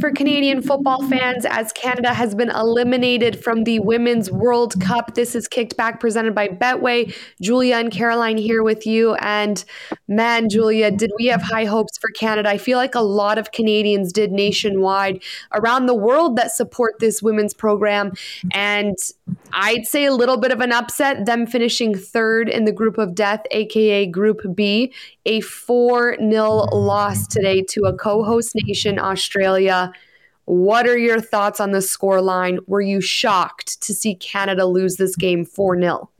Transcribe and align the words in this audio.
For 0.00 0.10
Canadian 0.10 0.62
football 0.62 1.08
fans, 1.08 1.46
as 1.46 1.72
Canada 1.72 2.12
has 2.12 2.34
been 2.34 2.50
eliminated 2.50 3.42
from 3.42 3.64
the 3.64 3.78
Women's 3.78 4.30
World 4.30 4.78
Cup, 4.80 5.14
this 5.14 5.34
is 5.34 5.48
Kicked 5.48 5.76
Back 5.76 6.00
presented 6.00 6.34
by 6.34 6.48
Betway. 6.48 7.14
Julia 7.40 7.76
and 7.76 7.90
Caroline 7.90 8.36
here 8.36 8.62
with 8.62 8.86
you. 8.86 9.14
And 9.16 9.64
man, 10.08 10.48
Julia, 10.48 10.90
did 10.90 11.12
we 11.18 11.26
have 11.26 11.40
high 11.40 11.64
hopes 11.64 11.96
for 11.98 12.10
Canada? 12.10 12.48
I 12.48 12.58
feel 12.58 12.78
like 12.78 12.94
a 12.94 13.00
lot 13.00 13.38
of 13.38 13.52
Canadians 13.52 14.12
did 14.12 14.32
nationwide 14.32 15.22
around 15.54 15.86
the 15.86 15.94
world 15.94 16.36
that 16.36 16.50
support 16.50 16.94
this 16.98 17.22
women's 17.22 17.54
program. 17.54 18.12
And 18.52 18.96
I'd 19.52 19.86
say 19.86 20.04
a 20.04 20.12
little 20.12 20.36
bit 20.36 20.52
of 20.52 20.60
an 20.60 20.70
upset, 20.70 21.26
them 21.26 21.46
finishing 21.46 21.96
third 21.96 22.48
in 22.48 22.64
the 22.64 22.72
group 22.72 22.98
of 22.98 23.14
death, 23.14 23.42
aka 23.50 24.06
Group 24.06 24.42
B, 24.54 24.92
a 25.24 25.40
4 25.40 26.16
0 26.18 26.50
loss 26.72 27.26
today 27.26 27.62
to 27.70 27.84
a 27.84 27.92
co 27.92 28.22
host 28.22 28.52
nation, 28.54 28.98
Australia. 28.98 29.92
What 30.44 30.86
are 30.86 30.98
your 30.98 31.20
thoughts 31.20 31.58
on 31.58 31.72
the 31.72 31.82
score 31.82 32.20
line? 32.20 32.58
Were 32.66 32.80
you 32.80 33.00
shocked 33.00 33.80
to 33.82 33.94
see 33.94 34.14
Canada 34.14 34.66
lose 34.66 34.96
this 34.96 35.16
game 35.16 35.44
4 35.44 35.80
0? 35.80 36.10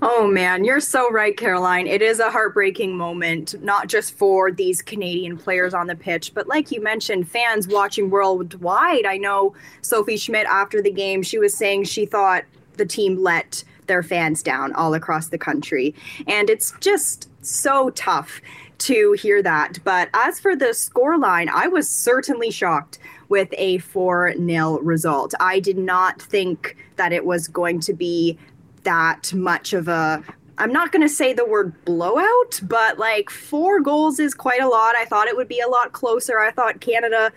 Oh 0.00 0.26
man, 0.26 0.64
you're 0.64 0.80
so 0.80 1.10
right, 1.10 1.36
Caroline. 1.36 1.86
It 1.86 2.02
is 2.02 2.18
a 2.18 2.30
heartbreaking 2.30 2.96
moment, 2.96 3.54
not 3.62 3.88
just 3.88 4.14
for 4.14 4.50
these 4.50 4.82
Canadian 4.82 5.36
players 5.38 5.74
on 5.74 5.86
the 5.86 5.94
pitch, 5.94 6.32
but 6.34 6.48
like 6.48 6.72
you 6.72 6.82
mentioned, 6.82 7.28
fans 7.28 7.68
watching 7.68 8.10
worldwide. 8.10 9.06
I 9.06 9.16
know 9.16 9.54
Sophie 9.80 10.16
Schmidt 10.16 10.46
after 10.46 10.82
the 10.82 10.90
game, 10.90 11.22
she 11.22 11.38
was 11.38 11.54
saying 11.54 11.84
she 11.84 12.06
thought 12.06 12.44
the 12.76 12.86
team 12.86 13.22
let 13.22 13.62
their 13.86 14.02
fans 14.02 14.42
down 14.42 14.72
all 14.74 14.94
across 14.94 15.28
the 15.28 15.38
country. 15.38 15.94
And 16.26 16.48
it's 16.48 16.72
just 16.80 17.28
so 17.44 17.90
tough 17.90 18.40
to 18.78 19.12
hear 19.12 19.42
that. 19.42 19.78
But 19.84 20.08
as 20.14 20.40
for 20.40 20.56
the 20.56 20.66
scoreline, 20.66 21.48
I 21.48 21.68
was 21.68 21.88
certainly 21.88 22.50
shocked 22.50 22.98
with 23.28 23.48
a 23.56 23.78
4 23.78 24.34
0 24.34 24.78
result. 24.80 25.34
I 25.40 25.60
did 25.60 25.78
not 25.78 26.20
think 26.20 26.76
that 26.96 27.12
it 27.12 27.24
was 27.24 27.48
going 27.48 27.80
to 27.80 27.92
be 27.92 28.38
that 28.84 29.32
much 29.32 29.72
of 29.72 29.88
a 29.88 30.22
I'm 30.58 30.72
not 30.72 30.92
going 30.92 31.02
to 31.02 31.08
say 31.08 31.32
the 31.32 31.46
word 31.46 31.72
blowout, 31.84 32.60
but 32.62 32.98
like 32.98 33.30
four 33.30 33.80
goals 33.80 34.20
is 34.20 34.34
quite 34.34 34.60
a 34.60 34.68
lot. 34.68 34.94
I 34.94 35.06
thought 35.06 35.26
it 35.26 35.36
would 35.36 35.48
be 35.48 35.60
a 35.60 35.68
lot 35.68 35.92
closer. 35.92 36.38
I 36.38 36.50
thought 36.50 36.80
Canada 36.80 37.32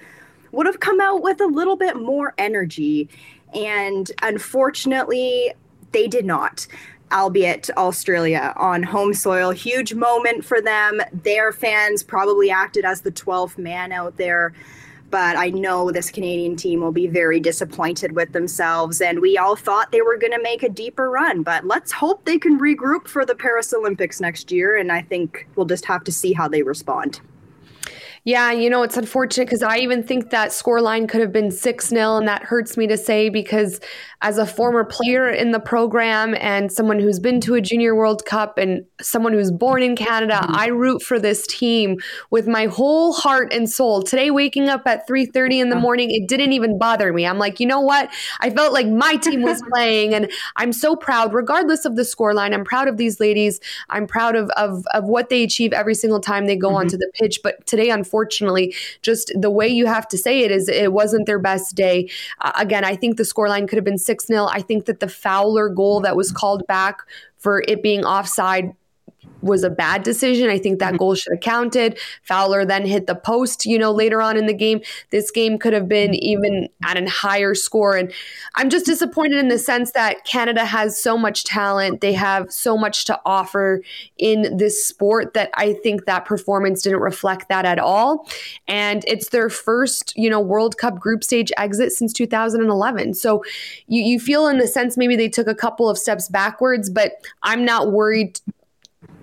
would 0.51 0.65
have 0.65 0.79
come 0.79 0.99
out 0.99 1.23
with 1.23 1.41
a 1.41 1.47
little 1.47 1.75
bit 1.75 1.95
more 1.95 2.33
energy. 2.37 3.09
And 3.53 4.11
unfortunately, 4.21 5.53
they 5.91 6.07
did 6.07 6.25
not, 6.25 6.67
albeit 7.11 7.69
Australia 7.77 8.53
on 8.57 8.83
home 8.83 9.13
soil. 9.13 9.51
Huge 9.51 9.93
moment 9.93 10.43
for 10.43 10.61
them. 10.61 11.01
Their 11.11 11.51
fans 11.51 12.03
probably 12.03 12.51
acted 12.51 12.85
as 12.85 13.01
the 13.01 13.11
12th 13.11 13.57
man 13.57 13.91
out 13.91 14.17
there 14.17 14.53
but 15.15 15.37
I 15.37 15.47
know 15.47 15.91
this 15.91 16.11
Canadian 16.11 16.57
team 16.57 16.81
will 16.81 16.91
be 16.91 17.07
very 17.07 17.39
disappointed 17.39 18.17
with 18.17 18.33
themselves. 18.33 18.99
And 18.99 19.21
we 19.21 19.37
all 19.37 19.55
thought 19.55 19.93
they 19.93 20.01
were 20.01 20.17
going 20.17 20.33
to 20.33 20.41
make 20.41 20.61
a 20.61 20.67
deeper 20.67 21.09
run, 21.09 21.41
but 21.41 21.65
let's 21.65 21.93
hope 21.93 22.25
they 22.25 22.37
can 22.37 22.59
regroup 22.59 23.07
for 23.07 23.25
the 23.25 23.33
Paris 23.33 23.73
Olympics 23.73 24.19
next 24.19 24.51
year. 24.51 24.75
And 24.75 24.91
I 24.91 25.01
think 25.01 25.47
we'll 25.55 25.67
just 25.67 25.85
have 25.85 26.03
to 26.03 26.11
see 26.11 26.33
how 26.33 26.49
they 26.49 26.63
respond. 26.63 27.21
Yeah, 28.27 28.51
you 28.51 28.71
know, 28.71 28.81
it's 28.81 28.97
unfortunate 28.97 29.45
because 29.45 29.61
I 29.61 29.77
even 29.77 30.01
think 30.01 30.31
that 30.31 30.51
score 30.51 30.81
line 30.81 31.05
could 31.05 31.21
have 31.21 31.31
been 31.31 31.51
6 31.51 31.87
0, 31.87 32.17
and 32.17 32.27
that 32.27 32.41
hurts 32.41 32.75
me 32.75 32.87
to 32.87 32.97
say 32.97 33.29
because 33.29 33.79
as 34.23 34.39
a 34.39 34.47
former 34.47 34.83
player 34.83 35.29
in 35.29 35.51
the 35.51 35.59
program 35.59 36.33
and 36.39 36.71
someone 36.71 36.97
who's 36.97 37.19
been 37.19 37.39
to 37.41 37.53
a 37.53 37.61
Junior 37.61 37.93
World 37.93 38.25
Cup 38.25 38.57
and 38.57 38.83
someone 38.99 39.31
who's 39.31 39.51
born 39.51 39.83
in 39.83 39.95
Canada, 39.95 40.39
mm-hmm. 40.41 40.55
I 40.55 40.67
root 40.69 41.03
for 41.03 41.19
this 41.19 41.45
team 41.45 41.97
with 42.31 42.47
my 42.47 42.65
whole 42.65 43.13
heart 43.13 43.53
and 43.53 43.69
soul. 43.69 44.01
Today, 44.01 44.31
waking 44.31 44.69
up 44.69 44.87
at 44.87 45.07
3.30 45.07 45.61
in 45.61 45.69
the 45.69 45.75
morning, 45.75 46.09
it 46.09 46.27
didn't 46.27 46.53
even 46.53 46.79
bother 46.79 47.13
me. 47.13 47.27
I'm 47.27 47.37
like, 47.37 47.59
you 47.59 47.67
know 47.67 47.81
what? 47.81 48.09
I 48.39 48.49
felt 48.49 48.73
like 48.73 48.87
my 48.87 49.17
team 49.17 49.43
was 49.43 49.61
playing, 49.71 50.15
and 50.15 50.31
I'm 50.55 50.73
so 50.73 50.95
proud, 50.95 51.31
regardless 51.31 51.85
of 51.85 51.95
the 51.95 52.05
score 52.05 52.33
line. 52.33 52.55
I'm 52.55 52.65
proud 52.65 52.87
of 52.87 52.97
these 52.97 53.19
ladies. 53.19 53.59
I'm 53.91 54.07
proud 54.07 54.35
of, 54.35 54.49
of, 54.57 54.83
of 54.95 55.03
what 55.03 55.29
they 55.29 55.43
achieve 55.43 55.73
every 55.73 55.93
single 55.93 56.19
time 56.19 56.47
they 56.47 56.55
go 56.55 56.69
mm-hmm. 56.69 56.77
onto 56.77 56.97
the 56.97 57.11
pitch. 57.13 57.41
But 57.43 57.63
today, 57.67 57.91
unfortunately, 57.91 58.14
unfortunately, 58.15 58.73
just 59.01 59.31
the 59.35 59.49
way 59.49 59.67
you 59.67 59.85
have 59.85 60.07
to 60.07 60.17
say 60.17 60.39
it 60.39 60.51
is 60.51 60.69
it 60.69 60.93
wasn't 60.93 61.25
their 61.25 61.39
best 61.39 61.75
day. 61.75 62.09
Uh, 62.39 62.53
again, 62.57 62.85
I 62.85 62.95
think 62.95 63.17
the 63.17 63.23
scoreline 63.23 63.67
could 63.67 63.75
have 63.75 63.83
been 63.83 63.97
6 63.97 64.25
0. 64.25 64.45
I 64.45 64.61
think 64.61 64.85
that 64.85 65.01
the 65.01 65.09
Fowler 65.09 65.67
goal 65.67 65.99
that 66.01 66.15
was 66.15 66.31
called 66.31 66.65
back 66.67 67.01
for 67.37 67.63
it 67.67 67.83
being 67.83 68.05
offside 68.05 68.73
was 69.45 69.63
a 69.63 69.69
bad 69.69 70.03
decision. 70.03 70.49
I 70.49 70.57
think 70.57 70.79
that 70.79 70.89
mm-hmm. 70.89 70.97
goal 70.97 71.15
should 71.15 71.33
have 71.33 71.41
counted. 71.41 71.99
Fowler 72.23 72.65
then 72.65 72.85
hit 72.85 73.07
the 73.07 73.15
post, 73.15 73.65
you 73.65 73.77
know, 73.77 73.91
later 73.91 74.21
on 74.21 74.37
in 74.37 74.47
the 74.47 74.53
game. 74.53 74.81
This 75.11 75.31
game 75.31 75.57
could 75.57 75.73
have 75.73 75.87
been 75.87 76.15
even 76.15 76.67
at 76.83 77.01
a 77.01 77.09
higher 77.09 77.53
score. 77.53 77.95
And 77.95 78.11
I'm 78.55 78.69
just 78.69 78.85
disappointed 78.85 79.37
in 79.37 79.47
the 79.49 79.59
sense 79.59 79.91
that 79.91 80.25
Canada 80.25 80.65
has 80.65 80.99
so 80.99 81.17
much 81.17 81.43
talent. 81.43 82.01
They 82.01 82.13
have 82.13 82.51
so 82.51 82.75
much 82.77 83.05
to 83.05 83.19
offer 83.25 83.81
in 84.17 84.57
this 84.57 84.85
sport 84.85 85.33
that 85.35 85.51
I 85.53 85.73
think 85.73 86.05
that 86.05 86.25
performance 86.25 86.81
didn't 86.81 87.01
reflect 87.01 87.47
that 87.49 87.65
at 87.65 87.77
all. 87.77 88.27
And 88.67 89.03
it's 89.07 89.29
their 89.29 89.49
first, 89.49 90.13
you 90.17 90.29
know, 90.29 90.39
World 90.39 90.77
Cup 90.77 90.99
group 90.99 91.23
stage 91.23 91.51
exit 91.57 91.91
since 91.91 92.13
2011. 92.13 93.13
So 93.13 93.43
you, 93.87 94.01
you 94.01 94.19
feel 94.19 94.47
in 94.47 94.57
the 94.57 94.67
sense 94.67 94.97
maybe 94.97 95.15
they 95.15 95.29
took 95.29 95.47
a 95.47 95.55
couple 95.55 95.89
of 95.89 95.97
steps 95.97 96.29
backwards, 96.29 96.89
but 96.89 97.13
I'm 97.43 97.63
not 97.63 97.91
worried 97.91 98.39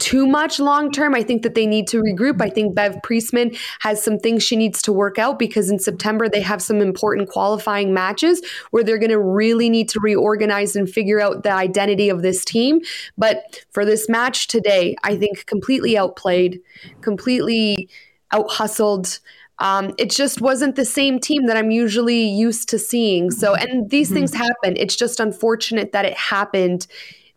too 0.02 0.26
much 0.26 0.58
long 0.58 0.90
term. 0.90 1.14
I 1.14 1.22
think 1.22 1.42
that 1.42 1.54
they 1.54 1.64
need 1.64 1.86
to 1.88 2.02
regroup. 2.02 2.42
I 2.42 2.50
think 2.50 2.74
Bev 2.74 2.96
Priestman 3.04 3.56
has 3.80 4.02
some 4.02 4.18
things 4.18 4.42
she 4.42 4.56
needs 4.56 4.82
to 4.82 4.92
work 4.92 5.16
out 5.16 5.38
because 5.38 5.70
in 5.70 5.78
September 5.78 6.28
they 6.28 6.40
have 6.40 6.60
some 6.60 6.80
important 6.80 7.28
qualifying 7.28 7.94
matches 7.94 8.42
where 8.72 8.82
they're 8.82 8.98
going 8.98 9.12
to 9.12 9.20
really 9.20 9.70
need 9.70 9.88
to 9.90 10.00
reorganize 10.00 10.74
and 10.74 10.90
figure 10.90 11.20
out 11.20 11.44
the 11.44 11.52
identity 11.52 12.08
of 12.08 12.20
this 12.20 12.44
team. 12.44 12.80
But 13.16 13.64
for 13.70 13.84
this 13.84 14.08
match 14.08 14.48
today, 14.48 14.96
I 15.04 15.16
think 15.16 15.46
completely 15.46 15.96
outplayed, 15.96 16.60
completely 17.00 17.88
out 18.32 18.50
hustled. 18.50 19.20
Um, 19.60 19.94
it 19.98 20.10
just 20.10 20.40
wasn't 20.40 20.74
the 20.74 20.84
same 20.84 21.20
team 21.20 21.46
that 21.46 21.56
I'm 21.56 21.70
usually 21.70 22.24
used 22.26 22.68
to 22.70 22.78
seeing. 22.80 23.30
So, 23.30 23.54
and 23.54 23.88
these 23.88 24.08
mm-hmm. 24.08 24.16
things 24.16 24.34
happen. 24.34 24.76
It's 24.76 24.96
just 24.96 25.20
unfortunate 25.20 25.92
that 25.92 26.04
it 26.04 26.14
happened 26.14 26.88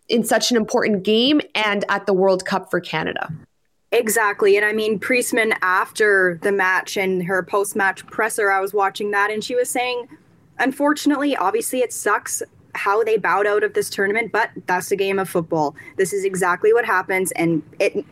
in 0.08 0.24
such 0.24 0.52
an 0.52 0.58
important 0.58 1.04
game 1.04 1.42
and 1.56 1.84
at 1.90 2.06
the 2.06 2.14
World 2.14 2.46
Cup 2.46 2.70
for 2.70 2.80
Canada. 2.80 3.32
Exactly. 3.92 4.58
And 4.58 4.66
I 4.66 4.74
mean, 4.74 5.00
Priestman, 5.00 5.54
after 5.62 6.40
the 6.44 6.52
match 6.52 6.98
and 6.98 7.24
her 7.24 7.42
post 7.44 7.76
match 7.76 8.06
presser, 8.08 8.52
I 8.52 8.60
was 8.60 8.74
watching 8.74 9.12
that 9.12 9.32
and 9.32 9.44
she 9.44 9.56
was 9.56 9.70
saying, 9.70 10.08
unfortunately, 10.60 11.36
obviously, 11.36 11.80
it 11.80 11.94
sucks 11.94 12.44
how 12.74 13.04
they 13.04 13.18
bowed 13.18 13.48
out 13.48 13.64
of 13.64 13.74
this 13.74 13.90
tournament, 13.90 14.32
but 14.34 14.50
that's 14.66 14.90
the 14.90 14.98
game 14.98 15.18
of 15.18 15.30
football. 15.30 15.76
This 15.98 16.12
is 16.12 16.26
exactly 16.26 16.74
what 16.74 16.86
happens. 16.86 17.32
And 17.34 17.64
it 17.80 18.06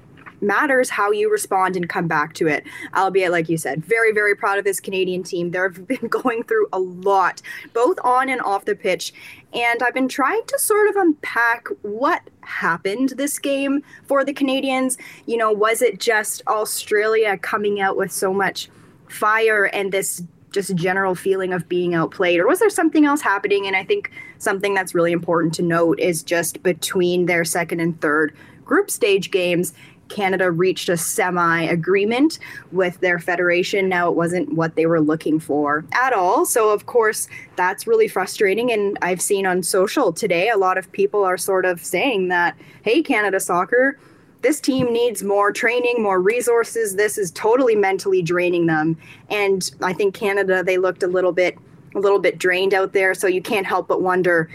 matters 0.44 0.90
how 0.90 1.12
you 1.12 1.31
respond 1.31 1.75
and 1.75 1.88
come 1.90 2.07
back 2.07 2.34
to 2.36 2.48
it. 2.48 2.66
Albeit, 2.95 3.31
like 3.31 3.50
you 3.50 3.57
said, 3.57 3.84
very, 3.84 4.12
very 4.12 4.36
proud 4.36 4.57
of 4.57 4.63
this 4.66 4.80
Canadian 4.80 5.24
team. 5.24 5.51
They've 5.51 5.88
been 5.88 6.07
going 6.07 6.44
through 6.44 6.68
a 6.74 6.80
lot, 6.80 7.42
both 7.74 7.98
on 8.04 8.30
and 8.30 8.42
off 8.42 8.66
the 8.66 8.75
pitch. 8.75 9.13
And 9.54 9.81
I've 9.84 9.94
been 9.94 10.07
trying 10.07 10.42
to 10.48 10.60
sort 10.60 10.90
of 10.90 10.95
unpack 10.95 11.68
what 11.81 12.22
happened 12.42 13.10
this 13.18 13.40
game 13.40 13.84
for 14.06 14.24
the 14.24 14.34
Canadians. 14.34 14.98
You 15.25 15.38
know, 15.38 15.51
was 15.51 15.81
it 15.81 16.00
just 16.00 16.42
Australia 16.48 17.38
coming 17.38 17.80
out 17.80 17.98
with 17.98 18.12
so 18.12 18.34
much 18.34 18.69
fire 19.07 19.66
and 19.66 19.92
this 19.92 20.24
just 20.51 20.75
general 20.75 21.16
feeling 21.16 21.51
of 21.51 21.68
being 21.68 21.95
outplayed 21.95 22.40
or 22.40 22.48
was 22.48 22.60
there 22.60 22.69
something 22.69 23.06
else 23.06 23.22
happening 23.22 23.66
and 23.66 23.75
i 23.75 23.84
think 23.84 24.12
something 24.38 24.74
that's 24.74 24.94
really 24.94 25.12
important 25.12 25.54
to 25.54 25.63
note 25.63 26.00
is 26.00 26.22
just 26.24 26.62
between 26.63 27.25
their 27.25 27.44
second 27.44 27.80
and 27.80 28.00
third 28.01 28.36
group 28.63 28.90
stage 28.90 29.31
games 29.31 29.74
Canada 30.10 30.52
reached 30.52 30.90
a 30.90 30.98
semi 30.98 31.62
agreement 31.64 32.40
with 32.72 33.00
their 33.00 33.20
federation. 33.20 33.90
Now 33.90 34.10
it 34.10 34.16
wasn't 34.16 34.54
what 34.54 34.76
they 34.76 34.86
were 34.86 35.02
looking 35.02 35.40
for 35.40 35.86
at 35.94 36.14
all. 36.14 36.46
So, 36.46 36.70
of 36.70 36.86
course, 36.86 37.28
that's 37.56 37.88
really 37.88 38.08
frustrating. 38.08 38.72
And 38.72 38.98
I've 39.02 39.22
seen 39.22 39.46
on 39.46 39.64
social 39.64 40.14
today 40.14 40.50
a 40.50 40.58
lot 40.58 40.78
of 40.78 40.92
people 40.92 41.24
are 41.24 41.38
sort 41.38 41.66
of 41.66 41.84
saying 41.84 42.28
that, 42.28 42.56
hey, 42.84 43.02
Canada 43.02 43.40
soccer, 43.40 43.98
this 44.42 44.60
team 44.60 44.92
needs 44.92 45.24
more 45.24 45.52
training, 45.52 46.04
more 46.04 46.20
resources. 46.20 46.96
This 46.96 47.18
is 47.18 47.32
totally 47.32 47.76
mentally 47.76 48.22
draining 48.22 48.66
them. 48.66 48.98
And 49.30 49.72
I 49.82 49.94
think 49.94 50.14
Canada, 50.14 50.64
they 50.64 50.78
looked 50.78 51.02
a 51.02 51.08
little 51.08 51.32
bit 51.32 51.58
a 51.96 52.00
little 52.00 52.20
bit 52.20 52.40
drained 52.40 52.74
out 52.74 52.94
there. 52.94 53.14
So 53.14 53.28
you 53.28 53.42
can't 53.42 53.66
help 53.66 53.88
but 53.88 54.02
wonder 54.02 54.50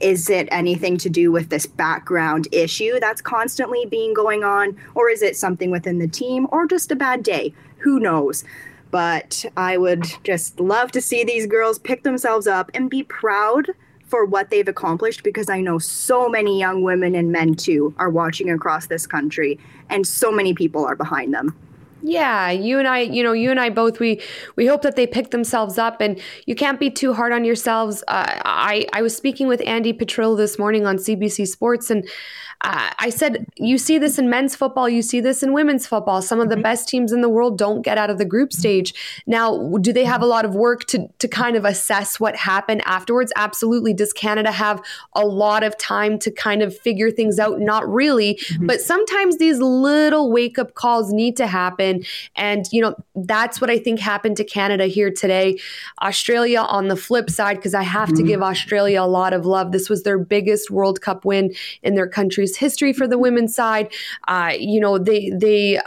is 0.00 0.28
it 0.28 0.48
anything 0.50 0.96
to 0.98 1.08
do 1.08 1.30
with 1.30 1.48
this 1.48 1.66
background 1.66 2.48
issue 2.52 2.98
that's 3.00 3.20
constantly 3.20 3.86
being 3.86 4.14
going 4.14 4.44
on? 4.44 4.76
Or 4.94 5.08
is 5.08 5.22
it 5.22 5.36
something 5.36 5.70
within 5.70 5.98
the 5.98 6.08
team 6.08 6.46
or 6.50 6.66
just 6.66 6.90
a 6.90 6.96
bad 6.96 7.22
day? 7.22 7.54
Who 7.78 8.00
knows? 8.00 8.44
But 8.90 9.44
i 9.56 9.76
would 9.76 10.04
just 10.22 10.60
love 10.60 10.92
to 10.92 11.00
see 11.00 11.24
these 11.24 11.48
girls 11.48 11.80
pick 11.80 12.04
themselves 12.04 12.46
up 12.46 12.70
and 12.74 12.88
be 12.88 13.02
proud 13.02 13.70
for 14.06 14.24
what 14.24 14.50
they've 14.50 14.68
accomplished 14.68 15.24
because 15.24 15.50
i 15.50 15.60
know 15.60 15.80
so 15.80 16.28
many 16.28 16.60
young 16.60 16.84
women 16.84 17.16
and 17.16 17.32
men 17.32 17.56
too 17.56 17.92
are 17.98 18.08
watching 18.08 18.48
across 18.50 18.86
this 18.86 19.04
country 19.04 19.58
and 19.90 20.06
so 20.06 20.30
many 20.30 20.54
people 20.54 20.84
are 20.84 20.94
behind 20.94 21.34
them 21.34 21.56
yeah, 22.06 22.50
you 22.50 22.78
and 22.78 22.86
I, 22.86 23.00
you 23.00 23.22
know, 23.22 23.32
you 23.32 23.50
and 23.50 23.58
I 23.58 23.70
both 23.70 23.98
we 23.98 24.20
we 24.56 24.66
hope 24.66 24.82
that 24.82 24.94
they 24.94 25.06
pick 25.06 25.30
themselves 25.30 25.78
up, 25.78 26.02
and 26.02 26.20
you 26.44 26.54
can't 26.54 26.78
be 26.78 26.90
too 26.90 27.14
hard 27.14 27.32
on 27.32 27.46
yourselves. 27.46 28.04
Uh, 28.08 28.26
I 28.44 28.86
I 28.92 29.00
was 29.00 29.16
speaking 29.16 29.48
with 29.48 29.62
Andy 29.66 29.94
Petrillo 29.94 30.36
this 30.36 30.58
morning 30.58 30.84
on 30.86 30.98
CBC 30.98 31.48
Sports, 31.48 31.88
and 31.88 32.06
uh, 32.64 32.90
I 32.98 33.10
said, 33.10 33.46
you 33.56 33.76
see 33.76 33.98
this 33.98 34.18
in 34.18 34.30
men's 34.30 34.56
football, 34.56 34.88
you 34.88 35.02
see 35.02 35.20
this 35.20 35.42
in 35.42 35.52
women's 35.52 35.86
football. 35.86 36.22
Some 36.22 36.40
of 36.40 36.48
the 36.48 36.54
mm-hmm. 36.54 36.62
best 36.62 36.88
teams 36.88 37.12
in 37.12 37.20
the 37.20 37.28
world 37.28 37.58
don't 37.58 37.82
get 37.82 37.98
out 37.98 38.08
of 38.08 38.16
the 38.16 38.24
group 38.24 38.54
stage. 38.54 38.94
Now, 39.26 39.76
do 39.82 39.92
they 39.92 40.04
have 40.04 40.22
a 40.22 40.26
lot 40.26 40.46
of 40.46 40.54
work 40.54 40.84
to, 40.86 41.06
to 41.18 41.28
kind 41.28 41.56
of 41.56 41.66
assess 41.66 42.18
what 42.18 42.34
happened 42.36 42.80
afterwards? 42.86 43.34
Absolutely. 43.36 43.92
Does 43.92 44.14
Canada 44.14 44.50
have 44.50 44.82
a 45.14 45.26
lot 45.26 45.62
of 45.62 45.76
time 45.76 46.18
to 46.20 46.30
kind 46.30 46.62
of 46.62 46.76
figure 46.76 47.10
things 47.10 47.38
out? 47.38 47.60
Not 47.60 47.86
really. 47.86 48.36
Mm-hmm. 48.36 48.66
But 48.66 48.80
sometimes 48.80 49.36
these 49.36 49.58
little 49.58 50.32
wake 50.32 50.58
up 50.58 50.72
calls 50.74 51.12
need 51.12 51.36
to 51.36 51.46
happen. 51.46 52.02
And, 52.34 52.64
you 52.72 52.80
know, 52.80 52.94
that's 53.14 53.60
what 53.60 53.68
I 53.68 53.78
think 53.78 54.00
happened 54.00 54.38
to 54.38 54.44
Canada 54.44 54.86
here 54.86 55.10
today. 55.10 55.58
Australia 56.00 56.60
on 56.60 56.88
the 56.88 56.96
flip 56.96 57.28
side, 57.28 57.56
because 57.56 57.74
I 57.74 57.82
have 57.82 58.08
mm-hmm. 58.08 58.16
to 58.16 58.22
give 58.22 58.42
Australia 58.42 59.02
a 59.02 59.06
lot 59.06 59.34
of 59.34 59.44
love. 59.44 59.72
This 59.72 59.90
was 59.90 60.02
their 60.02 60.18
biggest 60.18 60.70
World 60.70 61.02
Cup 61.02 61.26
win 61.26 61.54
in 61.82 61.94
their 61.94 62.08
country's 62.08 62.53
history 62.56 62.92
for 62.92 63.06
the 63.06 63.18
women's 63.18 63.54
side. 63.54 63.92
Uh, 64.28 64.52
you 64.58 64.80
know, 64.80 64.98
they 64.98 65.30
they 65.30 65.80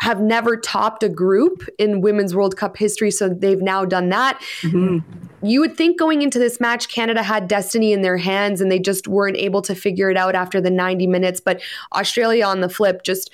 have 0.00 0.20
never 0.20 0.56
topped 0.56 1.02
a 1.02 1.08
group 1.08 1.68
in 1.78 2.00
Women's 2.00 2.34
World 2.34 2.56
Cup 2.56 2.76
history, 2.76 3.10
so 3.10 3.28
they've 3.28 3.60
now 3.60 3.84
done 3.84 4.08
that. 4.08 4.40
Mm-hmm. 4.62 4.98
You 5.46 5.60
would 5.60 5.76
think 5.76 5.98
going 5.98 6.22
into 6.22 6.38
this 6.38 6.58
match, 6.58 6.88
Canada 6.88 7.22
had 7.22 7.48
destiny 7.48 7.92
in 7.92 8.00
their 8.00 8.16
hands 8.16 8.60
and 8.60 8.72
they 8.72 8.78
just 8.78 9.06
weren't 9.06 9.36
able 9.36 9.60
to 9.62 9.74
figure 9.74 10.10
it 10.10 10.16
out 10.16 10.34
after 10.34 10.60
the 10.60 10.70
90 10.70 11.06
minutes. 11.06 11.40
But 11.40 11.62
Australia 11.94 12.46
on 12.46 12.60
the 12.60 12.68
flip 12.68 13.02
just 13.02 13.30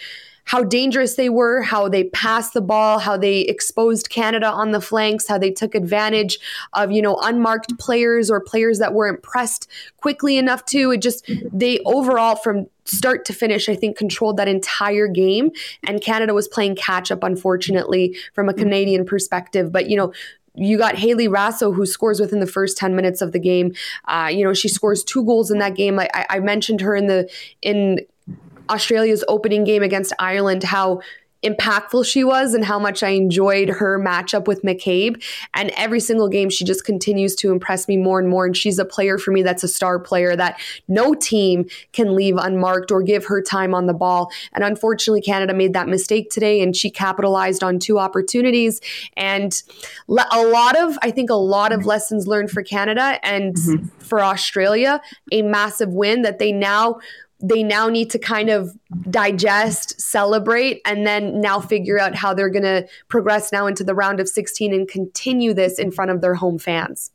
how 0.46 0.62
dangerous 0.62 1.14
they 1.14 1.28
were, 1.28 1.62
how 1.62 1.88
they 1.88 2.04
passed 2.04 2.54
the 2.54 2.60
ball, 2.60 2.98
how 2.98 3.16
they 3.16 3.40
exposed 3.40 4.08
Canada 4.10 4.46
on 4.46 4.70
the 4.70 4.80
flanks, 4.80 5.26
how 5.26 5.38
they 5.38 5.50
took 5.50 5.74
advantage 5.74 6.38
of, 6.72 6.90
you 6.90 7.02
know, 7.02 7.18
unmarked 7.22 7.78
players 7.78 8.30
or 8.30 8.40
players 8.40 8.78
that 8.78 8.94
weren't 8.94 9.22
pressed 9.22 9.68
quickly 9.98 10.36
enough 10.38 10.64
to. 10.66 10.92
It 10.92 11.02
just, 11.02 11.28
they 11.52 11.80
overall, 11.80 12.36
from 12.36 12.66
start 12.84 13.24
to 13.24 13.32
finish, 13.32 13.68
I 13.68 13.74
think 13.74 13.98
controlled 13.98 14.36
that 14.36 14.46
entire 14.46 15.08
game. 15.08 15.50
And 15.84 16.00
Canada 16.00 16.32
was 16.32 16.46
playing 16.46 16.76
catch 16.76 17.10
up, 17.10 17.24
unfortunately, 17.24 18.16
from 18.32 18.48
a 18.48 18.54
Canadian 18.54 19.04
perspective. 19.04 19.72
But, 19.72 19.90
you 19.90 19.96
know, 19.96 20.12
you 20.54 20.78
got 20.78 20.94
Hayley 20.94 21.28
Raso 21.28 21.74
who 21.74 21.84
scores 21.84 22.20
within 22.20 22.40
the 22.40 22.46
first 22.46 22.78
10 22.78 22.94
minutes 22.94 23.20
of 23.20 23.32
the 23.32 23.38
game. 23.38 23.74
Uh, 24.06 24.30
you 24.32 24.44
know, 24.44 24.54
she 24.54 24.68
scores 24.68 25.04
two 25.04 25.24
goals 25.24 25.50
in 25.50 25.58
that 25.58 25.74
game. 25.74 25.98
I, 25.98 26.08
I 26.30 26.40
mentioned 26.40 26.80
her 26.80 26.94
in 26.94 27.06
the 27.08 27.30
in 27.62 28.00
Australia's 28.68 29.24
opening 29.28 29.64
game 29.64 29.82
against 29.82 30.12
Ireland, 30.18 30.64
how 30.64 31.00
impactful 31.46 32.04
she 32.04 32.24
was 32.24 32.54
and 32.54 32.64
how 32.64 32.78
much 32.78 33.02
I 33.02 33.10
enjoyed 33.10 33.68
her 33.68 33.98
matchup 33.98 34.46
with 34.46 34.62
McCabe. 34.62 35.22
And 35.54 35.70
every 35.76 36.00
single 36.00 36.28
game, 36.28 36.50
she 36.50 36.64
just 36.64 36.84
continues 36.84 37.34
to 37.36 37.52
impress 37.52 37.86
me 37.86 37.96
more 37.96 38.18
and 38.18 38.28
more. 38.28 38.46
And 38.46 38.56
she's 38.56 38.78
a 38.78 38.84
player 38.84 39.18
for 39.18 39.30
me 39.30 39.42
that's 39.42 39.62
a 39.62 39.68
star 39.68 39.98
player 39.98 40.34
that 40.36 40.58
no 40.88 41.14
team 41.14 41.66
can 41.92 42.16
leave 42.16 42.36
unmarked 42.36 42.90
or 42.90 43.02
give 43.02 43.26
her 43.26 43.40
time 43.40 43.74
on 43.74 43.86
the 43.86 43.94
ball. 43.94 44.30
And 44.54 44.64
unfortunately, 44.64 45.20
Canada 45.20 45.54
made 45.54 45.72
that 45.74 45.88
mistake 45.88 46.30
today 46.30 46.60
and 46.62 46.74
she 46.74 46.90
capitalized 46.90 47.62
on 47.62 47.78
two 47.78 47.98
opportunities. 47.98 48.80
And 49.16 49.62
a 50.08 50.42
lot 50.42 50.76
of, 50.76 50.98
I 51.02 51.10
think, 51.10 51.30
a 51.30 51.34
lot 51.34 51.72
of 51.72 51.86
lessons 51.86 52.26
learned 52.26 52.50
for 52.50 52.62
Canada 52.62 53.20
and 53.22 53.54
mm-hmm. 53.54 53.86
for 53.98 54.20
Australia, 54.20 55.00
a 55.30 55.42
massive 55.42 55.90
win 55.90 56.22
that 56.22 56.38
they 56.38 56.50
now 56.50 56.98
they 57.48 57.62
now 57.62 57.88
need 57.88 58.10
to 58.10 58.18
kind 58.18 58.50
of 58.50 58.76
digest, 59.10 60.00
celebrate, 60.00 60.80
and 60.84 61.06
then 61.06 61.40
now 61.40 61.60
figure 61.60 61.98
out 61.98 62.14
how 62.14 62.34
they're 62.34 62.50
going 62.50 62.62
to 62.62 62.86
progress 63.08 63.52
now 63.52 63.66
into 63.66 63.84
the 63.84 63.94
round 63.94 64.20
of 64.20 64.28
16 64.28 64.74
and 64.74 64.88
continue 64.88 65.54
this 65.54 65.78
in 65.78 65.90
front 65.90 66.10
of 66.10 66.20
their 66.20 66.34
home 66.34 66.58
fans. 66.58 67.12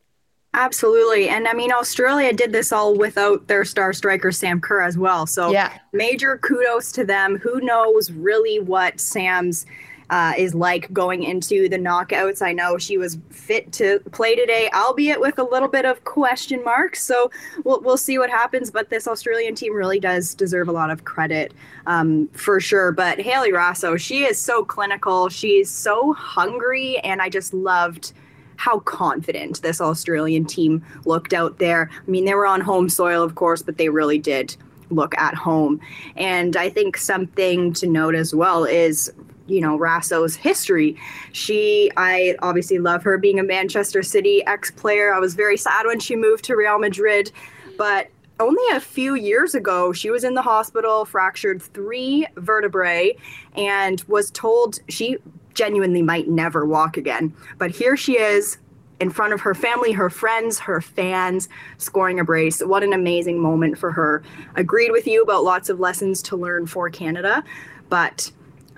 Absolutely. 0.53 1.29
And 1.29 1.47
I 1.47 1.53
mean, 1.53 1.71
Australia 1.71 2.33
did 2.33 2.51
this 2.51 2.71
all 2.71 2.95
without 2.95 3.47
their 3.47 3.63
star 3.63 3.93
striker, 3.93 4.31
Sam 4.31 4.59
Kerr, 4.59 4.81
as 4.81 4.97
well. 4.97 5.25
So, 5.25 5.51
yeah. 5.51 5.77
major 5.93 6.37
kudos 6.37 6.91
to 6.93 7.05
them. 7.05 7.37
Who 7.37 7.61
knows 7.61 8.11
really 8.11 8.59
what 8.59 8.99
Sam's 8.99 9.65
uh, 10.11 10.33
is 10.37 10.53
like 10.53 10.91
going 10.91 11.23
into 11.23 11.69
the 11.69 11.79
knockouts. 11.79 12.41
I 12.41 12.51
know 12.51 12.77
she 12.77 12.97
was 12.97 13.17
fit 13.29 13.71
to 13.73 13.99
play 14.11 14.35
today, 14.35 14.69
albeit 14.75 15.21
with 15.21 15.39
a 15.39 15.43
little 15.43 15.69
bit 15.69 15.85
of 15.85 16.03
question 16.03 16.63
marks. 16.65 17.01
So 17.01 17.31
we'll, 17.63 17.79
we'll 17.81 17.97
see 17.97 18.19
what 18.19 18.29
happens. 18.29 18.69
But 18.69 18.89
this 18.89 19.07
Australian 19.07 19.55
team 19.55 19.73
really 19.73 20.01
does 20.01 20.35
deserve 20.35 20.67
a 20.67 20.73
lot 20.73 20.91
of 20.91 21.05
credit 21.05 21.53
um, 21.87 22.27
for 22.33 22.59
sure. 22.59 22.91
But 22.91 23.21
Hayley 23.21 23.53
Raso, 23.53 23.97
she 23.97 24.25
is 24.25 24.37
so 24.37 24.65
clinical. 24.65 25.29
She's 25.29 25.71
so 25.71 26.11
hungry. 26.11 26.97
And 26.99 27.21
I 27.21 27.29
just 27.29 27.53
loved 27.53 28.11
how 28.57 28.79
confident 28.79 29.61
this 29.61 29.79
Australian 29.79 30.45
team 30.45 30.85
looked 31.05 31.33
out 31.33 31.57
there. 31.57 31.89
I 32.05 32.11
mean, 32.11 32.25
they 32.25 32.35
were 32.35 32.45
on 32.45 32.59
home 32.59 32.89
soil, 32.89 33.23
of 33.23 33.35
course, 33.35 33.61
but 33.61 33.77
they 33.77 33.87
really 33.87 34.19
did 34.19 34.55
look 34.89 35.17
at 35.17 35.35
home. 35.35 35.79
And 36.17 36.57
I 36.57 36.69
think 36.69 36.97
something 36.97 37.71
to 37.73 37.87
note 37.87 38.13
as 38.13 38.35
well 38.35 38.65
is 38.65 39.11
you 39.51 39.62
know 39.62 39.77
Raso's 39.77 40.36
history. 40.36 40.95
She, 41.33 41.92
I 41.98 42.36
obviously 42.39 42.80
love 42.80 43.03
her 43.03 43.18
being 43.18 43.39
a 43.39 43.43
Manchester 43.43 44.01
City 44.01 44.46
ex-player. 44.48 45.13
I 45.13 45.20
was 45.20 45.34
very 45.36 45.58
sad 45.58 45.86
when 45.86 46.00
she 46.00 46.15
moved 46.15 46.46
to 46.46 46.55
Real 46.55 46.79
Madrid, 46.79 47.31
but 47.77 48.10
only 48.39 48.63
a 48.75 48.79
few 48.79 49.15
years 49.15 49.53
ago, 49.53 49.93
she 49.93 50.10
was 50.10 50.24
in 50.24 50.34
the 50.34 50.41
hospital, 50.41 51.05
fractured 51.05 51.62
three 51.62 52.25
vertebrae, 52.38 53.15
and 53.55 54.03
was 54.08 54.31
told 54.31 54.79
she 54.89 55.17
genuinely 55.53 56.01
might 56.01 56.27
never 56.27 56.65
walk 56.65 56.98
again. 56.98 57.34
But 57.58 57.72
here 57.72 57.96
she 57.96 58.17
is 58.17 58.58
in 59.00 59.10
front 59.10 59.34
of 59.34 59.41
her 59.41 59.53
family, 59.53 59.91
her 59.91 60.10
friends, 60.10 60.60
her 60.60 60.79
fans, 60.79 61.50
scoring 61.77 62.20
a 62.20 62.24
brace. 62.24 62.62
What 62.62 62.84
an 62.84 62.93
amazing 62.93 63.39
moment 63.39 63.77
for 63.77 63.91
her. 63.91 64.24
Agreed 64.55 64.91
with 64.91 65.08
you 65.08 65.24
about 65.24 65.43
lots 65.43 65.70
of 65.70 65.79
lessons 65.79 66.22
to 66.24 66.36
learn 66.36 66.67
for 66.67 66.89
Canada, 66.89 67.43
but 67.89 68.31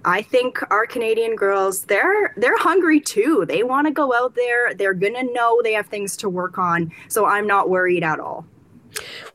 I 0.06 0.22
think 0.22 0.60
our 0.72 0.86
Canadian 0.86 1.36
girls, 1.36 1.86
they're 1.86 2.34
they're 2.38 2.58
hungry 2.58 3.00
too. 3.00 3.46
They 3.48 3.64
want 3.64 3.88
to 3.88 3.94
go 3.94 4.14
out 4.14 4.36
there. 4.36 4.74
They're 4.74 4.94
going 4.94 5.16
to 5.16 5.34
know 5.34 5.62
they 5.64 5.74
have 5.74 5.88
things 5.88 6.18
to 6.18 6.30
work 6.30 6.58
on. 6.58 6.92
So 7.08 7.26
I'm 7.26 7.48
not 7.48 7.70
worried 7.70 8.04
at 8.04 8.20
all. 8.20 8.46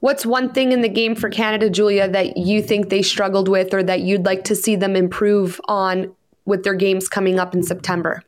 What's 0.00 0.24
one 0.24 0.52
thing 0.52 0.72
in 0.72 0.82
the 0.82 0.88
game 0.88 1.14
for 1.14 1.28
Canada, 1.28 1.68
Julia, 1.68 2.08
that 2.08 2.36
you 2.36 2.62
think 2.62 2.88
they 2.88 3.02
struggled 3.02 3.48
with 3.48 3.74
or 3.74 3.82
that 3.82 4.02
you'd 4.02 4.24
like 4.24 4.44
to 4.44 4.54
see 4.54 4.76
them 4.76 4.94
improve 4.94 5.60
on 5.66 6.14
with 6.44 6.62
their 6.62 6.74
games 6.74 7.08
coming 7.08 7.40
up 7.40 7.54
in 7.54 7.62
September? 7.62 8.22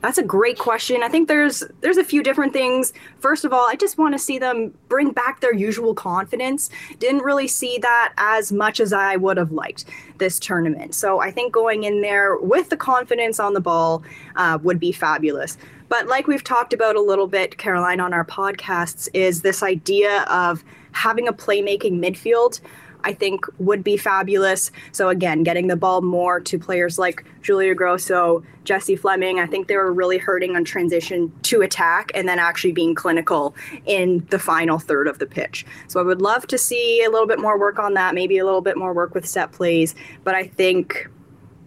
That's 0.00 0.18
a 0.18 0.22
great 0.22 0.58
question. 0.58 1.02
I 1.02 1.08
think 1.08 1.28
there's 1.28 1.62
there's 1.80 1.98
a 1.98 2.04
few 2.04 2.22
different 2.22 2.52
things. 2.52 2.92
First 3.18 3.44
of 3.44 3.52
all, 3.52 3.66
I 3.68 3.76
just 3.76 3.98
want 3.98 4.14
to 4.14 4.18
see 4.18 4.38
them 4.38 4.72
bring 4.88 5.10
back 5.10 5.40
their 5.40 5.54
usual 5.54 5.94
confidence. 5.94 6.70
Didn't 6.98 7.22
really 7.22 7.48
see 7.48 7.78
that 7.78 8.12
as 8.16 8.50
much 8.50 8.80
as 8.80 8.92
I 8.92 9.16
would 9.16 9.36
have 9.36 9.52
liked 9.52 9.84
this 10.18 10.38
tournament. 10.38 10.94
So 10.94 11.20
I 11.20 11.30
think 11.30 11.52
going 11.52 11.84
in 11.84 12.00
there 12.00 12.36
with 12.36 12.70
the 12.70 12.76
confidence 12.76 13.38
on 13.38 13.54
the 13.54 13.60
ball 13.60 14.02
uh, 14.36 14.58
would 14.62 14.80
be 14.80 14.92
fabulous. 14.92 15.58
But 15.88 16.06
like 16.06 16.26
we've 16.26 16.44
talked 16.44 16.72
about 16.72 16.96
a 16.96 17.00
little 17.00 17.26
bit, 17.26 17.58
Caroline, 17.58 18.00
on 18.00 18.14
our 18.14 18.24
podcasts, 18.24 19.08
is 19.12 19.42
this 19.42 19.62
idea 19.62 20.22
of 20.22 20.64
having 20.92 21.28
a 21.28 21.32
playmaking 21.32 21.98
midfield 21.98 22.60
I 23.04 23.12
think 23.12 23.44
would 23.58 23.82
be 23.82 23.96
fabulous. 23.96 24.70
So 24.92 25.08
again, 25.08 25.42
getting 25.42 25.66
the 25.66 25.76
ball 25.76 26.02
more 26.02 26.40
to 26.40 26.58
players 26.58 26.98
like 26.98 27.24
Julia 27.42 27.74
Grosso, 27.74 28.42
Jessie 28.64 28.96
Fleming, 28.96 29.38
I 29.38 29.46
think 29.46 29.68
they 29.68 29.76
were 29.76 29.92
really 29.92 30.18
hurting 30.18 30.56
on 30.56 30.64
transition 30.64 31.32
to 31.42 31.62
attack 31.62 32.10
and 32.14 32.28
then 32.28 32.38
actually 32.38 32.72
being 32.72 32.94
clinical 32.94 33.54
in 33.86 34.26
the 34.30 34.38
final 34.38 34.78
third 34.78 35.06
of 35.06 35.18
the 35.18 35.26
pitch. 35.26 35.64
So 35.88 36.00
I 36.00 36.02
would 36.02 36.20
love 36.20 36.46
to 36.48 36.58
see 36.58 37.02
a 37.04 37.10
little 37.10 37.26
bit 37.26 37.38
more 37.38 37.58
work 37.58 37.78
on 37.78 37.94
that, 37.94 38.14
maybe 38.14 38.38
a 38.38 38.44
little 38.44 38.60
bit 38.60 38.76
more 38.76 38.92
work 38.92 39.14
with 39.14 39.26
set 39.26 39.52
plays, 39.52 39.94
but 40.24 40.34
I 40.34 40.46
think 40.46 41.08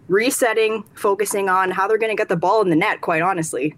resetting, 0.08 0.84
focusing 0.94 1.48
on 1.48 1.70
how 1.70 1.88
they're 1.88 1.98
going 1.98 2.14
to 2.14 2.16
get 2.16 2.28
the 2.28 2.36
ball 2.36 2.62
in 2.62 2.70
the 2.70 2.76
net, 2.76 3.00
quite 3.00 3.22
honestly. 3.22 3.74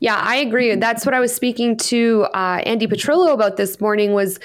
Yeah, 0.00 0.16
I 0.16 0.36
agree. 0.36 0.74
That's 0.74 1.06
what 1.06 1.14
I 1.14 1.20
was 1.20 1.34
speaking 1.34 1.76
to 1.76 2.26
uh, 2.34 2.62
Andy 2.66 2.86
Petrillo 2.86 3.32
about 3.32 3.56
this 3.56 3.80
morning 3.80 4.14
was 4.14 4.40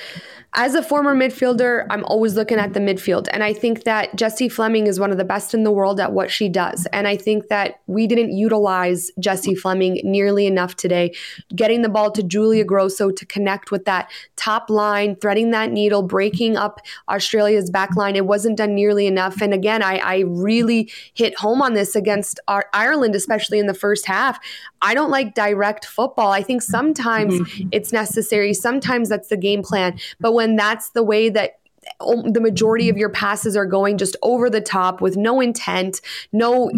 as 0.54 0.76
a 0.76 0.82
former 0.82 1.16
midfielder, 1.16 1.86
I'm 1.90 2.04
always 2.06 2.36
looking 2.36 2.58
at 2.58 2.74
the 2.74 2.80
midfield. 2.80 3.28
And 3.32 3.44
I 3.44 3.54
think 3.54 3.84
that 3.84 4.16
Jessie 4.16 4.50
Fleming 4.50 4.88
is 4.88 5.00
one 5.00 5.12
of 5.12 5.18
the 5.18 5.26
best 5.26 5.54
in 5.54 5.64
the 5.64 5.72
world 5.72 6.00
at 6.00 6.14
what 6.14 6.32
she 6.32 6.48
does. 6.48 6.88
And 6.94 7.08
I 7.08 7.18
think 7.18 7.50
that 7.50 7.82
we 7.88 8.08
didn't 8.08 8.36
utilize 8.36 9.12
Jessie 9.20 9.56
Fleming 9.56 10.00
nearly 10.04 10.48
enough 10.48 10.76
today. 10.76 11.14
Getting 11.56 11.82
the 11.82 11.90
ball 11.90 12.12
to 12.12 12.24
Julia 12.24 12.64
Grosso 12.64 13.12
to 13.12 13.26
connect 13.26 13.72
with 13.72 13.86
that 13.86 14.10
top 14.36 14.70
line, 14.70 15.16
threading 15.18 15.52
that 15.52 15.72
needle, 15.72 16.02
breaking 16.02 16.56
up 16.56 16.80
Australia's 17.10 17.70
back 17.70 17.96
line, 17.96 18.16
it 18.16 18.26
wasn't 18.26 18.58
done 18.58 18.74
nearly 18.74 19.06
enough. 19.06 19.42
And 19.42 19.54
again, 19.54 19.84
I, 19.84 19.98
I 19.98 20.20
really 20.28 20.90
hit 21.14 21.38
home 21.38 21.62
on 21.62 21.74
this 21.74 21.96
against 21.96 22.40
our, 22.48 22.68
Ireland, 22.74 23.16
especially 23.16 23.60
in 23.60 23.68
the 23.68 23.74
first 23.74 24.06
half. 24.06 24.40
I 24.82 24.94
don't 24.94 25.10
like 25.10 25.36
direct 25.36 25.86
football. 25.86 26.32
I 26.32 26.42
think 26.42 26.62
sometimes 26.62 27.34
mm-hmm. 27.34 27.70
it's 27.72 27.92
necessary, 27.92 28.54
sometimes 28.54 29.10
that's 29.10 29.28
the 29.28 29.38
game 29.38 29.62
plan. 29.62 30.00
But 30.20 30.34
when 30.38 30.56
that's 30.56 30.92
the 30.92 31.04
way 31.04 31.28
that 31.30 31.58
oh, 32.00 32.22
the 32.32 32.40
majority 32.40 32.90
of 32.90 32.96
your 32.96 33.10
passes 33.10 33.58
are 33.58 33.66
going 33.66 33.98
just 33.98 34.16
over 34.22 34.50
the 34.50 34.62
top 34.62 35.02
with 35.02 35.18
no 35.18 35.42
intent, 35.42 36.00
no 36.32 36.72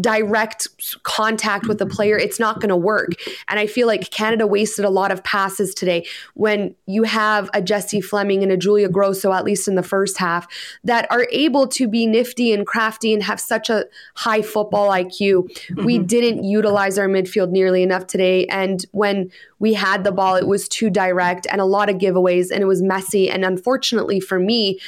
direct 0.00 0.68
contact 1.02 1.66
with 1.66 1.78
the 1.78 1.86
player, 1.86 2.16
it's 2.18 2.38
not 2.38 2.56
going 2.56 2.68
to 2.68 2.76
work. 2.76 3.12
And 3.48 3.58
I 3.58 3.66
feel 3.66 3.86
like 3.86 4.10
Canada 4.10 4.46
wasted 4.46 4.84
a 4.84 4.90
lot 4.90 5.12
of 5.12 5.22
passes 5.24 5.74
today 5.74 6.06
when 6.34 6.74
you 6.86 7.02
have 7.04 7.50
a 7.54 7.62
Jessie 7.62 8.00
Fleming 8.00 8.42
and 8.42 8.52
a 8.52 8.56
Julia 8.56 8.88
Grosso, 8.88 9.32
at 9.32 9.44
least 9.44 9.68
in 9.68 9.74
the 9.74 9.82
first 9.82 10.18
half, 10.18 10.46
that 10.84 11.10
are 11.10 11.26
able 11.30 11.66
to 11.68 11.88
be 11.88 12.06
nifty 12.06 12.52
and 12.52 12.66
crafty 12.66 13.12
and 13.12 13.22
have 13.22 13.40
such 13.40 13.70
a 13.70 13.84
high 14.14 14.42
football 14.42 14.90
IQ. 14.90 15.44
Mm-hmm. 15.44 15.84
We 15.84 15.98
didn't 15.98 16.44
utilize 16.44 16.98
our 16.98 17.08
midfield 17.08 17.50
nearly 17.50 17.82
enough 17.82 18.06
today. 18.06 18.46
And 18.46 18.84
when 18.92 19.30
we 19.58 19.74
had 19.74 20.04
the 20.04 20.12
ball, 20.12 20.36
it 20.36 20.46
was 20.46 20.68
too 20.68 20.90
direct 20.90 21.46
and 21.50 21.60
a 21.60 21.64
lot 21.64 21.88
of 21.88 21.96
giveaways 21.96 22.50
and 22.50 22.62
it 22.62 22.66
was 22.66 22.82
messy. 22.82 23.30
And 23.30 23.44
unfortunately 23.44 24.20
for 24.20 24.38
me, 24.38 24.80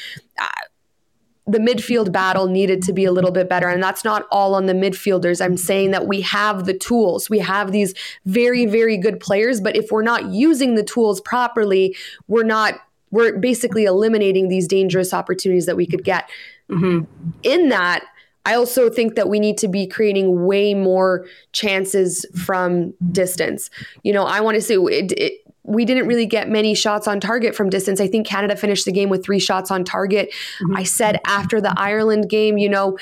the 1.50 1.58
midfield 1.58 2.12
battle 2.12 2.46
needed 2.46 2.82
to 2.84 2.92
be 2.92 3.04
a 3.04 3.12
little 3.12 3.30
bit 3.30 3.48
better. 3.48 3.68
And 3.68 3.82
that's 3.82 4.04
not 4.04 4.26
all 4.30 4.54
on 4.54 4.66
the 4.66 4.72
midfielders. 4.72 5.44
I'm 5.44 5.56
saying 5.56 5.90
that 5.90 6.06
we 6.06 6.20
have 6.20 6.64
the 6.64 6.74
tools. 6.74 7.28
We 7.28 7.40
have 7.40 7.72
these 7.72 7.94
very, 8.24 8.66
very 8.66 8.96
good 8.96 9.18
players. 9.18 9.60
But 9.60 9.76
if 9.76 9.90
we're 9.90 10.02
not 10.02 10.26
using 10.26 10.74
the 10.74 10.84
tools 10.84 11.20
properly, 11.20 11.96
we're 12.28 12.44
not, 12.44 12.74
we're 13.10 13.38
basically 13.38 13.84
eliminating 13.84 14.48
these 14.48 14.68
dangerous 14.68 15.12
opportunities 15.12 15.66
that 15.66 15.76
we 15.76 15.86
could 15.86 16.04
get. 16.04 16.30
Mm-hmm. 16.70 17.04
In 17.42 17.68
that, 17.70 18.04
I 18.46 18.54
also 18.54 18.88
think 18.88 19.16
that 19.16 19.28
we 19.28 19.40
need 19.40 19.58
to 19.58 19.68
be 19.68 19.86
creating 19.86 20.46
way 20.46 20.72
more 20.74 21.26
chances 21.52 22.24
from 22.44 22.94
distance. 23.12 23.70
You 24.02 24.12
know, 24.12 24.24
I 24.24 24.40
want 24.40 24.54
to 24.54 24.62
say 24.62 24.76
it, 24.76 25.12
it, 25.12 25.32
we 25.64 25.84
didn't 25.84 26.06
really 26.06 26.26
get 26.26 26.48
many 26.48 26.74
shots 26.74 27.06
on 27.06 27.20
target 27.20 27.54
from 27.54 27.70
distance. 27.70 28.00
I 28.00 28.06
think 28.06 28.26
Canada 28.26 28.56
finished 28.56 28.84
the 28.84 28.92
game 28.92 29.08
with 29.08 29.24
three 29.24 29.38
shots 29.38 29.70
on 29.70 29.84
target. 29.84 30.32
Mm-hmm. 30.62 30.76
I 30.76 30.84
said 30.84 31.20
after 31.26 31.60
the 31.60 31.72
Ireland 31.76 32.28
game, 32.28 32.58
you 32.58 32.68
know, 32.68 32.98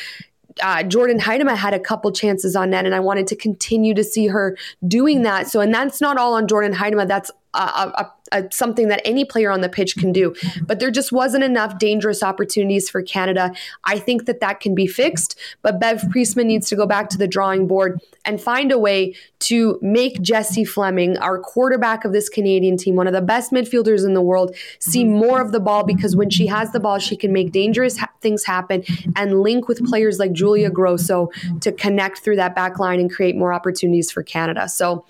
uh, 0.61 0.79
Jordyn 0.79 1.21
Huitema 1.21 1.57
had 1.57 1.73
a 1.75 1.81
couple 1.81 2.11
chances 2.13 2.57
on 2.57 2.71
net, 2.71 2.85
and 2.85 2.95
I 2.95 3.01
wanted 3.01 3.27
to 3.29 3.37
continue 3.37 3.95
to 3.95 4.03
see 4.03 4.27
her 4.27 4.57
doing 4.87 5.23
that. 5.23 5.47
So, 5.49 5.61
and 5.61 5.73
that's 5.73 6.01
not 6.01 6.17
all 6.17 6.35
on 6.35 6.47
Jordyn 6.47 6.75
Huitema. 6.75 7.07
That's 7.07 7.31
a, 7.55 7.59
a, 7.59 8.13
a, 8.33 8.45
something 8.53 8.89
that 8.89 9.01
any 9.05 9.25
player 9.25 9.51
on 9.51 9.61
the 9.61 9.69
pitch 9.69 9.97
can 9.97 10.13
do. 10.13 10.35
But 10.63 10.81
there 10.81 10.91
just 10.91 11.13
wasn't 11.13 11.45
enough 11.45 11.79
dangerous 11.79 12.23
opportunities 12.23 12.91
for 12.91 13.03
Canada. 13.03 13.53
I 13.85 13.99
think 13.99 14.27
that 14.27 14.41
that 14.41 14.61
can 14.61 14.75
be 14.75 14.87
fixed, 14.87 15.39
but 15.63 15.81
Bev 15.81 16.03
Priestman 16.11 16.47
needs 16.47 16.69
to 16.69 16.77
go 16.77 16.87
back 16.87 17.09
to 17.11 17.19
the 17.19 17.27
drawing 17.27 17.67
board 17.67 18.01
and 18.25 18.41
find 18.41 18.71
a 18.71 18.79
way 18.79 19.15
to 19.41 19.79
make 19.81 20.21
Jessie 20.21 20.65
Fleming, 20.65 21.17
our 21.19 21.39
quarterback 21.39 22.05
of 22.05 22.13
this 22.13 22.29
Canadian 22.29 22.77
team, 22.77 22.97
one 22.97 23.07
of 23.07 23.13
the 23.13 23.23
best 23.23 23.53
midfielders 23.53 24.05
in 24.05 24.13
the 24.13 24.21
world, 24.21 24.55
see 24.81 25.05
more 25.05 25.41
of 25.41 25.53
the 25.53 25.61
ball 25.61 25.85
because 25.85 26.15
when 26.15 26.29
she 26.29 26.47
has 26.47 26.73
the 26.73 26.81
ball, 26.81 26.99
she 26.99 27.17
can 27.17 27.33
make 27.33 27.53
dangerous 27.53 27.97
ha- 27.97 28.11
things 28.21 28.45
happen 28.45 28.85
and 29.17 29.41
link 29.41 29.69
with 29.69 29.83
players 29.87 30.19
like 30.19 30.33
Julia 30.33 30.71
Grosso 30.71 31.31
to 31.61 31.73
connect 31.73 32.19
through 32.19 32.37
that 32.37 32.55
back 32.55 32.79
line 32.79 33.01
and 33.01 33.11
create 33.11 33.37
more 33.37 33.53
opportunities 33.53 34.11
for 34.11 34.23
Canada. 34.23 34.69
So 34.69 35.07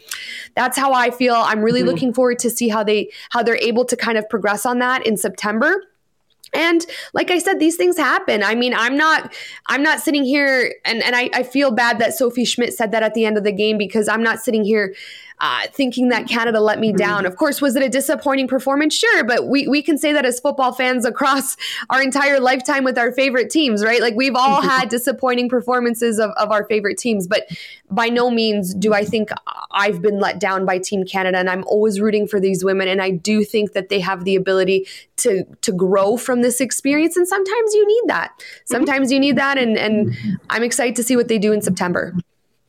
that's 0.55 0.79
how 0.79 0.93
I 0.93 1.11
feel. 1.11 1.35
I'm 1.35 1.63
really 1.63 1.81
mm-hmm. 1.81 1.89
looking 1.89 2.15
forward 2.15 2.28
to 2.35 2.51
see 2.51 2.69
how 2.69 2.83
they 2.83 3.11
how 3.31 3.43
they're 3.43 3.57
able 3.57 3.85
to 3.87 3.97
kind 3.97 4.19
of 4.19 4.29
progress 4.29 4.67
on 4.67 4.79
that 4.79 5.07
in 5.07 5.17
September. 5.17 5.83
And 6.55 6.85
like 7.13 7.31
I 7.31 7.39
said, 7.39 7.59
these 7.59 7.77
things 7.77 7.99
happen. 7.99 8.43
I 8.43 8.55
mean, 8.55 8.75
I'm 8.75 8.97
not 8.97 9.35
I'm 9.67 9.83
not 9.83 10.01
sitting 10.01 10.25
here 10.25 10.75
and, 10.85 11.03
and 11.03 11.15
I, 11.15 11.31
I 11.35 11.43
feel 11.43 11.71
bad 11.71 11.99
that 11.99 12.15
Sophie 12.15 12.45
Schmidt 12.45 12.73
said 12.73 12.91
that 12.93 13.03
at 13.03 13.15
the 13.15 13.27
end 13.27 13.37
of 13.37 13.45
the 13.45 13.53
game 13.53 13.77
because 13.77 14.09
I'm 14.09 14.23
not 14.23 14.41
sitting 14.41 14.65
here 14.65 14.95
uh, 15.41 15.67
thinking 15.73 16.09
that 16.09 16.29
Canada 16.29 16.61
let 16.61 16.79
me 16.79 16.93
down. 16.93 17.27
Of 17.27 17.37
course, 17.37 17.61
was 17.61 17.77
it 17.77 17.83
a 17.83 17.89
disappointing 17.89 18.49
performance? 18.49 18.95
Sure, 18.95 19.25
but 19.25 19.47
we, 19.47 19.69
we 19.69 19.83
can 19.83 19.97
say 19.97 20.13
that 20.13 20.25
as 20.25 20.41
football 20.41 20.73
fans 20.73 21.05
across 21.05 21.57
our 21.91 22.03
entire 22.03 22.41
lifetime 22.41 22.85
with 22.85 22.99
our 22.99 23.13
favorite 23.13 23.51
teams, 23.51 23.85
right? 23.85 24.01
Like 24.01 24.15
we've 24.15 24.35
all 24.35 24.61
had 24.69 24.89
disappointing 24.89 25.49
performances 25.49 26.19
of, 26.19 26.31
of 26.33 26.51
our 26.51 26.65
favorite 26.65 26.99
teams, 26.99 27.27
but 27.27 27.49
by 27.91 28.09
no 28.09 28.31
means 28.31 28.75
do 28.75 28.93
I 28.93 29.05
think 29.05 29.31
I've 29.71 30.03
been 30.03 30.19
let 30.19 30.41
down 30.41 30.67
by 30.67 30.79
Team 30.79 31.05
Canada. 31.05 31.39
And 31.39 31.49
I'm 31.49 31.65
always 31.65 32.01
rooting 32.01 32.27
for 32.27 32.41
these 32.41 32.65
women. 32.65 32.89
And 32.89 33.01
I 33.01 33.11
do 33.11 33.45
think 33.45 33.73
that 33.73 33.89
they 33.89 34.01
have 34.01 34.25
the 34.25 34.37
ability 34.37 34.87
to 35.19 35.45
to 35.63 35.73
grow 35.73 36.17
from 36.17 36.43
this 36.43 36.61
experience. 36.61 37.17
And 37.17 37.27
sometimes 37.27 37.75
you 37.75 37.87
need 37.87 38.09
that. 38.09 38.33
Sometimes 38.65 39.13
you 39.13 39.21
need 39.21 39.37
that. 39.37 39.59
And, 39.59 39.77
and 39.77 40.17
I'm 40.51 40.63
excited 40.63 40.97
to 40.97 41.03
see 41.03 41.17
what 41.17 41.29
they 41.29 41.39
do 41.39 41.53
in 41.53 41.63
September. 41.63 42.15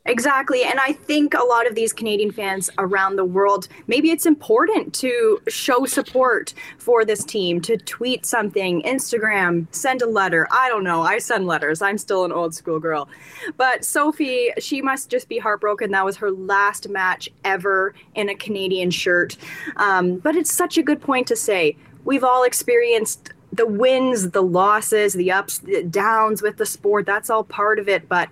Exactly. 0.10 0.63
And 0.63 0.80
I 0.80 0.94
think 0.94 1.36
a 1.36 1.44
lot 1.44 1.68
of 1.68 1.75
these 1.75 1.94
Canadian 1.94 2.32
fans 2.32 2.70
around 2.80 3.16
the 3.16 3.24
world, 3.24 3.68
maybe 3.86 4.10
it's 4.10 4.25
important 4.25 4.92
to 4.96 5.39
show 5.48 5.86
support 5.86 6.56
for 6.80 7.06
this 7.06 7.24
team, 7.24 7.62
to 7.62 7.78
tweet 7.78 8.25
something, 8.25 8.82
Instagram, 8.82 9.68
send 9.70 10.01
a 10.01 10.08
letter. 10.08 10.48
I 10.51 10.68
don't 10.68 10.84
know. 10.84 11.04
I 11.04 11.20
send 11.20 11.46
letters. 11.46 11.84
I'm 11.84 12.00
still 12.00 12.25
an 12.25 12.32
old 12.32 12.56
school 12.56 12.80
girl. 12.80 13.08
But 13.56 13.86
Sophie, 13.86 14.50
she 14.58 14.82
must 14.82 15.12
just 15.12 15.30
be 15.30 15.38
heartbroken. 15.38 15.92
That 15.92 16.06
was 16.06 16.18
her 16.18 16.32
last 16.32 16.89
match 16.89 17.30
ever 17.44 17.94
in 18.16 18.30
a 18.30 18.36
Canadian 18.36 18.89
shirt. 18.89 19.38
Um, 19.75 20.18
but 20.18 20.36
it's 20.36 20.51
such 20.51 20.80
a 20.80 20.82
good 20.82 21.01
point 21.01 21.28
to 21.28 21.36
say. 21.36 21.78
We've 22.04 22.24
all 22.24 22.44
experienced 22.44 23.32
the 23.51 23.68
wins, 23.68 24.32
the 24.32 24.42
losses, 24.42 25.13
the 25.13 25.32
ups, 25.32 25.60
the 25.60 25.84
downs 25.84 26.42
with 26.42 26.58
the 26.58 26.66
sport. 26.66 27.06
That's 27.06 27.30
all 27.30 27.44
part 27.44 27.78
of 27.78 27.88
it. 27.88 28.10
But 28.10 28.30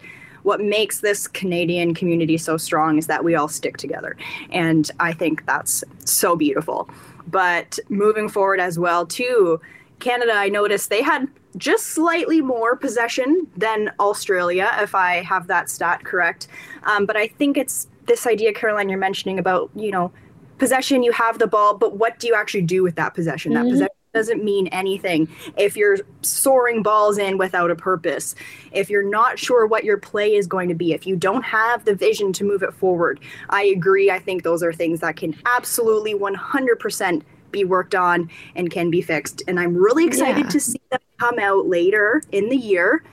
what 0.47 0.61
makes 0.61 1.01
this 1.01 1.27
Canadian 1.27 1.93
community 1.93 2.37
so 2.37 2.55
strong 2.55 2.97
is 2.97 3.07
that 3.07 3.21
we 3.21 3.35
all 3.35 3.49
stick 3.49 3.75
together. 3.75 4.15
And 4.49 4.89
I 5.01 5.11
think 5.11 5.45
that's 5.45 5.83
so 6.05 6.37
beautiful. 6.37 6.89
But 7.27 7.77
moving 7.89 8.29
forward 8.29 8.61
as 8.61 8.79
well, 8.79 9.05
too, 9.05 9.59
Canada, 9.99 10.31
I 10.31 10.47
noticed 10.47 10.89
they 10.89 11.01
had 11.01 11.27
just 11.57 11.87
slightly 11.87 12.39
more 12.39 12.77
possession 12.77 13.45
than 13.57 13.91
Australia, 13.99 14.71
if 14.79 14.95
I 14.95 15.21
have 15.23 15.47
that 15.47 15.69
stat 15.69 16.05
correct. 16.05 16.47
Um, 16.83 17.05
but 17.05 17.17
I 17.17 17.27
think 17.27 17.57
it's 17.57 17.89
this 18.05 18.25
idea, 18.25 18.53
Caroline, 18.53 18.87
you're 18.87 18.97
mentioning 18.97 19.39
about, 19.39 19.69
you 19.75 19.91
know, 19.91 20.13
possession, 20.59 21.03
you 21.03 21.11
have 21.11 21.39
the 21.39 21.47
ball, 21.47 21.77
but 21.77 21.97
what 21.97 22.19
do 22.19 22.27
you 22.27 22.35
actually 22.35 22.61
do 22.61 22.83
with 22.83 22.95
that 22.95 23.13
possession? 23.13 23.51
Mm-hmm. 23.51 23.63
That 23.65 23.71
possession 23.71 23.96
doesn't 24.17 24.43
mean 24.43 24.67
anything 24.67 25.29
if 25.57 25.77
you're 25.77 25.99
soaring 26.21 26.81
balls 26.81 27.17
in 27.17 27.37
without 27.37 27.69
a 27.69 27.75
purpose, 27.75 28.35
if 28.71 28.89
you're 28.89 29.07
not 29.07 29.37
sure 29.37 29.67
what 29.67 29.83
your 29.83 29.97
play 29.97 30.35
is 30.35 30.47
going 30.47 30.69
to 30.69 30.75
be, 30.75 30.93
if 30.93 31.05
you 31.05 31.15
don't 31.15 31.43
have 31.43 31.85
the 31.85 31.93
vision 31.93 32.33
to 32.33 32.43
move 32.43 32.63
it 32.63 32.73
forward. 32.73 33.19
I 33.49 33.63
agree. 33.65 34.09
I 34.09 34.19
think 34.19 34.43
those 34.43 34.63
are 34.63 34.73
things 34.73 35.01
that 35.01 35.17
can 35.17 35.35
absolutely 35.45 36.15
100% 36.15 37.21
be 37.51 37.63
worked 37.63 37.95
on 37.95 38.29
and 38.55 38.71
can 38.71 38.89
be 38.89 39.01
fixed. 39.01 39.43
And 39.47 39.59
I'm 39.59 39.75
really 39.75 40.05
excited 40.05 40.45
yeah. 40.45 40.49
to 40.49 40.59
see 40.59 40.81
them 40.91 40.99
come 41.19 41.39
out 41.39 41.67
later 41.67 42.21
in 42.31 42.49
the 42.49 42.57
year 42.57 43.03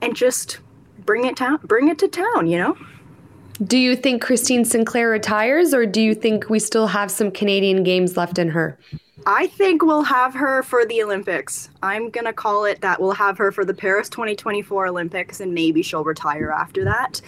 and 0.00 0.16
just 0.16 0.58
bring 1.04 1.24
it 1.24 1.36
to 1.36 1.58
bring 1.62 1.88
it 1.88 1.98
to 1.98 2.08
town, 2.08 2.46
you 2.46 2.58
know? 2.58 2.76
Do 3.64 3.76
you 3.76 3.96
think 3.96 4.22
Christine 4.22 4.64
Sinclair 4.64 5.08
retires 5.08 5.74
or 5.74 5.84
do 5.84 6.00
you 6.00 6.14
think 6.14 6.48
we 6.48 6.58
still 6.60 6.86
have 6.86 7.10
some 7.10 7.30
Canadian 7.30 7.82
games 7.82 8.16
left 8.16 8.38
in 8.38 8.50
her? 8.50 8.78
I 9.26 9.46
think 9.48 9.82
we'll 9.82 10.04
have 10.04 10.34
her 10.34 10.62
for 10.62 10.86
the 10.86 11.02
Olympics. 11.02 11.68
I'm 11.82 12.10
going 12.10 12.24
to 12.24 12.32
call 12.32 12.64
it 12.64 12.80
that 12.80 13.00
we'll 13.00 13.12
have 13.12 13.36
her 13.38 13.52
for 13.52 13.64
the 13.64 13.74
Paris 13.74 14.08
2024 14.08 14.86
Olympics 14.86 15.40
and 15.40 15.52
maybe 15.52 15.82
she'll 15.82 16.04
retire 16.04 16.50
after 16.50 16.84
that. 16.84 17.20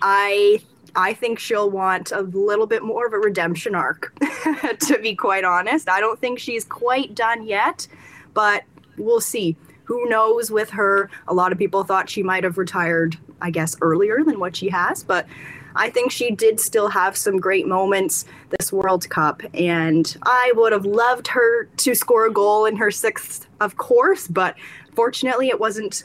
I 0.00 0.60
I 0.94 1.14
think 1.14 1.38
she'll 1.38 1.70
want 1.70 2.12
a 2.12 2.20
little 2.20 2.66
bit 2.66 2.82
more 2.82 3.06
of 3.06 3.14
a 3.14 3.18
redemption 3.18 3.74
arc 3.74 4.14
to 4.80 4.98
be 5.00 5.14
quite 5.14 5.44
honest. 5.44 5.88
I 5.88 6.00
don't 6.00 6.20
think 6.20 6.38
she's 6.38 6.64
quite 6.64 7.14
done 7.14 7.46
yet, 7.46 7.86
but 8.34 8.64
we'll 8.98 9.20
see. 9.20 9.56
Who 9.84 10.08
knows 10.08 10.50
with 10.50 10.70
her? 10.70 11.10
A 11.28 11.34
lot 11.34 11.50
of 11.50 11.58
people 11.58 11.82
thought 11.84 12.10
she 12.10 12.22
might 12.22 12.44
have 12.44 12.58
retired, 12.58 13.16
I 13.40 13.50
guess, 13.50 13.76
earlier 13.80 14.22
than 14.22 14.38
what 14.38 14.54
she 14.54 14.68
has, 14.68 15.02
but 15.02 15.26
I 15.76 15.90
think 15.90 16.10
she 16.12 16.30
did 16.30 16.60
still 16.60 16.88
have 16.88 17.16
some 17.16 17.38
great 17.38 17.66
moments 17.66 18.24
this 18.58 18.72
World 18.72 19.08
Cup. 19.08 19.42
And 19.54 20.16
I 20.22 20.52
would 20.56 20.72
have 20.72 20.84
loved 20.84 21.28
her 21.28 21.64
to 21.64 21.94
score 21.94 22.26
a 22.26 22.32
goal 22.32 22.66
in 22.66 22.76
her 22.76 22.90
sixth, 22.90 23.46
of 23.60 23.76
course, 23.76 24.28
but 24.28 24.56
fortunately 24.94 25.48
it 25.48 25.60
wasn't 25.60 26.04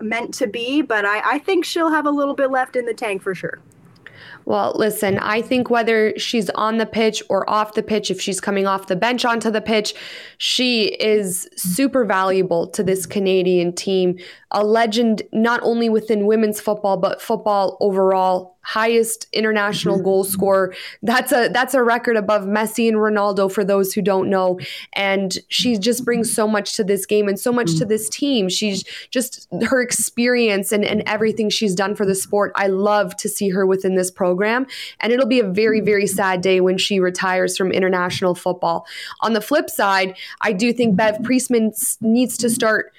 meant 0.00 0.34
to 0.34 0.46
be. 0.46 0.82
But 0.82 1.04
I, 1.04 1.34
I 1.34 1.38
think 1.38 1.64
she'll 1.64 1.90
have 1.90 2.06
a 2.06 2.10
little 2.10 2.34
bit 2.34 2.50
left 2.50 2.76
in 2.76 2.86
the 2.86 2.94
tank 2.94 3.22
for 3.22 3.34
sure. 3.34 3.60
Well, 4.46 4.72
listen, 4.74 5.18
I 5.18 5.40
think 5.40 5.70
whether 5.70 6.16
she's 6.18 6.50
on 6.50 6.76
the 6.76 6.86
pitch 6.86 7.22
or 7.30 7.48
off 7.48 7.74
the 7.74 7.82
pitch, 7.82 8.10
if 8.10 8.20
she's 8.20 8.40
coming 8.40 8.66
off 8.66 8.88
the 8.88 8.96
bench 8.96 9.24
onto 9.24 9.50
the 9.50 9.60
pitch, 9.60 9.94
she 10.36 10.94
is 11.00 11.48
super 11.56 12.04
valuable 12.04 12.66
to 12.68 12.82
this 12.82 13.06
Canadian 13.06 13.72
team. 13.72 14.18
A 14.54 14.64
legend, 14.64 15.22
not 15.32 15.60
only 15.62 15.88
within 15.88 16.26
women's 16.26 16.60
football, 16.60 16.96
but 16.96 17.20
football 17.20 17.76
overall 17.80 18.54
highest 18.64 19.26
international 19.32 19.96
mm-hmm. 19.96 20.04
goal 20.04 20.24
scorer. 20.24 20.74
That's 21.02 21.32
a 21.32 21.48
that's 21.48 21.74
a 21.74 21.82
record 21.82 22.16
above 22.16 22.44
Messi 22.44 22.88
and 22.88 22.96
Ronaldo 22.96 23.52
for 23.52 23.62
those 23.62 23.92
who 23.92 24.02
don't 24.02 24.28
know. 24.28 24.58
And 24.94 25.36
she 25.48 25.76
just 25.76 26.04
brings 26.04 26.32
so 26.32 26.48
much 26.48 26.74
to 26.76 26.84
this 26.84 27.06
game 27.06 27.28
and 27.28 27.38
so 27.38 27.52
much 27.52 27.72
to 27.72 27.80
mm-hmm. 27.80 27.88
this 27.88 28.08
team. 28.08 28.48
She's 28.48 28.82
just 29.10 29.46
her 29.68 29.80
experience 29.80 30.72
and, 30.72 30.84
and 30.84 31.02
everything 31.06 31.50
she's 31.50 31.74
done 31.74 31.94
for 31.94 32.06
the 32.06 32.14
sport. 32.14 32.52
I 32.54 32.68
love 32.68 33.16
to 33.18 33.28
see 33.28 33.50
her 33.50 33.66
within 33.66 33.94
this 33.94 34.10
program. 34.10 34.66
And 35.00 35.12
it'll 35.12 35.26
be 35.26 35.40
a 35.40 35.48
very, 35.48 35.80
very 35.80 36.06
sad 36.06 36.40
day 36.40 36.60
when 36.60 36.78
she 36.78 37.00
retires 37.00 37.56
from 37.56 37.70
international 37.70 38.34
football. 38.34 38.86
On 39.20 39.34
the 39.34 39.40
flip 39.40 39.68
side, 39.68 40.16
I 40.40 40.52
do 40.52 40.72
think 40.72 40.96
Bev 40.96 41.22
Priestman 41.22 41.72
needs 42.00 42.38
to 42.38 42.48
start 42.48 42.92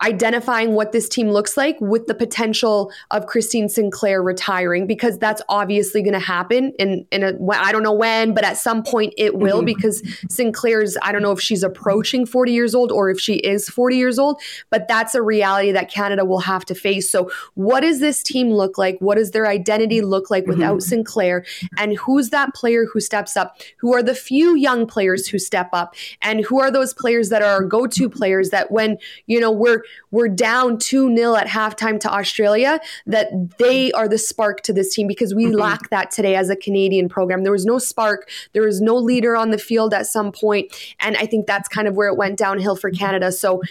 identifying 0.00 0.74
what 0.74 0.92
this 0.92 1.08
team 1.08 1.28
looks 1.30 1.56
like 1.56 1.76
with 1.80 2.06
the 2.06 2.14
potential 2.14 2.92
of 3.10 3.26
Christine 3.26 3.68
Sinclair 3.68 4.22
retiring 4.22 4.86
because 4.86 5.18
that's 5.18 5.42
obviously 5.48 6.02
going 6.02 6.12
to 6.12 6.20
happen 6.20 6.72
in 6.78 7.04
in 7.10 7.24
a 7.24 7.32
I 7.52 7.72
don't 7.72 7.82
know 7.82 7.92
when 7.92 8.32
but 8.32 8.44
at 8.44 8.56
some 8.56 8.84
point 8.84 9.12
it 9.16 9.36
will 9.36 9.58
mm-hmm. 9.58 9.66
because 9.66 10.02
Sinclair's 10.28 10.96
I 11.02 11.10
don't 11.10 11.22
know 11.22 11.32
if 11.32 11.40
she's 11.40 11.64
approaching 11.64 12.26
40 12.26 12.52
years 12.52 12.76
old 12.76 12.92
or 12.92 13.10
if 13.10 13.18
she 13.18 13.34
is 13.34 13.68
40 13.68 13.96
years 13.96 14.20
old 14.20 14.40
but 14.70 14.86
that's 14.86 15.16
a 15.16 15.22
reality 15.22 15.72
that 15.72 15.90
Canada 15.90 16.24
will 16.24 16.40
have 16.40 16.64
to 16.66 16.76
face. 16.76 17.10
So 17.10 17.30
what 17.54 17.80
does 17.80 17.98
this 17.98 18.22
team 18.22 18.50
look 18.50 18.78
like? 18.78 18.98
What 19.00 19.16
does 19.16 19.32
their 19.32 19.48
identity 19.48 20.00
look 20.00 20.30
like 20.30 20.46
without 20.46 20.78
mm-hmm. 20.78 20.88
Sinclair? 20.88 21.44
And 21.76 21.96
who's 21.96 22.30
that 22.30 22.54
player 22.54 22.86
who 22.92 23.00
steps 23.00 23.36
up? 23.36 23.60
Who 23.78 23.94
are 23.94 24.02
the 24.02 24.14
few 24.14 24.54
young 24.54 24.86
players 24.86 25.26
who 25.26 25.40
step 25.40 25.70
up? 25.72 25.96
And 26.22 26.44
who 26.44 26.60
are 26.60 26.70
those 26.70 26.94
players 26.94 27.30
that 27.30 27.42
are 27.42 27.48
our 27.48 27.64
go-to 27.64 28.08
players 28.08 28.50
that 28.50 28.70
when 28.70 28.98
you 29.26 29.40
know 29.40 29.50
we're 29.50 29.82
we're 30.10 30.28
down 30.28 30.78
2 30.78 31.14
0 31.16 31.34
at 31.34 31.46
halftime 31.46 32.00
to 32.00 32.12
Australia, 32.12 32.80
that 33.06 33.58
they 33.58 33.92
are 33.92 34.08
the 34.08 34.18
spark 34.18 34.62
to 34.62 34.72
this 34.72 34.94
team 34.94 35.06
because 35.06 35.34
we 35.34 35.46
mm-hmm. 35.46 35.58
lack 35.58 35.90
that 35.90 36.10
today 36.10 36.36
as 36.36 36.50
a 36.50 36.56
Canadian 36.56 37.08
program. 37.08 37.42
There 37.42 37.52
was 37.52 37.66
no 37.66 37.78
spark, 37.78 38.28
there 38.52 38.62
was 38.62 38.80
no 38.80 38.96
leader 38.96 39.36
on 39.36 39.50
the 39.50 39.58
field 39.58 39.94
at 39.94 40.06
some 40.06 40.32
point, 40.32 40.74
And 41.00 41.16
I 41.16 41.26
think 41.26 41.46
that's 41.46 41.68
kind 41.68 41.88
of 41.88 41.94
where 41.94 42.08
it 42.08 42.16
went 42.16 42.38
downhill 42.38 42.76
for 42.76 42.90
Canada. 42.90 43.32
So 43.32 43.62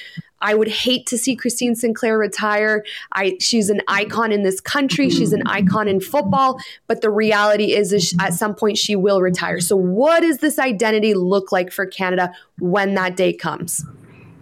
I 0.42 0.54
would 0.54 0.68
hate 0.68 1.08
to 1.08 1.18
see 1.18 1.36
Christine 1.36 1.76
Sinclair 1.76 2.18
retire. 2.18 2.84
I 3.14 3.38
she's 3.40 3.70
an 3.70 3.82
icon 3.88 4.32
in 4.32 4.44
this 4.44 4.62
country. 4.62 5.10
She's 5.10 5.34
an 5.34 5.44
icon 5.48 5.88
in 5.88 6.00
football, 6.00 6.60
but 6.88 7.02
the 7.02 7.10
reality 7.10 7.74
is, 7.74 7.92
is 7.92 8.16
at 8.20 8.34
some 8.34 8.54
point 8.54 8.78
she 8.78 8.96
will 8.96 9.22
retire. 9.22 9.60
So 9.60 9.76
what 9.76 10.22
does 10.22 10.38
this 10.38 10.60
identity 10.60 11.14
look 11.14 11.52
like 11.52 11.72
for 11.72 11.86
Canada 11.86 12.32
when 12.60 12.94
that 12.96 13.16
day 13.16 13.34
comes? 13.34 13.84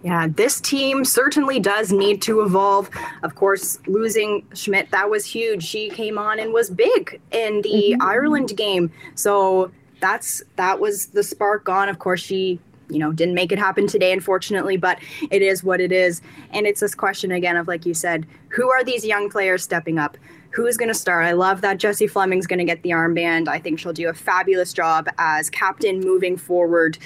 Yeah, 0.06 0.28
this 0.28 0.60
team 0.60 1.04
certainly 1.04 1.58
does 1.58 1.90
need 1.90 2.22
to 2.22 2.42
evolve. 2.42 2.88
Of 3.24 3.34
course, 3.34 3.80
losing 3.88 4.46
Schmidt, 4.54 4.88
that 4.92 5.10
was 5.10 5.24
huge. 5.26 5.64
She 5.64 5.90
came 5.90 6.16
on 6.16 6.38
and 6.38 6.52
was 6.52 6.70
big 6.70 7.20
in 7.32 7.60
the 7.62 7.94
mm-hmm. 7.94 8.02
Ireland 8.02 8.56
game. 8.56 8.92
So 9.16 9.72
that's 9.98 10.44
that 10.54 10.78
was 10.78 11.06
the 11.06 11.24
spark 11.24 11.64
gone. 11.64 11.88
Of 11.88 11.98
course, 11.98 12.20
she 12.20 12.60
you 12.88 13.00
know 13.00 13.10
didn't 13.10 13.34
make 13.34 13.50
it 13.50 13.58
happen 13.58 13.88
today 13.88 14.12
unfortunately 14.12 14.76
but 14.76 15.00
it 15.32 15.42
is 15.42 15.64
what 15.64 15.80
it 15.80 15.90
is 15.90 16.22
and 16.52 16.68
it's 16.68 16.78
this 16.78 16.94
question 16.94 17.32
again 17.32 17.56
of 17.56 17.66
like 17.66 17.84
you 17.84 17.92
said 17.92 18.24
who 18.50 18.70
are 18.70 18.84
these 18.84 19.04
young 19.04 19.28
players 19.28 19.64
stepping 19.64 19.98
up 19.98 20.16
who's 20.50 20.76
going 20.76 20.86
to 20.86 20.94
start 20.94 21.24
i 21.24 21.32
love 21.32 21.62
that 21.62 21.78
jessie 21.78 22.06
fleming's 22.06 22.46
going 22.46 22.60
to 22.60 22.64
get 22.64 22.80
the 22.84 22.90
armband 22.90 23.48
i 23.48 23.58
think 23.58 23.80
she'll 23.80 23.92
do 23.92 24.08
a 24.08 24.14
fabulous 24.14 24.72
job 24.72 25.08
as 25.18 25.50
captain 25.50 25.98
moving 25.98 26.36
forward 26.36 26.96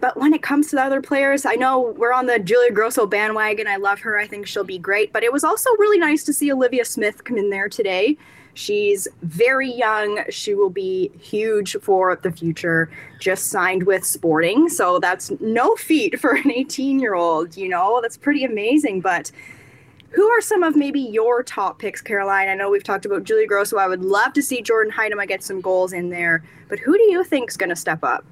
but 0.00 0.16
when 0.16 0.32
it 0.32 0.42
comes 0.42 0.68
to 0.70 0.76
the 0.76 0.82
other 0.82 1.02
players, 1.02 1.44
I 1.44 1.54
know 1.54 1.94
we're 1.96 2.12
on 2.12 2.26
the 2.26 2.38
Julia 2.38 2.72
Grosso 2.72 3.06
bandwagon. 3.06 3.66
I 3.66 3.76
love 3.76 4.00
her. 4.00 4.18
I 4.18 4.26
think 4.26 4.46
she'll 4.46 4.64
be 4.64 4.78
great. 4.78 5.12
But 5.12 5.22
it 5.22 5.32
was 5.32 5.44
also 5.44 5.70
really 5.78 5.98
nice 5.98 6.24
to 6.24 6.32
see 6.32 6.52
Olivia 6.52 6.84
Smith 6.84 7.24
come 7.24 7.36
in 7.36 7.50
there 7.50 7.68
today. 7.68 8.16
She's 8.54 9.06
very 9.22 9.70
young. 9.70 10.24
She 10.30 10.54
will 10.54 10.70
be 10.70 11.10
huge 11.20 11.76
for 11.82 12.16
the 12.16 12.32
future. 12.32 12.90
Just 13.20 13.48
signed 13.48 13.84
with 13.84 14.04
Sporting. 14.04 14.68
So 14.68 14.98
that's 14.98 15.30
no 15.40 15.76
feat 15.76 16.18
for 16.18 16.32
an 16.32 16.50
18 16.50 16.98
year 16.98 17.14
old, 17.14 17.56
you 17.56 17.68
know, 17.68 18.00
that's 18.02 18.16
pretty 18.16 18.44
amazing. 18.44 19.00
But 19.00 19.30
who 20.10 20.26
are 20.28 20.40
some 20.40 20.62
of 20.64 20.74
maybe 20.74 21.00
your 21.00 21.42
top 21.42 21.78
picks, 21.78 22.00
Caroline? 22.00 22.48
I 22.48 22.54
know 22.54 22.68
we've 22.68 22.82
talked 22.82 23.06
about 23.06 23.24
Julia 23.24 23.46
Grosso. 23.46 23.76
I 23.76 23.86
would 23.86 24.04
love 24.04 24.32
to 24.32 24.42
see 24.42 24.62
Jordyn 24.62 24.90
Huitema 24.90 25.28
get 25.28 25.44
some 25.44 25.60
goals 25.60 25.92
in 25.92 26.10
there. 26.10 26.42
But 26.68 26.80
who 26.80 26.96
do 26.96 27.04
you 27.04 27.22
think 27.22 27.50
is 27.50 27.56
going 27.56 27.70
to 27.70 27.76
step 27.76 28.02
up? 28.02 28.24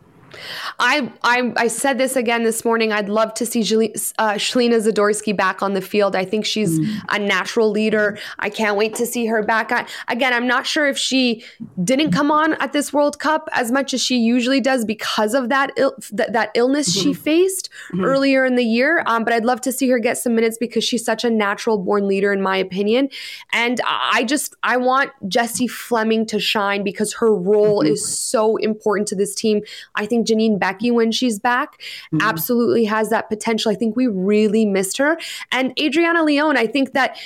I, 0.78 1.12
I 1.22 1.52
I 1.56 1.68
said 1.68 1.98
this 1.98 2.16
again 2.16 2.44
this 2.44 2.64
morning. 2.64 2.92
I'd 2.92 3.08
love 3.08 3.34
to 3.34 3.46
see 3.46 3.60
uh, 3.60 4.34
Shelina 4.34 4.80
Zadorsky 4.80 5.36
back 5.36 5.62
on 5.62 5.74
the 5.74 5.80
field. 5.80 6.14
I 6.14 6.24
think 6.24 6.44
she's 6.44 6.78
mm. 6.78 7.00
a 7.08 7.18
natural 7.18 7.70
leader. 7.70 8.18
I 8.38 8.50
can't 8.50 8.76
wait 8.76 8.94
to 8.96 9.06
see 9.06 9.26
her 9.26 9.42
back. 9.42 9.72
I, 9.72 9.86
again, 10.08 10.32
I'm 10.32 10.46
not 10.46 10.66
sure 10.66 10.86
if 10.86 10.98
she 10.98 11.44
didn't 11.82 12.12
come 12.12 12.30
on 12.30 12.54
at 12.54 12.72
this 12.72 12.92
World 12.92 13.18
Cup 13.18 13.48
as 13.52 13.72
much 13.72 13.94
as 13.94 14.02
she 14.02 14.18
usually 14.18 14.60
does 14.60 14.84
because 14.84 15.34
of 15.34 15.48
that 15.48 15.72
Ill, 15.76 15.94
th- 16.16 16.30
that 16.30 16.50
illness 16.54 16.88
mm-hmm. 16.90 17.10
she 17.10 17.14
faced 17.14 17.70
mm-hmm. 17.92 18.04
earlier 18.04 18.44
in 18.44 18.56
the 18.56 18.64
year. 18.64 19.02
Um, 19.06 19.24
but 19.24 19.32
I'd 19.32 19.44
love 19.44 19.60
to 19.62 19.72
see 19.72 19.88
her 19.88 19.98
get 19.98 20.18
some 20.18 20.34
minutes 20.34 20.58
because 20.58 20.84
she's 20.84 21.04
such 21.04 21.24
a 21.24 21.30
natural 21.30 21.78
born 21.78 22.06
leader, 22.06 22.32
in 22.32 22.42
my 22.42 22.56
opinion. 22.56 23.08
And 23.52 23.80
I 23.84 24.24
just 24.24 24.54
I 24.62 24.76
want 24.76 25.10
Jessie 25.28 25.68
Fleming 25.68 26.26
to 26.26 26.38
shine 26.38 26.84
because 26.84 27.14
her 27.14 27.34
role 27.34 27.82
mm-hmm. 27.82 27.92
is 27.92 28.06
so 28.06 28.56
important 28.56 29.08
to 29.08 29.16
this 29.16 29.34
team. 29.34 29.62
I 29.94 30.06
think 30.06 30.17
think 30.24 30.38
Janine 30.40 30.58
Beckie, 30.58 30.92
when 30.92 31.12
she's 31.12 31.38
back, 31.38 31.80
mm-hmm. 31.80 32.20
absolutely 32.20 32.84
has 32.84 33.10
that 33.10 33.28
potential. 33.28 33.70
I 33.70 33.74
think 33.74 33.96
we 33.96 34.06
really 34.06 34.66
missed 34.66 34.98
her. 34.98 35.18
And 35.52 35.78
Adriana 35.78 36.24
Leon, 36.24 36.56
I 36.56 36.66
think 36.66 36.92
that 36.92 37.18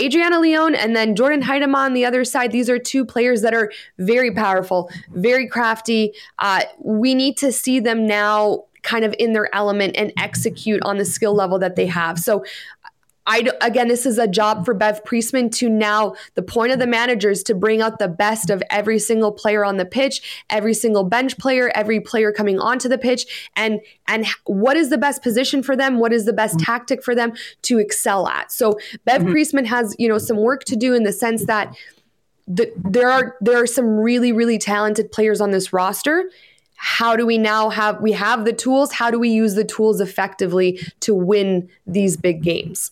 Adriana 0.00 0.38
Leon 0.38 0.74
and 0.74 0.94
then 0.94 1.14
Jordyn 1.16 1.42
Huitema 1.42 1.74
on 1.74 1.92
the 1.92 2.04
other 2.04 2.24
side. 2.24 2.52
These 2.52 2.70
are 2.70 2.78
two 2.78 3.04
players 3.04 3.42
that 3.42 3.52
are 3.52 3.72
very 3.98 4.32
powerful, 4.32 4.90
very 5.10 5.48
crafty. 5.48 6.12
Uh, 6.38 6.62
we 6.78 7.14
need 7.14 7.36
to 7.38 7.50
see 7.50 7.80
them 7.80 8.06
now 8.06 8.64
kind 8.82 9.04
of 9.04 9.14
in 9.18 9.32
their 9.32 9.52
element 9.54 9.96
and 9.96 10.12
execute 10.16 10.80
on 10.84 10.98
the 10.98 11.04
skill 11.04 11.34
level 11.34 11.58
that 11.58 11.74
they 11.74 11.86
have. 11.86 12.18
So 12.18 12.44
I 13.28 13.46
again, 13.60 13.88
this 13.88 14.06
is 14.06 14.16
a 14.18 14.26
job 14.26 14.64
for 14.64 14.72
Bev 14.72 15.04
Priestman 15.04 15.50
to 15.50 15.68
now 15.68 16.14
the 16.34 16.42
point 16.42 16.72
of 16.72 16.78
the 16.78 16.86
managers 16.86 17.42
to 17.44 17.54
bring 17.54 17.82
out 17.82 17.98
the 17.98 18.08
best 18.08 18.48
of 18.48 18.62
every 18.70 18.98
single 18.98 19.32
player 19.32 19.66
on 19.66 19.76
the 19.76 19.84
pitch, 19.84 20.44
every 20.48 20.72
single 20.72 21.04
bench 21.04 21.36
player, 21.36 21.70
every 21.74 22.00
player 22.00 22.32
coming 22.32 22.58
onto 22.58 22.88
the 22.88 22.96
pitch, 22.96 23.50
and 23.54 23.80
and 24.06 24.26
what 24.46 24.78
is 24.78 24.88
the 24.88 24.96
best 24.96 25.22
position 25.22 25.62
for 25.62 25.76
them? 25.76 25.98
What 25.98 26.14
is 26.14 26.24
the 26.24 26.32
best 26.32 26.58
tactic 26.58 27.04
for 27.04 27.14
them 27.14 27.34
to 27.62 27.78
excel 27.78 28.26
at? 28.26 28.50
So 28.50 28.78
Bev 29.04 29.20
mm-hmm. 29.20 29.30
Priestman 29.30 29.66
has 29.66 29.94
you 29.98 30.08
know 30.08 30.18
some 30.18 30.38
work 30.38 30.64
to 30.64 30.74
do 30.74 30.94
in 30.94 31.04
the 31.04 31.12
sense 31.12 31.44
that. 31.44 31.76
The, 32.50 32.72
there 32.78 33.10
are 33.10 33.36
there 33.42 33.62
are 33.62 33.66
some 33.66 33.98
really 33.98 34.32
really 34.32 34.56
talented 34.56 35.12
players 35.12 35.42
on 35.42 35.50
this 35.50 35.70
roster 35.70 36.30
how 36.76 37.14
do 37.14 37.26
we 37.26 37.36
now 37.36 37.68
have 37.68 38.00
we 38.00 38.12
have 38.12 38.46
the 38.46 38.54
tools 38.54 38.90
how 38.90 39.10
do 39.10 39.18
we 39.18 39.28
use 39.28 39.54
the 39.54 39.64
tools 39.64 40.00
effectively 40.00 40.80
to 41.00 41.14
win 41.14 41.68
these 41.86 42.16
big 42.16 42.42
games 42.42 42.90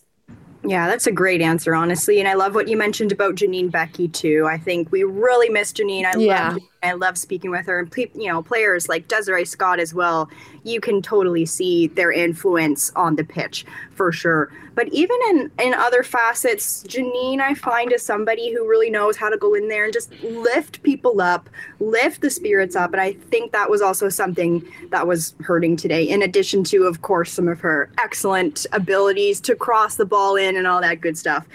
yeah, 0.63 0.87
that's 0.87 1.07
a 1.07 1.11
great 1.11 1.41
answer, 1.41 1.75
honestly. 1.75 2.19
And 2.19 2.27
I 2.27 2.33
love 2.33 2.55
what 2.55 2.67
you 2.67 2.77
mentioned 2.77 3.11
about 3.11 3.35
Janine 3.35 3.69
Beckie, 3.69 4.11
too. 4.11 4.47
I 4.49 4.57
think 4.57 4.91
we 4.91 5.03
really 5.03 5.49
miss 5.49 5.73
Janine. 5.73 6.05
I 6.05 6.17
yeah. 6.17 6.49
love 6.51 6.61
I 6.87 6.93
love 6.93 7.17
speaking 7.17 7.51
with 7.51 7.65
her, 7.67 7.79
and 7.79 7.95
you 8.15 8.27
know, 8.27 8.41
players 8.41 8.89
like 8.89 9.07
Desiree 9.07 9.45
Scott 9.45 9.79
as 9.79 9.93
well. 9.93 10.29
You 10.63 10.81
can 10.81 11.01
totally 11.01 11.45
see 11.45 11.87
their 11.87 12.11
influence 12.11 12.91
on 12.95 13.15
the 13.15 13.23
pitch 13.23 13.65
for 13.91 14.11
sure. 14.11 14.51
But 14.75 14.89
even 14.89 15.17
in 15.29 15.51
in 15.59 15.73
other 15.73 16.03
facets, 16.03 16.83
Janine, 16.83 17.39
I 17.39 17.53
find 17.53 17.91
is 17.91 18.03
somebody 18.03 18.53
who 18.53 18.67
really 18.67 18.89
knows 18.89 19.17
how 19.17 19.29
to 19.29 19.37
go 19.37 19.53
in 19.53 19.67
there 19.67 19.85
and 19.85 19.93
just 19.93 20.11
lift 20.21 20.83
people 20.83 21.21
up, 21.21 21.49
lift 21.79 22.21
the 22.21 22.29
spirits 22.29 22.75
up. 22.75 22.93
And 22.93 23.01
I 23.01 23.13
think 23.13 23.51
that 23.51 23.69
was 23.69 23.81
also 23.81 24.09
something 24.09 24.63
that 24.91 25.07
was 25.07 25.33
hurting 25.41 25.77
today. 25.77 26.03
In 26.03 26.21
addition 26.21 26.63
to, 26.65 26.83
of 26.83 27.01
course, 27.01 27.31
some 27.31 27.47
of 27.47 27.59
her 27.61 27.89
excellent 27.97 28.65
abilities 28.71 29.39
to 29.41 29.55
cross 29.55 29.95
the 29.95 30.05
ball 30.05 30.35
in 30.35 30.55
and 30.55 30.67
all 30.67 30.81
that 30.81 31.01
good 31.01 31.17
stuff. 31.17 31.45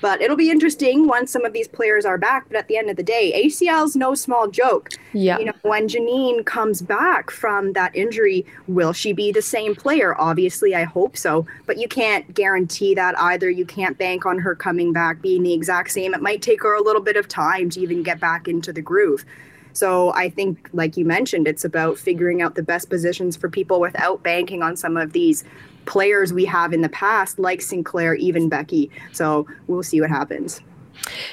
But 0.00 0.22
it'll 0.22 0.36
be 0.36 0.50
interesting 0.50 1.06
once 1.06 1.30
some 1.30 1.44
of 1.44 1.52
these 1.52 1.68
players 1.68 2.04
are 2.04 2.18
back. 2.18 2.48
But 2.48 2.56
at 2.56 2.68
the 2.68 2.76
end 2.76 2.88
of 2.90 2.96
the 2.96 3.02
day, 3.02 3.32
ACL 3.46 3.84
is 3.84 3.96
no 3.96 4.14
small 4.14 4.48
joke. 4.48 4.88
Yeah. 5.12 5.38
You 5.38 5.46
know, 5.46 5.52
when 5.62 5.88
Janine 5.88 6.44
comes 6.46 6.80
back 6.80 7.30
from 7.30 7.74
that 7.74 7.94
injury, 7.94 8.46
will 8.66 8.92
she 8.92 9.12
be 9.12 9.30
the 9.32 9.42
same 9.42 9.74
player? 9.74 10.18
Obviously, 10.18 10.74
I 10.74 10.84
hope 10.84 11.16
so. 11.16 11.46
But 11.66 11.78
you 11.78 11.88
can't 11.88 12.32
guarantee 12.34 12.94
that 12.94 13.18
either. 13.18 13.50
You 13.50 13.66
can't 13.66 13.98
bank 13.98 14.24
on 14.24 14.38
her 14.38 14.54
coming 14.54 14.92
back 14.92 15.20
being 15.20 15.42
the 15.42 15.52
exact 15.52 15.90
same. 15.90 16.14
It 16.14 16.22
might 16.22 16.42
take 16.42 16.62
her 16.62 16.74
a 16.74 16.82
little 16.82 17.02
bit 17.02 17.16
of 17.16 17.28
time 17.28 17.70
to 17.70 17.80
even 17.80 18.02
get 18.02 18.20
back 18.20 18.48
into 18.48 18.72
the 18.72 18.82
groove. 18.82 19.24
So 19.72 20.12
I 20.14 20.30
think, 20.30 20.68
like 20.72 20.96
you 20.96 21.04
mentioned, 21.04 21.46
it's 21.46 21.64
about 21.64 21.96
figuring 21.96 22.42
out 22.42 22.54
the 22.54 22.62
best 22.62 22.90
positions 22.90 23.36
for 23.36 23.48
people 23.48 23.80
without 23.80 24.22
banking 24.22 24.62
on 24.62 24.76
some 24.76 24.96
of 24.96 25.12
these 25.12 25.44
players 25.86 26.32
we 26.32 26.44
have 26.44 26.72
in 26.72 26.80
the 26.80 26.88
past, 26.88 27.38
like 27.38 27.60
Sinclair, 27.60 28.14
even 28.14 28.50
Beckie. 28.50 28.90
So 29.12 29.46
we'll 29.66 29.82
see 29.82 30.00
what 30.00 30.10
happens. 30.10 30.60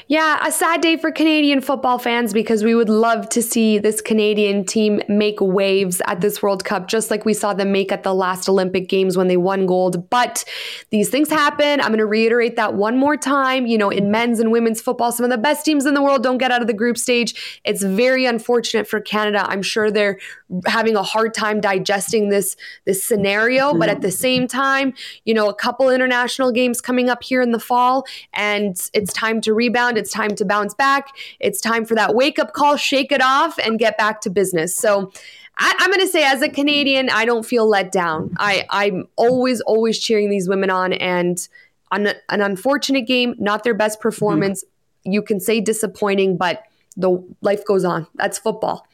Yeah, 0.08 0.46
a 0.46 0.52
sad 0.52 0.82
day 0.82 0.96
for 0.98 1.12
Canadian 1.12 1.62
football 1.62 2.00
fans 2.00 2.32
because 2.32 2.64
we 2.64 2.74
would 2.76 2.90
love 2.90 3.28
to 3.30 3.42
see 3.42 3.78
this 3.78 4.00
Canadian 4.02 4.66
team 4.66 5.02
make 5.08 5.42
waves 5.42 6.02
at 6.06 6.22
this 6.22 6.42
World 6.42 6.64
Cup, 6.64 6.88
just 6.88 7.12
like 7.12 7.26
we 7.26 7.34
saw 7.34 7.54
them 7.54 7.72
make 7.72 7.92
at 7.92 8.04
the 8.04 8.14
last 8.14 8.48
Olympic 8.48 8.88
Games 8.88 9.18
when 9.18 9.28
they 9.28 9.38
won 9.38 9.66
gold. 9.66 10.10
But 10.10 10.46
these 10.90 11.10
things 11.10 11.30
happen. 11.30 11.82
I'm 11.82 11.88
going 11.88 11.98
to 11.98 12.06
reiterate 12.06 12.56
that 12.56 12.76
one 12.76 12.98
more 12.98 13.18
time. 13.18 13.68
You 13.68 13.78
know, 13.78 13.90
in 13.90 14.10
men's 14.10 14.40
and 14.40 14.52
women's 14.52 14.82
football, 14.82 15.12
some 15.12 15.26
of 15.26 15.30
the 15.30 15.38
best 15.38 15.66
teams 15.66 15.86
in 15.86 15.94
the 15.94 16.02
world 16.02 16.24
don't 16.24 16.38
get 16.38 16.52
out 16.52 16.62
of 16.62 16.68
the 16.68 16.74
group 16.74 16.98
stage. 16.98 17.62
It's 17.66 17.84
very 17.84 18.26
unfortunate 18.26 18.88
for 18.88 19.02
Canada. 19.02 19.46
I'm 19.48 19.62
sure 19.62 19.92
they're 19.92 20.20
having 20.66 20.96
a 20.96 21.04
hard 21.04 21.34
time 21.34 21.60
digesting 21.60 22.30
this 22.30 22.56
this 22.86 23.04
scenario, 23.04 23.70
mm-hmm. 23.70 23.80
but 23.80 23.90
at 23.90 24.02
the 24.02 24.12
same 24.12 24.48
time, 24.48 24.94
you 25.26 25.34
know, 25.34 25.50
a 25.50 25.54
couple 25.54 25.90
international 25.90 26.52
games 26.52 26.80
coming 26.80 27.10
up 27.10 27.24
here 27.24 27.42
in 27.42 27.52
the 27.52 27.60
fall, 27.60 28.06
and 28.34 28.78
it's 28.94 29.12
time 29.12 29.42
to 29.42 29.54
rebound. 29.58 29.98
It's 29.98 30.12
time 30.12 30.36
to 30.36 30.46
bounce 30.46 30.74
back. 30.74 31.08
It's 31.40 31.60
time 31.60 31.84
for 31.86 31.96
that 31.96 32.16
wake 32.16 32.40
up 32.40 32.54
call, 32.54 32.78
shake 32.78 33.12
it 33.12 33.22
off, 33.22 33.58
and 33.58 33.78
get 33.78 33.98
back 33.98 34.22
to 34.22 34.30
business. 34.30 34.76
So. 34.76 35.12
I, 35.60 35.74
am 35.80 35.88
going 35.88 36.02
to 36.02 36.08
say, 36.08 36.24
as 36.24 36.44
a 36.44 36.50
Canadian, 36.50 37.10
I 37.10 37.26
don't 37.26 37.44
feel 37.44 37.68
let 37.68 37.92
down. 37.92 38.36
I, 38.38 38.68
I'm 38.70 39.08
always, 39.16 39.60
always 39.62 39.98
cheering 39.98 40.30
these 40.30 40.48
women 40.48 40.70
on, 40.70 40.94
and 40.94 41.48
on 41.92 42.06
an 42.06 42.42
unfortunate 42.42 43.08
game, 43.08 43.34
not 43.40 43.64
their 43.64 43.74
best 43.74 44.00
performance. 44.00 44.64
Mm-hmm. 44.64 45.14
You 45.14 45.24
can 45.24 45.40
say 45.40 45.60
disappointing, 45.60 46.38
but 46.38 46.62
the 46.96 47.24
life 47.42 47.66
goes 47.66 47.84
on. 47.84 48.06
That's 48.14 48.38
football. 48.38 48.86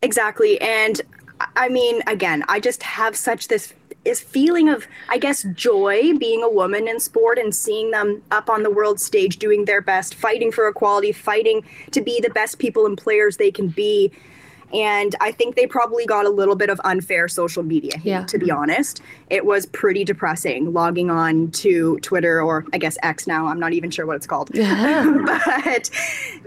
Exactly, 0.00 0.58
and 0.62 1.02
I 1.54 1.68
mean, 1.68 2.02
again, 2.06 2.44
I 2.48 2.60
just 2.60 2.82
have 2.82 3.16
such 3.16 3.48
this 3.48 3.74
is 4.06 4.20
feeling 4.20 4.68
of 4.68 4.86
i 5.08 5.18
guess 5.18 5.44
joy 5.54 6.16
being 6.18 6.42
a 6.42 6.48
woman 6.48 6.88
in 6.88 7.00
sport 7.00 7.38
and 7.38 7.54
seeing 7.54 7.90
them 7.90 8.22
up 8.30 8.48
on 8.48 8.62
the 8.62 8.70
world 8.70 9.00
stage 9.00 9.38
doing 9.38 9.64
their 9.64 9.80
best 9.80 10.14
fighting 10.14 10.52
for 10.52 10.68
equality 10.68 11.12
fighting 11.12 11.62
to 11.90 12.00
be 12.00 12.20
the 12.20 12.30
best 12.30 12.58
people 12.58 12.86
and 12.86 12.96
players 12.96 13.36
they 13.36 13.50
can 13.50 13.68
be 13.68 14.10
and 14.72 15.14
I 15.20 15.32
think 15.32 15.54
they 15.54 15.66
probably 15.66 16.06
got 16.06 16.26
a 16.26 16.30
little 16.30 16.56
bit 16.56 16.70
of 16.70 16.80
unfair 16.84 17.28
social 17.28 17.62
media 17.62 17.96
hate, 17.96 18.04
yeah. 18.04 18.24
to 18.24 18.38
be 18.38 18.50
honest. 18.50 19.00
It 19.30 19.46
was 19.46 19.66
pretty 19.66 20.04
depressing 20.04 20.72
logging 20.72 21.10
on 21.10 21.50
to 21.52 21.98
Twitter 22.00 22.42
or 22.42 22.64
I 22.72 22.78
guess 22.78 22.98
X 23.02 23.26
now. 23.26 23.46
I'm 23.46 23.60
not 23.60 23.72
even 23.72 23.90
sure 23.90 24.06
what 24.06 24.16
it's 24.16 24.26
called. 24.26 24.50
Yeah. 24.52 25.14
but, 25.24 25.90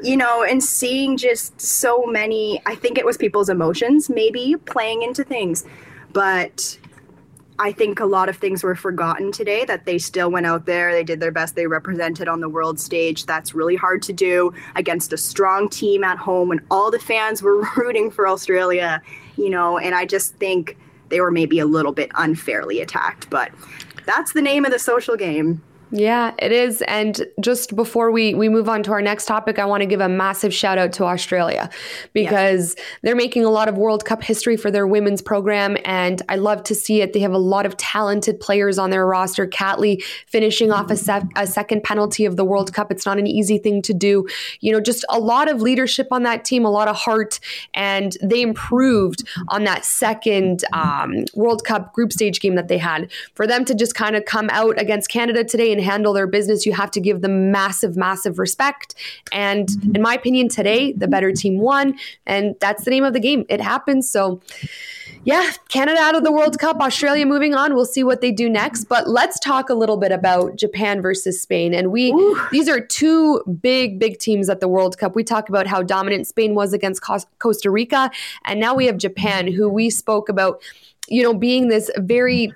you 0.04 0.18
know, 0.18 0.44
and 0.44 0.64
seeing 0.64 1.18
just 1.18 1.60
so 1.62 2.06
many, 2.06 2.62
I 2.66 2.76
think 2.76 2.98
it 2.98 3.06
was 3.06 3.18
people's 3.18 3.50
emotions 3.50 4.10
maybe 4.10 4.56
playing 4.66 5.02
into 5.02 5.24
things. 5.24 5.66
But 6.12 6.78
I 7.62 7.74
think 7.74 8.00
a 8.00 8.06
lot 8.06 8.30
of 8.30 8.38
things 8.38 8.64
were 8.64 8.74
forgotten 8.74 9.34
today 9.34 9.66
that 9.66 9.86
they 9.86 9.98
still 9.98 10.32
went 10.32 10.46
out 10.46 10.66
there. 10.66 10.94
They 10.94 11.04
did 11.04 11.20
their 11.20 11.32
best. 11.32 11.56
They 11.56 11.68
represented 11.68 12.30
on 12.30 12.40
the 12.40 12.48
world 12.48 12.80
stage. 12.80 13.26
That's 13.26 13.54
really 13.54 13.76
hard 13.76 14.02
to 14.04 14.14
do 14.14 14.54
against 14.76 15.12
a 15.12 15.18
strong 15.18 15.68
team 15.68 16.06
at 16.06 16.18
home 16.18 16.48
when 16.48 16.66
all 16.72 16.90
the 16.90 17.00
fans 17.00 17.44
were 17.44 17.68
rooting 17.76 18.12
for 18.12 18.28
Australia, 18.28 19.02
you 19.36 19.50
know, 19.50 19.78
and 19.78 19.94
I 19.94 20.06
just 20.06 20.36
think 20.36 20.78
they 21.10 21.20
were 21.20 21.32
maybe 21.32 21.60
a 21.60 21.66
little 21.66 21.92
bit 21.92 22.10
unfairly 22.16 22.80
attacked. 22.80 23.30
But 23.30 23.52
that's 24.06 24.32
the 24.32 24.42
name 24.42 24.64
of 24.64 24.72
the 24.72 24.80
social 24.80 25.18
game. 25.18 25.62
Yeah, 25.92 26.36
it 26.38 26.52
is. 26.52 26.84
And 26.84 27.26
just 27.40 27.76
before 27.76 28.12
we 28.12 28.36
we 28.36 28.48
move 28.48 28.70
on 28.70 28.84
to 28.84 28.92
our 28.92 29.02
next 29.02 29.26
topic, 29.26 29.58
I 29.58 29.66
want 29.66 29.82
to 29.82 29.88
give 29.88 30.02
a 30.02 30.10
massive 30.10 30.54
shout 30.54 30.78
out 30.78 30.94
to 30.94 31.06
Australia 31.06 31.70
because 32.14 32.76
yeah. 32.78 32.84
they're 33.02 33.16
making 33.16 33.44
a 33.44 33.50
lot 33.50 33.68
of 33.68 33.76
World 33.76 34.06
Cup 34.06 34.22
history 34.22 34.56
for 34.56 34.70
their 34.70 34.86
women's 34.86 35.22
program, 35.22 35.78
and 35.86 36.22
I 36.30 36.36
love 36.36 36.64
to 36.66 36.76
see 36.76 37.02
it. 37.02 37.14
They 37.14 37.20
have 37.22 37.32
a 37.32 37.40
lot 37.40 37.66
of 37.66 37.76
talented 37.78 38.40
players 38.40 38.78
on 38.78 38.92
their 38.92 39.06
roster. 39.08 39.48
Catley 39.48 40.04
finishing 40.28 40.72
off 40.72 40.92
a, 40.92 40.96
se- 40.96 41.28
a 41.36 41.48
second 41.48 41.84
penalty 41.84 42.26
of 42.26 42.36
the 42.36 42.46
World 42.46 42.72
Cup. 42.72 42.92
It's 42.92 43.06
not 43.08 43.18
an 43.18 43.26
easy 43.26 43.58
thing 43.58 43.82
to 43.84 43.94
do. 43.94 44.28
You 44.60 44.72
know, 44.72 44.80
just 44.80 45.04
a 45.10 45.20
lot 45.20 45.50
of 45.50 45.60
leadership 45.60 46.10
on 46.12 46.22
that 46.24 46.46
team, 46.46 46.66
a 46.66 46.72
lot 46.72 46.88
of 46.88 46.96
heart, 46.98 47.40
and 47.74 48.16
they 48.22 48.44
improved 48.44 49.28
on 49.48 49.64
that 49.64 49.86
second 49.86 50.64
um, 50.72 51.26
World 51.34 51.64
Cup 51.64 51.94
group 51.94 52.14
stage 52.14 52.42
game 52.42 52.54
that 52.56 52.68
they 52.68 52.78
had. 52.78 53.12
For 53.34 53.48
them 53.48 53.66
to 53.66 53.74
just 53.74 53.96
kind 53.96 54.16
of 54.16 54.26
come 54.26 54.52
out 54.52 54.80
against 54.80 55.10
Canada 55.10 55.44
today 55.44 55.72
and 55.72 55.79
and 55.80 55.86
handle 55.86 56.14
their 56.14 56.28
business, 56.28 56.66
you 56.66 56.74
have 56.74 56.92
to 56.92 57.00
give 57.00 57.22
them 57.22 57.52
massive, 57.52 57.96
massive 57.96 58.38
respect. 58.38 58.96
And 59.32 59.70
in 59.96 60.02
my 60.02 60.14
opinion, 60.14 60.50
today, 60.50 60.92
the 60.92 61.08
better 61.08 61.32
team 61.32 61.60
won. 61.60 61.98
And 62.26 62.56
that's 62.60 62.84
the 62.84 62.92
name 62.92 63.04
of 63.04 63.14
the 63.14 63.20
game. 63.20 63.46
It 63.50 63.62
happens. 63.62 64.10
So, 64.10 64.42
yeah, 65.24 65.52
Canada 65.70 66.00
out 66.00 66.16
of 66.16 66.24
the 66.24 66.32
World 66.32 66.60
Cup, 66.60 66.80
Australia 66.80 67.26
moving 67.26 67.54
on. 67.54 67.76
We'll 67.76 67.86
see 67.86 68.04
what 68.04 68.22
they 68.22 68.32
do 68.32 68.50
next. 68.50 68.86
But 68.86 69.08
let's 69.08 69.40
talk 69.40 69.70
a 69.70 69.74
little 69.74 69.98
bit 69.98 70.12
about 70.12 70.56
Japan 70.56 71.02
versus 71.02 71.42
Spain. 71.42 71.74
And 71.74 71.92
we, 71.92 72.12
Ooh. 72.12 72.40
these 72.52 72.68
are 72.68 72.80
two 72.80 73.42
big, 73.62 74.00
big 74.00 74.20
teams 74.20 74.50
at 74.50 74.60
the 74.60 74.68
World 74.68 74.98
Cup. 74.98 75.16
We 75.16 75.24
talk 75.24 75.50
about 75.50 75.68
how 75.68 75.82
dominant 75.82 76.28
Spain 76.28 76.56
was 76.56 76.74
against 76.74 77.02
Costa 77.40 77.72
Rica. 77.72 78.12
And 78.46 78.60
now 78.60 78.76
we 78.76 78.86
have 78.86 78.98
Japan, 78.98 79.52
who 79.52 79.70
we 79.70 79.90
spoke 79.90 80.30
about, 80.30 80.62
you 81.08 81.24
know, 81.24 81.34
being 81.34 81.68
this 81.68 81.90
very, 81.98 82.54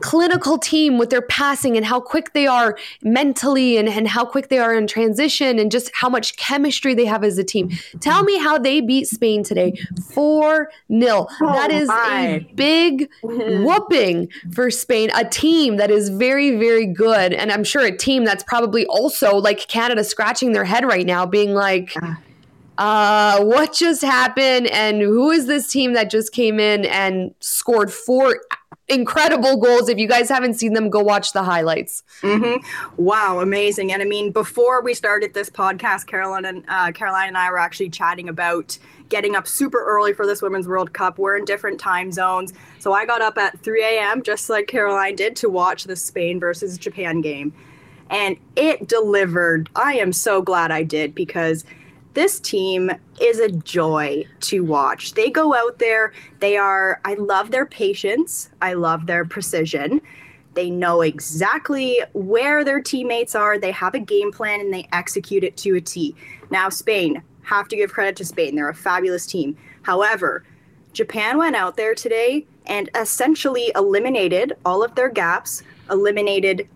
clinical 0.00 0.58
team 0.58 0.98
with 0.98 1.10
their 1.10 1.22
passing 1.22 1.76
and 1.76 1.86
how 1.86 2.00
quick 2.00 2.32
they 2.32 2.46
are 2.46 2.78
mentally 3.02 3.76
and, 3.76 3.88
and 3.88 4.08
how 4.08 4.24
quick 4.24 4.48
they 4.48 4.58
are 4.58 4.74
in 4.74 4.86
transition 4.86 5.58
and 5.58 5.70
just 5.70 5.90
how 5.94 6.08
much 6.08 6.36
chemistry 6.36 6.94
they 6.94 7.04
have 7.04 7.24
as 7.24 7.38
a 7.38 7.44
team. 7.44 7.70
Tell 8.00 8.22
me 8.22 8.38
how 8.38 8.58
they 8.58 8.80
beat 8.80 9.06
Spain 9.06 9.42
today 9.42 9.74
4 10.12 10.70
0. 10.90 11.26
Oh, 11.40 11.52
that 11.52 11.70
is 11.70 11.88
my. 11.88 12.20
a 12.20 12.40
big 12.54 13.10
mm-hmm. 13.22 13.64
whooping 13.64 14.28
for 14.52 14.70
Spain, 14.70 15.10
a 15.14 15.24
team 15.24 15.76
that 15.76 15.90
is 15.90 16.08
very, 16.08 16.56
very 16.56 16.86
good. 16.86 17.32
And 17.32 17.50
I'm 17.50 17.64
sure 17.64 17.82
a 17.82 17.96
team 17.96 18.24
that's 18.24 18.44
probably 18.44 18.86
also 18.86 19.36
like 19.36 19.66
Canada 19.68 20.04
scratching 20.04 20.52
their 20.52 20.64
head 20.64 20.84
right 20.84 21.06
now, 21.06 21.26
being 21.26 21.54
like, 21.54 21.94
uh, 22.78 23.42
what 23.44 23.72
just 23.72 24.02
happened? 24.02 24.66
And 24.68 25.00
who 25.00 25.30
is 25.30 25.46
this 25.46 25.68
team 25.68 25.94
that 25.94 26.10
just 26.10 26.32
came 26.32 26.60
in 26.60 26.84
and 26.86 27.34
scored 27.40 27.92
four 27.92 28.38
incredible 28.88 29.56
goals. 29.56 29.88
If 29.88 29.98
you 29.98 30.08
guys 30.08 30.28
haven't 30.28 30.54
seen 30.54 30.72
them, 30.72 30.90
go 30.90 31.00
watch 31.00 31.32
the 31.32 31.42
highlights. 31.42 32.02
Mm-hmm. 32.22 33.02
Wow, 33.02 33.40
amazing! 33.40 33.92
And 33.92 34.02
I 34.02 34.04
mean, 34.04 34.32
before 34.32 34.82
we 34.82 34.94
started 34.94 35.34
this 35.34 35.50
podcast, 35.50 36.06
Caroline 36.06 36.44
and 36.44 36.64
uh, 36.68 36.92
Caroline 36.92 37.28
and 37.28 37.38
I 37.38 37.50
were 37.50 37.58
actually 37.58 37.90
chatting 37.90 38.28
about 38.28 38.78
getting 39.08 39.36
up 39.36 39.46
super 39.46 39.84
early 39.84 40.12
for 40.12 40.26
this 40.26 40.42
Women's 40.42 40.66
World 40.66 40.92
Cup. 40.92 41.18
We're 41.18 41.36
in 41.36 41.44
different 41.44 41.78
time 41.78 42.12
zones, 42.12 42.52
so 42.78 42.92
I 42.92 43.06
got 43.06 43.22
up 43.22 43.38
at 43.38 43.58
3 43.60 43.82
a.m. 43.82 44.22
just 44.22 44.48
like 44.50 44.66
Caroline 44.66 45.16
did 45.16 45.36
to 45.36 45.48
watch 45.48 45.84
the 45.84 45.96
Spain 45.96 46.40
versus 46.40 46.78
Japan 46.78 47.20
game, 47.20 47.52
and 48.10 48.36
it 48.54 48.88
delivered. 48.88 49.68
I 49.76 49.94
am 49.94 50.12
so 50.12 50.42
glad 50.42 50.70
I 50.70 50.82
did 50.82 51.14
because 51.14 51.64
this 52.16 52.40
team 52.40 52.90
is 53.20 53.40
a 53.40 53.50
joy 53.50 54.24
to 54.40 54.64
watch. 54.64 55.12
They 55.12 55.28
go 55.28 55.54
out 55.54 55.78
there, 55.78 56.14
they 56.40 56.56
are, 56.56 56.98
I 57.04 57.12
love 57.12 57.50
their 57.50 57.66
patience, 57.66 58.48
I 58.62 58.72
love 58.72 59.04
their 59.04 59.26
precision. 59.26 60.00
They 60.54 60.70
know 60.70 61.02
exactly 61.02 62.00
where 62.14 62.64
their 62.64 62.80
teammates 62.80 63.34
are, 63.34 63.58
they 63.58 63.70
have 63.70 63.94
a 63.94 63.98
game 63.98 64.32
plan, 64.32 64.62
and 64.62 64.72
they 64.72 64.88
execute 64.92 65.44
it 65.44 65.58
to 65.58 65.76
a 65.76 65.80
T. 65.82 66.16
Now, 66.50 66.70
Spain, 66.70 67.22
have 67.42 67.68
to 67.68 67.76
give 67.76 67.92
credit 67.92 68.16
to 68.16 68.24
Spain. 68.24 68.56
They're 68.56 68.70
a 68.70 68.74
fabulous 68.74 69.26
team. 69.26 69.54
However, 69.82 70.42
Japan 70.94 71.36
went 71.36 71.54
out 71.54 71.76
there 71.76 71.94
today 71.94 72.46
and 72.64 72.88
essentially 72.94 73.70
eliminated 73.76 74.54
all 74.64 74.82
of 74.82 74.94
their 74.94 75.10
gaps, 75.10 75.62
eliminated 75.90 76.66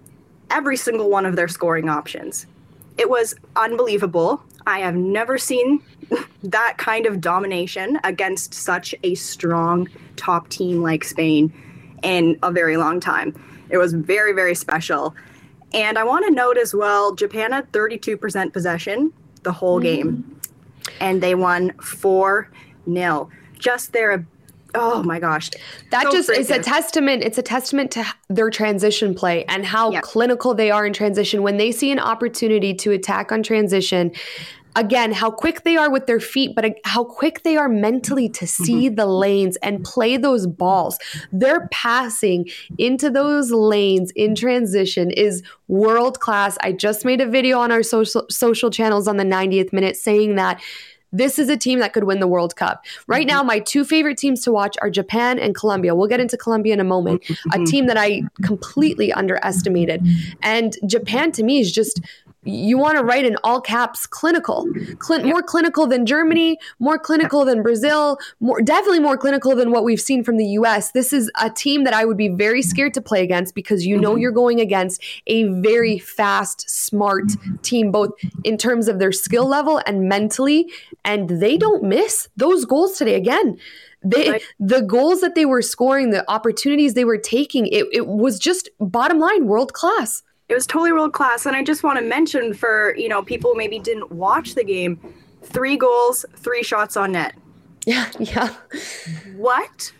every 0.50 0.76
single 0.76 1.08
one 1.08 1.24
of 1.24 1.34
their 1.34 1.48
scoring 1.48 1.88
options. 1.88 2.44
It 2.98 3.08
was 3.08 3.34
unbelievable. 3.56 4.44
I 4.66 4.80
have 4.80 4.94
never 4.94 5.38
seen 5.38 5.82
that 6.42 6.74
kind 6.78 7.06
of 7.06 7.20
domination 7.20 7.98
against 8.04 8.54
such 8.54 8.94
a 9.02 9.14
strong 9.14 9.88
top 10.16 10.48
team 10.48 10.82
like 10.82 11.04
Spain 11.04 11.52
in 12.02 12.38
a 12.42 12.50
very 12.50 12.76
long 12.76 13.00
time. 13.00 13.34
It 13.68 13.78
was 13.78 13.92
very, 13.92 14.32
very 14.32 14.54
special. 14.54 15.14
And 15.72 15.98
I 15.98 16.04
want 16.04 16.26
to 16.26 16.32
note 16.32 16.56
as 16.56 16.74
well 16.74 17.14
Japan 17.14 17.52
had 17.52 17.70
32% 17.72 18.52
possession 18.52 19.12
the 19.42 19.52
whole 19.52 19.80
mm-hmm. 19.80 20.10
game, 20.10 20.40
and 21.00 21.22
they 21.22 21.34
won 21.34 21.72
4 21.78 22.50
0. 22.90 23.30
Just 23.58 23.92
their 23.92 24.26
oh 24.74 25.02
my 25.02 25.18
gosh. 25.18 25.50
That 25.90 26.04
so 26.04 26.12
just 26.12 26.30
is 26.30 26.50
a 26.50 26.58
testament 26.58 27.22
it's 27.22 27.38
a 27.38 27.42
testament 27.42 27.90
to 27.92 28.04
their 28.28 28.50
transition 28.50 29.14
play 29.14 29.44
and 29.46 29.64
how 29.64 29.90
yep. 29.90 30.02
clinical 30.02 30.54
they 30.54 30.70
are 30.70 30.86
in 30.86 30.92
transition. 30.92 31.42
When 31.42 31.56
they 31.56 31.72
see 31.72 31.90
an 31.90 31.98
opportunity 31.98 32.74
to 32.74 32.92
attack 32.92 33.32
on 33.32 33.42
transition 33.42 34.12
again 34.76 35.10
how 35.10 35.30
quick 35.30 35.64
they 35.64 35.76
are 35.76 35.90
with 35.90 36.06
their 36.06 36.20
feet 36.20 36.54
but 36.54 36.76
how 36.84 37.02
quick 37.02 37.42
they 37.42 37.56
are 37.56 37.68
mentally 37.68 38.28
to 38.28 38.46
see 38.46 38.86
mm-hmm. 38.86 38.94
the 38.94 39.06
lanes 39.06 39.56
and 39.56 39.84
play 39.84 40.16
those 40.16 40.46
balls. 40.46 40.98
Their 41.32 41.68
passing 41.72 42.48
into 42.78 43.10
those 43.10 43.50
lanes 43.50 44.12
in 44.12 44.34
transition 44.34 45.10
is 45.10 45.42
world 45.68 46.18
class 46.18 46.58
i 46.62 46.72
just 46.72 47.04
made 47.04 47.20
a 47.20 47.26
video 47.26 47.58
on 47.58 47.70
our 47.70 47.82
social 47.82 48.26
social 48.28 48.70
channels 48.70 49.06
on 49.06 49.18
the 49.18 49.24
90th 49.24 49.72
minute 49.72 49.96
saying 49.96 50.34
that 50.34 50.60
this 51.12 51.38
is 51.38 51.48
a 51.48 51.56
team 51.56 51.78
that 51.80 51.92
could 51.92 52.04
win 52.04 52.20
the 52.20 52.28
World 52.28 52.56
Cup. 52.56 52.84
Right 53.06 53.26
mm-hmm. 53.26 53.36
now, 53.36 53.42
my 53.42 53.58
two 53.58 53.84
favorite 53.84 54.18
teams 54.18 54.42
to 54.42 54.52
watch 54.52 54.76
are 54.82 54.90
Japan 54.90 55.38
and 55.38 55.54
Colombia. 55.54 55.94
We'll 55.94 56.08
get 56.08 56.20
into 56.20 56.36
Colombia 56.36 56.74
in 56.74 56.80
a 56.80 56.84
moment, 56.84 57.22
a 57.28 57.32
mm-hmm. 57.32 57.64
team 57.64 57.86
that 57.86 57.96
I 57.96 58.22
completely 58.42 59.12
underestimated. 59.12 60.06
And 60.42 60.76
Japan 60.86 61.32
to 61.32 61.42
me 61.42 61.60
is 61.60 61.72
just 61.72 62.00
you 62.42 62.78
want 62.78 62.96
to 62.96 63.04
write 63.04 63.24
in 63.24 63.36
all 63.44 63.60
caps 63.60 64.06
clinical. 64.06 64.66
Clin- 64.96 65.24
more 65.24 65.42
clinical 65.42 65.86
than 65.86 66.06
germany 66.06 66.58
more 66.78 66.98
clinical 66.98 67.44
than 67.44 67.62
brazil 67.62 68.18
more 68.40 68.60
definitely 68.62 69.00
more 69.00 69.16
clinical 69.16 69.54
than 69.54 69.70
what 69.70 69.84
we've 69.84 70.00
seen 70.00 70.24
from 70.24 70.36
the 70.36 70.44
us 70.44 70.92
this 70.92 71.12
is 71.12 71.30
a 71.40 71.50
team 71.50 71.84
that 71.84 71.94
i 71.94 72.04
would 72.04 72.16
be 72.16 72.28
very 72.28 72.62
scared 72.62 72.94
to 72.94 73.00
play 73.00 73.22
against 73.22 73.54
because 73.54 73.86
you 73.86 73.98
know 73.98 74.12
mm-hmm. 74.12 74.20
you're 74.20 74.32
going 74.32 74.60
against 74.60 75.02
a 75.26 75.44
very 75.44 75.98
fast 75.98 76.68
smart 76.68 77.24
team 77.62 77.90
both 77.90 78.10
in 78.44 78.56
terms 78.56 78.88
of 78.88 78.98
their 78.98 79.12
skill 79.12 79.46
level 79.46 79.80
and 79.86 80.08
mentally 80.08 80.70
and 81.04 81.28
they 81.28 81.56
don't 81.56 81.82
miss 81.82 82.28
those 82.36 82.64
goals 82.64 82.96
today. 82.96 83.14
Again 83.14 83.58
they 84.02 84.40
the 84.58 84.80
goals 84.80 85.20
that 85.20 85.34
they 85.34 85.44
were 85.44 85.62
scoring 85.62 86.10
the 86.10 86.28
opportunities 86.30 86.94
they 86.94 87.04
were 87.04 87.18
taking 87.18 87.66
it, 87.66 87.86
it 87.92 88.06
was 88.06 88.38
just 88.38 88.70
bottom 88.80 89.18
line 89.18 89.46
world 89.46 89.74
class 89.74 90.22
it 90.50 90.54
was 90.54 90.66
totally 90.66 90.92
world 90.92 91.12
class. 91.12 91.46
And 91.46 91.54
I 91.54 91.62
just 91.62 91.84
want 91.84 91.98
to 92.00 92.04
mention 92.04 92.52
for, 92.52 92.94
you 92.96 93.08
know, 93.08 93.22
people 93.22 93.52
who 93.52 93.56
maybe 93.56 93.78
didn't 93.78 94.10
watch 94.10 94.56
the 94.56 94.64
game, 94.64 94.98
three 95.42 95.76
goals, 95.76 96.26
three 96.36 96.62
shots 96.62 96.96
on 96.96 97.12
net. 97.12 97.34
Yeah, 97.86 98.10
yeah. 98.18 98.54
What? 99.36 99.90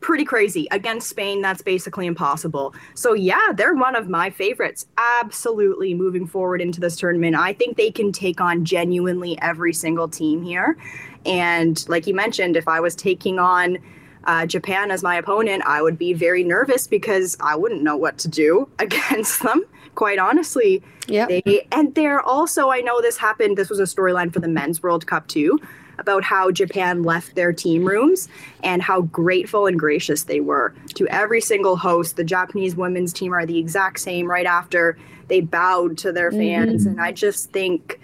Pretty 0.00 0.24
crazy. 0.24 0.66
Against 0.72 1.08
Spain, 1.08 1.40
that's 1.40 1.62
basically 1.62 2.04
impossible. 2.04 2.74
So, 2.94 3.14
yeah, 3.14 3.52
they're 3.54 3.76
one 3.76 3.94
of 3.94 4.08
my 4.08 4.28
favorites. 4.28 4.86
Absolutely 4.98 5.94
moving 5.94 6.26
forward 6.26 6.60
into 6.60 6.80
this 6.80 6.96
tournament. 6.96 7.36
I 7.36 7.52
think 7.52 7.76
they 7.76 7.92
can 7.92 8.10
take 8.10 8.40
on 8.40 8.64
genuinely 8.64 9.40
every 9.40 9.72
single 9.72 10.08
team 10.08 10.42
here. 10.42 10.76
And 11.24 11.88
like 11.88 12.08
you 12.08 12.14
mentioned, 12.14 12.56
if 12.56 12.66
I 12.66 12.80
was 12.80 12.96
taking 12.96 13.38
on 13.38 13.78
uh, 14.26 14.44
Japan 14.46 14.90
as 14.90 15.02
my 15.02 15.16
opponent, 15.16 15.62
I 15.64 15.80
would 15.80 15.96
be 15.96 16.12
very 16.12 16.44
nervous 16.44 16.86
because 16.86 17.36
I 17.40 17.56
wouldn't 17.56 17.82
know 17.82 17.96
what 17.96 18.18
to 18.18 18.28
do 18.28 18.68
against 18.78 19.42
them. 19.42 19.64
Quite 19.94 20.18
honestly, 20.18 20.82
yeah. 21.08 21.26
And 21.72 21.94
they're 21.94 22.20
also, 22.20 22.70
I 22.70 22.80
know 22.80 23.00
this 23.00 23.16
happened. 23.16 23.56
This 23.56 23.70
was 23.70 23.80
a 23.80 23.84
storyline 23.84 24.30
for 24.32 24.40
the 24.40 24.48
Men's 24.48 24.82
World 24.82 25.06
Cup 25.06 25.26
too, 25.28 25.58
about 25.98 26.22
how 26.22 26.50
Japan 26.50 27.02
left 27.02 27.34
their 27.34 27.52
team 27.52 27.86
rooms 27.86 28.28
and 28.62 28.82
how 28.82 29.02
grateful 29.02 29.66
and 29.66 29.78
gracious 29.78 30.24
they 30.24 30.40
were 30.40 30.74
to 30.96 31.06
every 31.08 31.40
single 31.40 31.76
host. 31.76 32.16
The 32.16 32.24
Japanese 32.24 32.76
women's 32.76 33.12
team 33.12 33.32
are 33.32 33.46
the 33.46 33.58
exact 33.58 34.00
same. 34.00 34.28
Right 34.28 34.44
after 34.44 34.98
they 35.28 35.40
bowed 35.40 35.96
to 35.98 36.12
their 36.12 36.30
fans, 36.30 36.82
mm-hmm. 36.82 36.90
and 36.90 37.00
I 37.00 37.12
just 37.12 37.50
think 37.52 37.98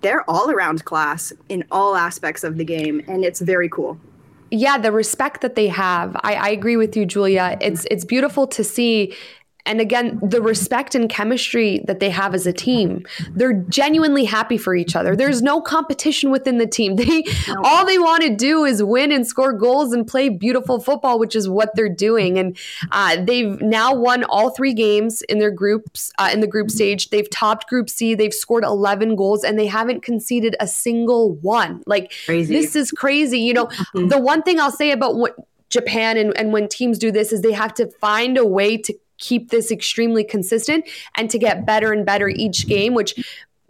they're 0.00 0.28
all 0.30 0.50
around 0.50 0.86
class 0.86 1.30
in 1.50 1.64
all 1.70 1.94
aspects 1.94 2.42
of 2.42 2.56
the 2.56 2.64
game, 2.64 3.02
and 3.06 3.22
it's 3.22 3.40
very 3.40 3.68
cool 3.68 4.00
yeah 4.54 4.78
the 4.78 4.92
respect 4.92 5.40
that 5.40 5.54
they 5.54 5.68
have. 5.68 6.16
I, 6.22 6.34
I 6.34 6.48
agree 6.50 6.76
with 6.76 6.96
you 6.96 7.04
julia. 7.04 7.58
It's 7.60 7.86
it's 7.90 8.04
beautiful 8.04 8.46
to 8.48 8.64
see 8.64 9.14
and 9.66 9.80
again 9.80 10.18
the 10.22 10.42
respect 10.42 10.94
and 10.94 11.08
chemistry 11.08 11.82
that 11.86 12.00
they 12.00 12.10
have 12.10 12.34
as 12.34 12.46
a 12.46 12.52
team 12.52 13.04
they're 13.30 13.64
genuinely 13.68 14.24
happy 14.24 14.58
for 14.58 14.74
each 14.74 14.96
other. 14.96 15.16
There's 15.16 15.42
no 15.42 15.60
competition 15.60 16.30
within 16.30 16.58
the 16.58 16.66
team. 16.66 16.96
They 17.04 17.24
all 17.64 17.84
they 17.84 17.98
want 17.98 18.22
to 18.22 18.34
do 18.34 18.64
is 18.64 18.82
win 18.82 19.12
and 19.12 19.26
score 19.26 19.52
goals 19.52 19.92
and 19.92 20.06
play 20.06 20.30
beautiful 20.30 20.80
football 20.80 21.18
which 21.18 21.36
is 21.36 21.48
what 21.48 21.74
they're 21.74 21.88
doing. 21.88 22.38
And 22.38 22.56
uh, 22.92 23.22
they've 23.22 23.60
now 23.60 23.94
won 23.94 24.24
all 24.24 24.50
three 24.50 24.72
games 24.72 25.20
in 25.22 25.38
their 25.38 25.50
groups 25.50 26.10
uh, 26.18 26.30
in 26.32 26.40
the 26.40 26.46
group 26.46 26.70
stage. 26.70 27.10
They've 27.10 27.28
topped 27.28 27.68
group 27.68 27.90
c. 27.90 28.14
They've 28.14 28.32
scored 28.32 28.64
11 28.64 29.16
goals 29.16 29.44
and 29.44 29.58
they 29.58 29.66
haven't 29.66 30.02
conceded 30.02 30.56
a 30.60 30.66
single 30.66 31.34
one. 31.36 31.82
Like 31.86 32.12
crazy. 32.24 32.54
this 32.54 32.74
is 32.74 32.90
crazy. 32.90 33.40
You 33.40 33.52
know 33.52 33.66
mm-hmm. 33.66 34.08
the 34.08 34.18
one 34.18 34.42
thing 34.42 34.58
i'll 34.60 34.70
say 34.70 34.90
about 34.90 35.16
what 35.16 35.36
Japan 35.70 36.16
and, 36.16 36.36
and 36.36 36.52
when 36.52 36.68
teams 36.68 36.98
do 36.98 37.10
this 37.10 37.32
is 37.32 37.42
they 37.42 37.52
have 37.52 37.74
to 37.74 37.90
find 37.98 38.38
a 38.38 38.46
way 38.46 38.76
to 38.76 38.94
keep 39.24 39.50
this 39.50 39.70
extremely 39.70 40.24
consistent 40.24 40.88
and 41.14 41.30
to 41.30 41.38
get 41.38 41.64
better 41.64 41.92
and 41.92 42.04
better 42.04 42.28
each 42.28 42.66
game, 42.66 42.94
which 42.94 43.14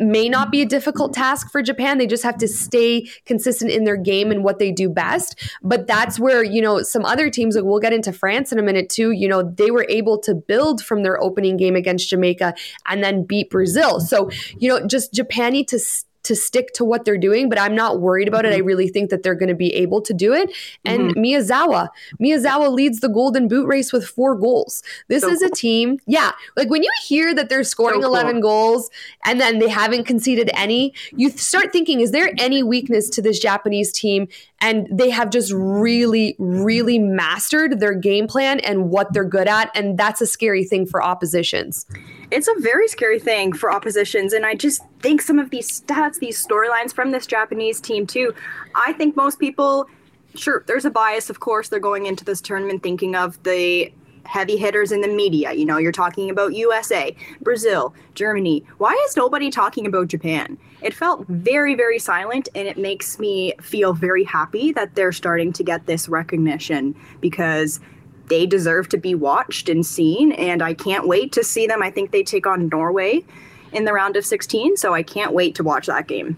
may 0.01 0.29
not 0.29 0.51
be 0.51 0.61
a 0.61 0.67
difficult 0.67 1.15
task 1.15 1.53
for 1.53 1.63
Japan. 1.63 1.99
They 1.99 2.09
just 2.09 2.25
have 2.25 2.37
to 2.39 2.49
stay 2.49 3.09
consistent 3.27 3.71
in 3.71 3.85
their 3.85 3.97
game 3.97 4.33
and 4.33 4.43
what 4.43 4.59
they 4.59 4.73
do 4.73 4.89
best. 4.89 5.41
But 5.63 5.87
that's 5.87 6.19
where, 6.19 6.43
you 6.43 6.61
know, 6.61 6.83
some 6.83 7.05
other 7.05 7.31
teams, 7.31 7.55
like 7.55 7.65
we'll 7.65 7.79
get 7.79 7.93
into 7.93 8.13
France 8.13 8.51
in 8.51 8.59
a 8.59 8.63
minute 8.63 8.89
too, 8.89 9.13
you 9.13 9.29
know, 9.29 9.43
they 9.43 9.71
were 9.71 9.87
able 9.89 10.19
to 10.23 10.35
build 10.35 10.83
from 10.83 11.05
their 11.05 11.23
opening 11.23 11.57
game 11.57 11.77
against 11.77 12.09
Jamaica 12.09 12.55
and 12.87 13.05
then 13.05 13.23
beat 13.25 13.51
Brazil. 13.51 14.01
So, 14.01 14.31
you 14.59 14.69
know, 14.69 14.85
just 14.87 15.15
Japan 15.15 15.53
need 15.53 15.69
to 15.69 15.79
to 16.25 16.35
stick 16.35 16.73
to 16.75 16.85
what 16.85 17.05
they're 17.05 17.19
doing, 17.19 17.49
but 17.49 17.59
I'm 17.59 17.75
not 17.75 18.01
worried 18.01 18.29
about 18.29 18.45
mm-hmm. 18.45 18.55
it. 18.55 18.57
I 18.57 18.61
really 18.61 18.89
think 18.89 19.11
that 19.11 19.23
they're 19.23 19.35
going 19.35 19.49
to 19.49 19.55
be 19.55 19.73
able 19.75 20.01
to 20.03 20.13
do 20.13 20.33
it. 20.33 20.51
And 20.85 21.15
mm-hmm. 21.15 21.21
Miyazawa, 21.21 21.89
Miyazawa 22.21 22.73
leads 22.73 23.01
the 23.01 23.09
Golden 23.09 23.49
Boot 23.49 23.67
race 23.67 23.93
with 23.93 24.07
four 24.07 24.35
goals. 24.35 24.83
This 25.09 25.23
so 25.23 25.29
is 25.29 25.43
a 25.43 25.51
team, 25.51 25.99
yeah. 26.07 26.33
Like 26.57 26.71
when 26.71 26.83
you 26.83 26.91
hear 27.05 27.35
that 27.35 27.49
they're 27.49 27.65
scoring 27.65 28.03
so 28.03 28.09
11 28.09 28.41
goals 28.41 28.91
and 29.25 29.41
then 29.41 29.59
they 29.59 29.69
haven't 29.69 30.05
conceded 30.05 30.51
any, 30.55 30.95
you 31.13 31.31
start 31.31 31.73
thinking, 31.73 32.01
is 32.01 32.11
there 32.11 32.33
any 32.39 32.63
weakness 32.63 33.09
to 33.11 33.23
this 33.23 33.39
Japanese 33.39 33.93
team? 33.93 34.29
And 34.61 34.89
they 34.91 35.11
have 35.11 35.31
just 35.31 35.53
really, 35.53 36.37
really 36.39 36.99
mastered 36.99 37.81
their 37.81 37.95
game 37.95 38.27
plan 38.27 38.61
and 38.61 38.91
what 38.91 39.13
they're 39.13 39.25
good 39.25 39.47
at. 39.47 39.71
And 39.75 39.99
that's 39.99 40.21
a 40.21 40.27
scary 40.27 40.65
thing 40.65 40.87
for 40.87 41.03
oppositions 41.03 41.87
it's 42.31 42.49
a 42.49 42.55
very 42.61 42.89
scary 42.89 43.19
thing 43.19 43.53
for 43.53 43.73
oppositions. 43.73 44.33
And 44.33 44.45
I 44.47 44.55
just 44.55 44.83
think 45.01 45.23
some 45.23 45.39
of 45.39 45.51
these 45.51 45.81
stats, 45.81 46.19
these 46.19 46.45
storylines 46.45 46.93
from 46.93 47.11
this 47.11 47.27
Japanese 47.27 47.81
team, 47.81 48.07
too, 48.07 48.35
I 48.75 48.93
think 48.95 49.17
most 49.17 49.39
people, 49.39 49.89
sure, 50.35 50.65
there's 50.67 50.85
a 50.85 50.91
bias, 50.91 51.31
of 51.31 51.41
course, 51.41 51.69
they're 51.69 51.81
going 51.81 52.07
into 52.07 52.25
this 52.25 52.41
tournament 52.41 52.83
thinking 52.83 53.15
of 53.15 53.43
the 53.43 53.93
heavy 54.27 54.57
hitters 54.57 54.91
in 54.93 55.01
the 55.01 55.09
media. 55.09 55.53
You 55.53 55.65
know, 55.65 55.77
you're 55.77 55.93
talking 55.93 56.31
about 56.31 56.55
USA, 56.55 57.15
Brazil, 57.41 57.95
Germany. 58.15 58.65
Why 58.79 58.93
is 59.07 59.17
nobody 59.17 59.51
talking 59.51 59.87
about 59.87 60.09
Japan? 60.09 60.59
It 60.83 60.95
felt 60.95 61.27
very, 61.29 61.75
very 61.75 61.99
silent, 61.99 62.49
and 62.55 62.67
it 62.67 62.79
makes 62.79 63.19
me 63.19 63.55
feel 63.61 63.93
very 63.93 64.25
happy 64.25 64.73
that 64.73 64.95
they're 64.95 65.13
starting 65.13 65.53
to 65.55 65.65
get 65.65 65.87
this 65.87 66.09
recognition 66.09 66.95
because 67.21 67.81
they 68.29 68.47
deserve 68.47 68.89
to 68.91 68.97
be 68.97 69.15
watched 69.15 69.69
and 69.69 69.85
seen. 69.85 70.33
And 70.33 70.63
I 70.63 70.75
can't 70.75 71.07
wait 71.07 71.33
to 71.33 71.45
see 71.45 71.67
them. 71.67 71.83
I 71.83 71.91
think 71.91 72.11
they 72.11 72.23
take 72.23 72.47
on 72.47 72.69
Norway 72.69 73.25
in 73.73 73.85
the 73.85 73.93
round 73.93 74.17
of 74.17 74.25
16. 74.25 74.77
So 74.77 74.95
I 74.95 75.03
can't 75.03 75.33
wait 75.33 75.55
to 75.57 75.65
watch 75.65 75.87
that 75.87 76.09
game. 76.09 76.37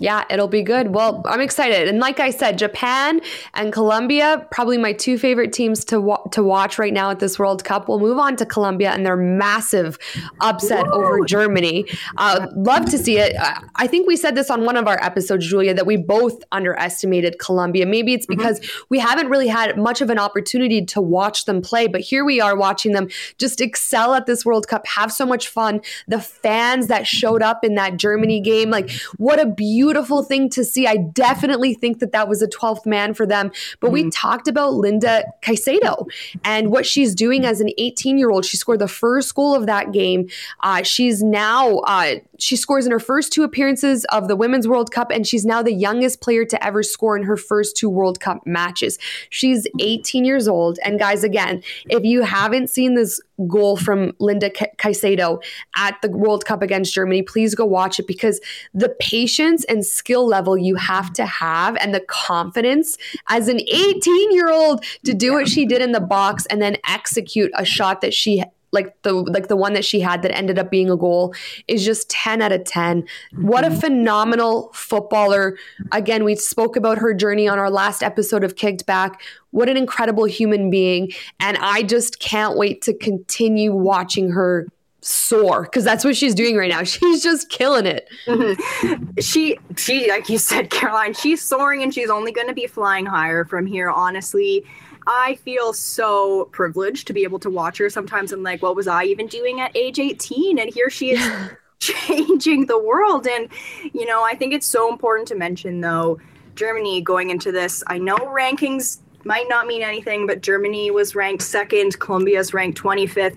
Yeah, 0.00 0.24
it'll 0.28 0.48
be 0.48 0.62
good. 0.62 0.94
Well, 0.94 1.22
I'm 1.24 1.40
excited. 1.40 1.88
And 1.88 1.98
like 2.00 2.18
I 2.18 2.30
said, 2.30 2.58
Japan 2.58 3.20
and 3.54 3.72
Colombia, 3.72 4.46
probably 4.50 4.76
my 4.76 4.92
two 4.92 5.18
favorite 5.18 5.52
teams 5.52 5.84
to 5.86 6.00
wa- 6.00 6.22
to 6.32 6.42
watch 6.42 6.78
right 6.78 6.92
now 6.92 7.10
at 7.10 7.20
this 7.20 7.38
World 7.38 7.64
Cup. 7.64 7.88
We'll 7.88 8.00
move 8.00 8.18
on 8.18 8.36
to 8.36 8.46
Colombia 8.46 8.90
and 8.90 9.06
their 9.06 9.16
massive 9.16 9.98
upset 10.40 10.86
over 10.88 11.24
Germany. 11.24 11.86
Uh, 12.16 12.48
love 12.56 12.86
to 12.86 12.98
see 12.98 13.18
it. 13.18 13.36
I 13.76 13.86
think 13.86 14.06
we 14.08 14.16
said 14.16 14.34
this 14.34 14.50
on 14.50 14.64
one 14.64 14.76
of 14.76 14.88
our 14.88 15.02
episodes, 15.02 15.48
Julia, 15.48 15.74
that 15.74 15.86
we 15.86 15.96
both 15.96 16.42
underestimated 16.50 17.38
Colombia. 17.38 17.86
Maybe 17.86 18.14
it's 18.14 18.26
mm-hmm. 18.26 18.38
because 18.38 18.60
mm-hmm. 18.60 18.84
we 18.88 18.98
haven't 18.98 19.28
really 19.28 19.48
had 19.48 19.78
much 19.78 20.00
of 20.00 20.10
an 20.10 20.18
opportunity 20.18 20.84
to 20.86 21.00
watch 21.00 21.44
them 21.44 21.62
play, 21.62 21.86
but 21.86 22.00
here 22.00 22.24
we 22.24 22.40
are 22.40 22.56
watching 22.56 22.92
them 22.92 23.08
just 23.38 23.60
excel 23.60 24.14
at 24.14 24.26
this 24.26 24.44
World 24.44 24.66
Cup, 24.66 24.86
have 24.86 25.12
so 25.12 25.24
much 25.24 25.48
fun. 25.48 25.80
The 26.08 26.20
fans 26.20 26.88
that 26.88 27.06
showed 27.06 27.42
up 27.42 27.64
in 27.64 27.76
that 27.76 27.96
Germany 27.96 28.40
game, 28.40 28.70
like 28.70 28.90
what 29.18 29.38
a 29.38 29.46
beautiful 29.46 29.83
beautiful 29.84 30.22
thing 30.22 30.48
to 30.48 30.64
see. 30.64 30.86
I 30.86 30.96
definitely 30.96 31.74
think 31.74 31.98
that 31.98 32.12
that 32.12 32.26
was 32.26 32.40
a 32.40 32.48
12th 32.48 32.86
man 32.86 33.12
for 33.12 33.26
them. 33.26 33.52
But 33.80 33.88
mm-hmm. 33.88 34.06
we 34.06 34.10
talked 34.10 34.48
about 34.48 34.72
Linda 34.72 35.24
Caicedo 35.42 36.06
and 36.42 36.70
what 36.70 36.86
she's 36.86 37.14
doing 37.14 37.44
as 37.44 37.60
an 37.60 37.68
18 37.76 38.16
year 38.16 38.30
old. 38.30 38.46
She 38.46 38.56
scored 38.56 38.78
the 38.78 38.88
first 38.88 39.34
goal 39.34 39.54
of 39.54 39.66
that 39.66 39.92
game. 39.92 40.28
Uh, 40.60 40.82
she's 40.82 41.22
now, 41.22 41.80
uh, 41.80 42.14
she 42.38 42.56
scores 42.56 42.86
in 42.86 42.92
her 42.92 42.98
first 42.98 43.30
two 43.30 43.42
appearances 43.42 44.06
of 44.06 44.26
the 44.26 44.36
Women's 44.36 44.66
World 44.66 44.90
Cup, 44.90 45.10
and 45.10 45.26
she's 45.26 45.44
now 45.44 45.62
the 45.62 45.72
youngest 45.72 46.22
player 46.22 46.46
to 46.46 46.64
ever 46.64 46.82
score 46.82 47.16
in 47.16 47.24
her 47.24 47.36
first 47.36 47.76
two 47.76 47.90
World 47.90 48.20
Cup 48.20 48.46
matches. 48.46 48.98
She's 49.28 49.66
18 49.80 50.24
years 50.24 50.48
old. 50.48 50.78
And 50.82 50.98
guys, 50.98 51.24
again, 51.24 51.62
if 51.90 52.04
you 52.04 52.22
haven't 52.22 52.70
seen 52.70 52.94
this 52.94 53.20
goal 53.48 53.76
from 53.76 54.12
Linda 54.18 54.50
Caicedo 54.50 55.42
at 55.76 56.00
the 56.02 56.10
World 56.10 56.44
Cup 56.44 56.62
against 56.62 56.94
Germany. 56.94 57.22
Please 57.22 57.54
go 57.54 57.64
watch 57.64 57.98
it 57.98 58.06
because 58.06 58.40
the 58.72 58.94
patience 59.00 59.64
and 59.64 59.84
skill 59.84 60.26
level 60.26 60.56
you 60.56 60.76
have 60.76 61.12
to 61.14 61.26
have 61.26 61.76
and 61.76 61.94
the 61.94 62.00
confidence 62.00 62.96
as 63.28 63.48
an 63.48 63.60
18 63.60 64.32
year 64.32 64.50
old 64.50 64.84
to 65.04 65.14
do 65.14 65.32
what 65.32 65.48
she 65.48 65.66
did 65.66 65.82
in 65.82 65.92
the 65.92 66.00
box 66.00 66.46
and 66.46 66.62
then 66.62 66.76
execute 66.88 67.50
a 67.54 67.64
shot 67.64 68.00
that 68.00 68.14
she 68.14 68.42
like 68.74 69.00
the 69.02 69.12
like 69.12 69.48
the 69.48 69.56
one 69.56 69.72
that 69.72 69.84
she 69.84 70.00
had 70.00 70.20
that 70.22 70.36
ended 70.36 70.58
up 70.58 70.70
being 70.70 70.90
a 70.90 70.96
goal 70.96 71.34
is 71.68 71.84
just 71.84 72.10
10 72.10 72.42
out 72.42 72.52
of 72.52 72.64
10 72.64 73.02
mm-hmm. 73.02 73.46
what 73.46 73.64
a 73.64 73.68
mm-hmm. 73.68 73.80
phenomenal 73.80 74.70
footballer 74.74 75.56
again 75.92 76.24
we 76.24 76.34
spoke 76.34 76.76
about 76.76 76.98
her 76.98 77.14
journey 77.14 77.48
on 77.48 77.58
our 77.58 77.70
last 77.70 78.02
episode 78.02 78.44
of 78.44 78.56
kicked 78.56 78.84
back 78.84 79.22
what 79.52 79.68
an 79.68 79.76
incredible 79.76 80.24
human 80.24 80.68
being 80.68 81.10
and 81.40 81.56
i 81.58 81.82
just 81.82 82.20
can't 82.20 82.58
wait 82.58 82.82
to 82.82 82.92
continue 82.92 83.72
watching 83.72 84.30
her 84.30 84.66
soar 85.04 85.64
because 85.64 85.84
that's 85.84 86.04
what 86.04 86.16
she's 86.16 86.34
doing 86.34 86.56
right 86.56 86.70
now. 86.70 86.82
She's 86.82 87.22
just 87.22 87.50
killing 87.50 87.84
it. 87.86 88.08
Mm-hmm. 88.26 89.20
She, 89.20 89.58
she, 89.76 90.08
like 90.08 90.28
you 90.28 90.38
said, 90.38 90.70
Caroline, 90.70 91.12
she's 91.14 91.42
soaring 91.42 91.82
and 91.82 91.92
she's 91.92 92.08
only 92.08 92.32
going 92.32 92.48
to 92.48 92.54
be 92.54 92.66
flying 92.66 93.06
higher 93.06 93.44
from 93.44 93.66
here. 93.66 93.90
Honestly, 93.90 94.64
I 95.06 95.36
feel 95.36 95.72
so 95.72 96.46
privileged 96.46 97.06
to 97.08 97.12
be 97.12 97.24
able 97.24 97.38
to 97.40 97.50
watch 97.50 97.78
her. 97.78 97.90
Sometimes 97.90 98.32
I'm 98.32 98.42
like, 98.42 98.62
what 98.62 98.76
was 98.76 98.86
I 98.86 99.04
even 99.04 99.26
doing 99.26 99.60
at 99.60 99.76
age 99.76 99.98
18? 99.98 100.58
And 100.58 100.72
here 100.72 100.90
she 100.90 101.12
is 101.12 101.50
changing 101.78 102.66
the 102.66 102.78
world. 102.78 103.26
And, 103.26 103.48
you 103.92 104.06
know, 104.06 104.22
I 104.24 104.34
think 104.34 104.54
it's 104.54 104.66
so 104.66 104.90
important 104.90 105.28
to 105.28 105.34
mention, 105.34 105.80
though, 105.80 106.18
Germany 106.54 107.00
going 107.00 107.30
into 107.30 107.52
this. 107.52 107.82
I 107.86 107.98
know 107.98 108.16
rankings 108.16 108.98
might 109.24 109.46
not 109.48 109.66
mean 109.66 109.82
anything, 109.82 110.26
but 110.26 110.42
Germany 110.42 110.90
was 110.90 111.14
ranked 111.14 111.42
second, 111.42 111.98
Colombia's 111.98 112.54
ranked 112.54 112.80
25th. 112.80 113.36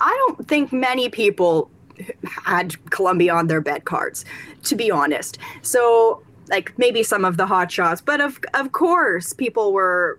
I 0.00 0.26
don't 0.26 0.46
think 0.46 0.72
many 0.72 1.08
people 1.08 1.70
had 2.24 2.76
Colombia 2.90 3.34
on 3.34 3.48
their 3.48 3.60
bet 3.60 3.84
cards, 3.84 4.24
to 4.64 4.76
be 4.76 4.90
honest. 4.90 5.38
So, 5.62 6.22
like 6.48 6.78
maybe 6.78 7.02
some 7.02 7.24
of 7.24 7.36
the 7.36 7.46
hot 7.46 7.70
shots, 7.70 8.00
but 8.00 8.20
of 8.20 8.38
of 8.54 8.72
course, 8.72 9.32
people 9.32 9.72
were 9.72 10.18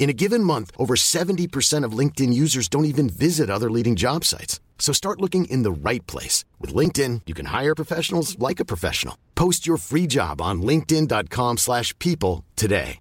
In 0.00 0.08
a 0.08 0.14
given 0.14 0.42
month, 0.42 0.70
over 0.78 0.96
70% 0.96 1.84
of 1.84 1.92
LinkedIn 1.92 2.32
users 2.32 2.68
don't 2.68 2.86
even 2.86 3.10
visit 3.10 3.50
other 3.50 3.70
leading 3.70 3.96
job 3.96 4.24
sites. 4.24 4.58
So 4.78 4.94
start 4.94 5.20
looking 5.20 5.44
in 5.44 5.62
the 5.62 5.70
right 5.70 6.04
place. 6.06 6.46
With 6.58 6.74
LinkedIn, 6.74 7.20
you 7.26 7.34
can 7.34 7.46
hire 7.46 7.74
professionals 7.74 8.38
like 8.38 8.60
a 8.60 8.64
professional. 8.64 9.16
Post 9.34 9.66
your 9.66 9.76
free 9.76 10.06
job 10.08 10.40
on 10.40 10.62
linkedin.com 10.62 11.58
slash 11.58 11.96
people 11.98 12.46
today. 12.56 12.98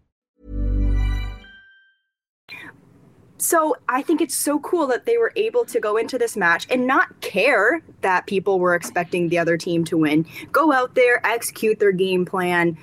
So 3.41 3.77
I 3.87 4.01
think 4.01 4.19
it's 4.19 4.35
so 4.35 4.59
cool 4.59 4.85
that 4.87 5.05
they 5.05 5.17
were 5.17 5.31
able 5.37 5.63
to 5.63 5.79
go 5.79 5.95
into 5.95 6.17
this 6.17 6.35
match 6.35 6.67
and 6.69 6.85
not 6.85 7.21
care 7.21 7.81
that 8.01 8.27
people 8.27 8.59
were 8.59 8.75
expecting 8.75 9.29
the 9.29 9.37
other 9.37 9.55
team 9.55 9.85
to 9.85 9.97
win. 9.97 10.25
Go 10.51 10.73
out 10.73 10.95
there, 10.95 11.25
execute 11.25 11.79
their 11.79 11.93
game 11.93 12.25
plan, 12.25 12.77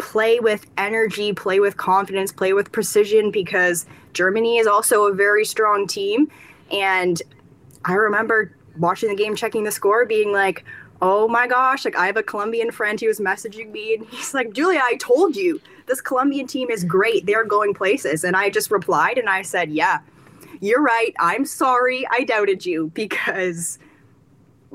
play 0.00 0.40
with 0.40 0.66
energy, 0.76 1.32
play 1.32 1.60
with 1.60 1.76
confidence, 1.76 2.32
play 2.32 2.52
with 2.52 2.72
precision 2.72 3.30
because 3.30 3.86
Germany 4.12 4.58
is 4.58 4.66
also 4.66 5.06
a 5.06 5.14
very 5.14 5.44
strong 5.44 5.86
team. 5.86 6.30
And 6.72 7.20
I 7.84 7.94
remember 7.94 8.54
watching 8.78 9.08
the 9.08 9.14
game, 9.14 9.36
checking 9.36 9.64
the 9.64 9.70
score, 9.70 10.04
being 10.04 10.32
like, 10.32 10.64
oh 11.02 11.28
my 11.28 11.46
gosh, 11.46 11.84
like 11.84 11.96
I 11.96 12.06
have 12.06 12.16
a 12.16 12.22
Colombian 12.22 12.70
friend 12.70 13.00
who 13.00 13.06
was 13.06 13.20
messaging 13.20 13.70
me 13.70 13.94
and 13.94 14.06
he's 14.10 14.34
like, 14.34 14.52
Julia, 14.52 14.80
I 14.82 14.96
told 14.96 15.36
you 15.36 15.60
this 15.86 16.00
Colombian 16.00 16.46
team 16.46 16.70
is 16.70 16.84
great. 16.84 17.26
They're 17.26 17.44
going 17.44 17.74
places. 17.74 18.24
And 18.24 18.36
I 18.36 18.50
just 18.50 18.70
replied 18.70 19.18
and 19.18 19.28
I 19.28 19.42
said, 19.42 19.70
yeah, 19.70 20.00
you're 20.60 20.82
right. 20.82 21.14
I'm 21.18 21.44
sorry 21.46 22.06
I 22.10 22.24
doubted 22.24 22.66
you 22.66 22.90
because 22.94 23.78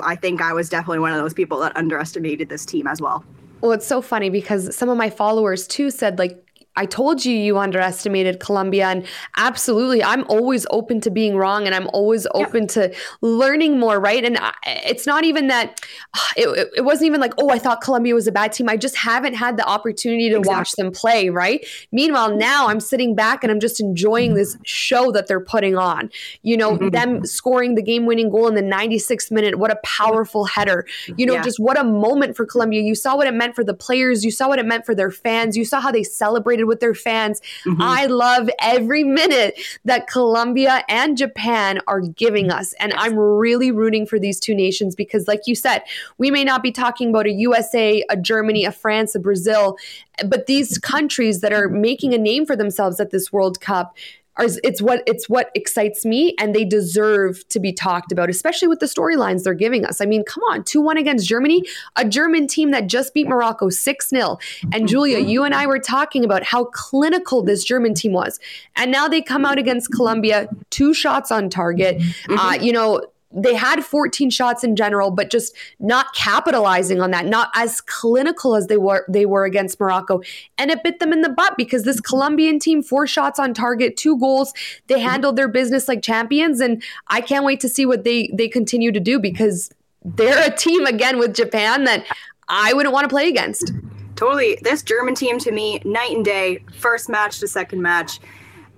I 0.01 0.15
think 0.15 0.41
I 0.41 0.53
was 0.53 0.67
definitely 0.67 0.99
one 0.99 1.13
of 1.13 1.19
those 1.19 1.33
people 1.33 1.59
that 1.59 1.75
underestimated 1.77 2.49
this 2.49 2.65
team 2.65 2.87
as 2.87 3.01
well. 3.01 3.23
Well, 3.65 3.73
it's 3.73 3.87
so 3.87 3.99
funny 3.99 4.29
because 4.29 4.75
some 4.75 4.89
of 4.89 4.97
my 4.97 5.09
followers 5.09 5.65
too 5.65 5.89
said, 5.89 6.19
like, 6.19 6.44
I 6.77 6.85
told 6.85 7.23
you 7.23 7.35
you 7.35 7.57
underestimated 7.57 8.39
Colombia. 8.39 8.87
And 8.87 9.05
absolutely, 9.37 10.03
I'm 10.03 10.25
always 10.27 10.65
open 10.69 10.99
to 11.01 11.09
being 11.09 11.37
wrong 11.37 11.65
and 11.65 11.73
I'm 11.73 11.87
always 11.93 12.27
open 12.33 12.63
yeah. 12.63 12.67
to 12.67 12.95
learning 13.21 13.79
more, 13.79 13.99
right? 13.99 14.23
And 14.23 14.37
I, 14.37 14.53
it's 14.65 15.07
not 15.07 15.23
even 15.23 15.47
that, 15.47 15.81
it, 16.37 16.69
it, 16.75 16.85
wasn't 16.85 17.07
even 17.07 17.21
like, 17.21 17.33
oh, 17.37 17.49
I 17.49 17.59
thought 17.59 17.81
Colombia 17.81 18.13
was 18.13 18.27
a 18.27 18.31
bad 18.31 18.51
team. 18.51 18.69
I 18.69 18.77
just 18.77 18.97
haven't 18.97 19.35
had 19.35 19.57
the 19.57 19.65
opportunity 19.65 20.29
to 20.29 20.37
exactly. 20.37 20.57
watch 20.57 20.71
them 20.73 20.91
play, 20.91 21.29
right? 21.29 21.65
Meanwhile, 21.91 22.35
now 22.35 22.67
I'm 22.67 22.79
sitting 22.79 23.15
back 23.15 23.43
and 23.43 23.51
I'm 23.51 23.59
just 23.59 23.79
enjoying 23.79 24.33
this 24.33 24.57
show 24.63 25.11
that 25.11 25.27
they're 25.27 25.39
putting 25.39 25.77
on. 25.77 26.09
You 26.41 26.57
know, 26.57 26.73
mm-hmm. 26.73 26.89
them 26.89 27.25
scoring 27.25 27.75
the 27.75 27.81
game 27.81 28.05
winning 28.05 28.29
goal 28.29 28.47
in 28.47 28.55
the 28.55 28.61
96th 28.61 29.31
minute. 29.31 29.57
What 29.57 29.71
a 29.71 29.77
powerful 29.83 30.45
header. 30.45 30.85
You 31.17 31.25
know, 31.25 31.35
yeah. 31.35 31.43
just 31.43 31.59
what 31.59 31.79
a 31.79 31.83
moment 31.83 32.35
for 32.35 32.45
Colombia. 32.45 32.81
You 32.81 32.95
saw 32.95 33.15
what 33.15 33.27
it 33.27 33.33
meant 33.33 33.55
for 33.55 33.63
the 33.63 33.73
players, 33.73 34.25
you 34.25 34.31
saw 34.31 34.49
what 34.49 34.59
it 34.59 34.65
meant 34.65 34.85
for 34.85 34.93
their 34.93 35.11
fans, 35.11 35.55
you 35.55 35.65
saw 35.65 35.79
how 35.79 35.91
they 35.91 36.03
celebrated 36.03 36.64
with 36.65 36.79
their 36.79 36.93
fans. 36.93 37.41
Mm-hmm. 37.65 37.81
I 37.81 38.05
love 38.05 38.49
every 38.59 39.03
minute 39.03 39.59
that 39.85 40.07
Colombia 40.07 40.83
and 40.89 41.17
Japan 41.17 41.79
are 41.87 42.01
giving 42.01 42.51
us. 42.51 42.73
And 42.79 42.93
I'm 42.93 43.15
really 43.17 43.71
rooting 43.71 44.05
for 44.05 44.19
these 44.19 44.39
two 44.39 44.55
nations 44.55 44.95
because, 44.95 45.27
like 45.27 45.41
you 45.45 45.55
said, 45.55 45.83
we 46.17 46.31
may 46.31 46.43
not 46.43 46.63
be 46.63 46.71
talking 46.71 47.09
about 47.09 47.25
a 47.25 47.31
USA, 47.31 48.03
a 48.09 48.17
Germany, 48.17 48.65
a 48.65 48.71
France, 48.71 49.15
a 49.15 49.19
Brazil, 49.19 49.77
but 50.25 50.45
these 50.45 50.77
countries 50.77 51.41
that 51.41 51.53
are 51.53 51.69
making 51.69 52.13
a 52.13 52.17
name 52.17 52.45
for 52.45 52.55
themselves 52.55 52.99
at 52.99 53.11
this 53.11 53.31
World 53.31 53.59
Cup 53.61 53.95
are, 54.37 54.45
it's 54.63 54.81
what 54.81 55.03
it's 55.05 55.29
what 55.29 55.49
excites 55.55 56.05
me 56.05 56.35
and 56.39 56.53
they 56.53 56.65
deserve 56.65 57.47
to 57.49 57.59
be 57.59 57.71
talked 57.71 58.11
about 58.11 58.29
especially 58.29 58.67
with 58.67 58.79
the 58.79 58.85
storylines 58.85 59.43
they're 59.43 59.53
giving 59.53 59.85
us. 59.85 60.01
I 60.01 60.05
mean 60.05 60.23
come 60.23 60.43
on 60.43 60.63
2-1 60.63 60.99
against 60.99 61.27
germany 61.27 61.63
a 61.95 62.05
german 62.05 62.47
team 62.47 62.71
that 62.71 62.87
just 62.87 63.13
beat 63.13 63.27
morocco 63.27 63.69
6-0 63.69 64.39
and 64.73 64.87
julia 64.87 65.19
you 65.19 65.43
and 65.43 65.55
i 65.55 65.65
were 65.65 65.79
talking 65.79 66.25
about 66.25 66.43
how 66.43 66.65
clinical 66.65 67.43
this 67.43 67.63
german 67.63 67.93
team 67.93 68.11
was. 68.11 68.39
And 68.75 68.91
now 68.91 69.07
they 69.07 69.21
come 69.21 69.45
out 69.45 69.57
against 69.57 69.91
colombia 69.91 70.47
two 70.69 70.93
shots 70.93 71.31
on 71.31 71.49
target. 71.49 72.01
Uh, 72.29 72.57
you 72.59 72.71
know 72.71 73.01
they 73.35 73.53
had 73.53 73.83
14 73.83 74.29
shots 74.29 74.63
in 74.63 74.75
general, 74.75 75.11
but 75.11 75.29
just 75.29 75.55
not 75.79 76.15
capitalizing 76.15 77.01
on 77.01 77.11
that, 77.11 77.25
not 77.25 77.51
as 77.53 77.81
clinical 77.81 78.55
as 78.55 78.67
they 78.67 78.77
were 78.77 79.05
they 79.09 79.25
were 79.25 79.43
against 79.43 79.79
Morocco. 79.79 80.21
And 80.57 80.71
it 80.71 80.83
bit 80.83 80.99
them 80.99 81.11
in 81.11 81.21
the 81.21 81.29
butt 81.29 81.55
because 81.57 81.83
this 81.83 81.97
mm-hmm. 81.97 82.09
Colombian 82.09 82.59
team, 82.59 82.81
four 82.81 83.05
shots 83.05 83.37
on 83.37 83.53
target, 83.53 83.97
two 83.97 84.17
goals, 84.17 84.53
they 84.87 84.95
mm-hmm. 84.95 85.09
handled 85.09 85.35
their 85.35 85.49
business 85.49 85.87
like 85.87 86.01
champions. 86.01 86.61
And 86.61 86.81
I 87.07 87.21
can't 87.21 87.45
wait 87.45 87.59
to 87.59 87.69
see 87.69 87.85
what 87.85 88.05
they 88.05 88.29
they 88.33 88.47
continue 88.47 88.91
to 88.91 88.99
do 88.99 89.19
because 89.19 89.69
they're 90.03 90.47
a 90.47 90.55
team 90.55 90.85
again 90.85 91.19
with 91.19 91.35
Japan 91.35 91.83
that 91.83 92.05
I 92.47 92.73
wouldn't 92.73 92.93
want 92.93 93.03
to 93.03 93.09
play 93.09 93.27
against. 93.27 93.73
Totally. 94.15 94.57
This 94.61 94.81
German 94.81 95.13
team 95.13 95.39
to 95.39 95.51
me, 95.51 95.81
night 95.83 96.11
and 96.11 96.23
day, 96.23 96.63
first 96.77 97.09
match 97.09 97.39
to 97.39 97.49
second 97.49 97.81
match. 97.81 98.19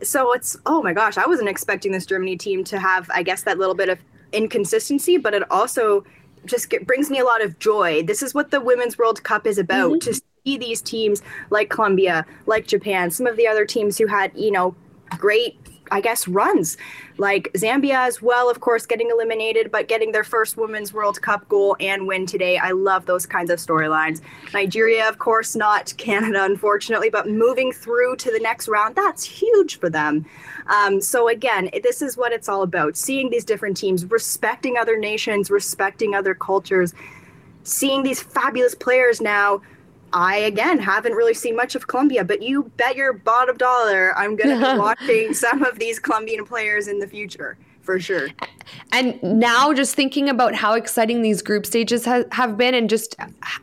So 0.01 0.33
it's 0.33 0.57
oh 0.65 0.81
my 0.81 0.93
gosh, 0.93 1.17
I 1.17 1.27
wasn't 1.27 1.49
expecting 1.49 1.91
this 1.91 2.07
Germany 2.07 2.37
team 2.37 2.63
to 2.65 2.79
have, 2.79 3.09
I 3.13 3.21
guess, 3.21 3.43
that 3.43 3.59
little 3.59 3.75
bit 3.75 3.89
of 3.89 3.99
inconsistency, 4.31 5.17
but 5.17 5.33
it 5.33 5.49
also 5.51 6.03
just 6.45 6.69
get, 6.69 6.87
brings 6.87 7.09
me 7.09 7.19
a 7.19 7.25
lot 7.25 7.43
of 7.43 7.59
joy. 7.59 8.03
This 8.03 8.23
is 8.23 8.33
what 8.33 8.51
the 8.51 8.61
Women's 8.61 8.97
World 8.97 9.23
Cup 9.23 9.45
is 9.45 9.57
about 9.57 9.91
mm-hmm. 9.91 10.11
to 10.11 10.21
see 10.45 10.57
these 10.57 10.81
teams 10.81 11.21
like 11.49 11.69
Colombia, 11.69 12.25
like 12.45 12.67
Japan, 12.67 13.11
some 13.11 13.27
of 13.27 13.37
the 13.37 13.47
other 13.47 13.65
teams 13.65 13.97
who 13.97 14.07
had, 14.07 14.31
you 14.35 14.51
know, 14.51 14.75
great 15.17 15.57
I 15.91 16.01
guess, 16.01 16.27
runs. 16.27 16.77
Like 17.17 17.51
Zambia 17.53 17.95
as 18.07 18.21
well, 18.21 18.49
of 18.49 18.59
course, 18.59 18.85
getting 18.85 19.09
eliminated, 19.09 19.71
but 19.71 19.87
getting 19.87 20.11
their 20.11 20.23
first 20.23 20.57
Women's 20.57 20.93
World 20.93 21.21
Cup 21.21 21.47
goal 21.49 21.75
and 21.79 22.07
win 22.07 22.25
today. 22.25 22.57
I 22.57 22.71
love 22.71 23.05
those 23.05 23.25
kinds 23.25 23.49
of 23.49 23.59
storylines. 23.59 24.21
Nigeria, 24.53 25.07
of 25.07 25.19
course, 25.19 25.55
not 25.55 25.93
Canada, 25.97 26.43
unfortunately, 26.43 27.09
but 27.09 27.27
moving 27.27 27.71
through 27.71 28.15
to 28.17 28.31
the 28.31 28.39
next 28.39 28.67
round, 28.67 28.95
that's 28.95 29.23
huge 29.23 29.79
for 29.79 29.89
them. 29.89 30.25
Um, 30.67 31.01
so, 31.01 31.29
again, 31.29 31.69
this 31.83 32.01
is 32.01 32.17
what 32.17 32.33
it's 32.33 32.49
all 32.49 32.61
about 32.61 32.97
seeing 32.97 33.29
these 33.29 33.45
different 33.45 33.77
teams, 33.77 34.05
respecting 34.05 34.77
other 34.77 34.97
nations, 34.97 35.49
respecting 35.49 36.13
other 36.13 36.35
cultures, 36.35 36.93
seeing 37.63 38.03
these 38.03 38.21
fabulous 38.21 38.75
players 38.75 39.21
now 39.21 39.61
I 40.13 40.37
again 40.37 40.79
haven't 40.79 41.13
really 41.13 41.33
seen 41.33 41.55
much 41.55 41.75
of 41.75 41.87
Colombia, 41.87 42.23
but 42.23 42.41
you 42.41 42.71
bet 42.77 42.95
your 42.95 43.13
bottom 43.13 43.57
dollar 43.57 44.17
I'm 44.17 44.35
going 44.35 44.59
to 44.59 44.73
be 44.73 44.79
watching 44.79 45.33
some 45.33 45.63
of 45.63 45.79
these 45.79 45.99
Colombian 45.99 46.45
players 46.45 46.87
in 46.87 46.99
the 46.99 47.07
future 47.07 47.57
for 47.87 48.01
sure. 48.01 48.27
And 48.91 49.17
now, 49.23 49.73
just 49.73 49.95
thinking 49.95 50.27
about 50.27 50.53
how 50.53 50.73
exciting 50.73 51.21
these 51.21 51.41
group 51.41 51.65
stages 51.65 52.03
ha- 52.03 52.25
have 52.33 52.57
been, 52.57 52.75
and 52.75 52.89
just 52.89 53.15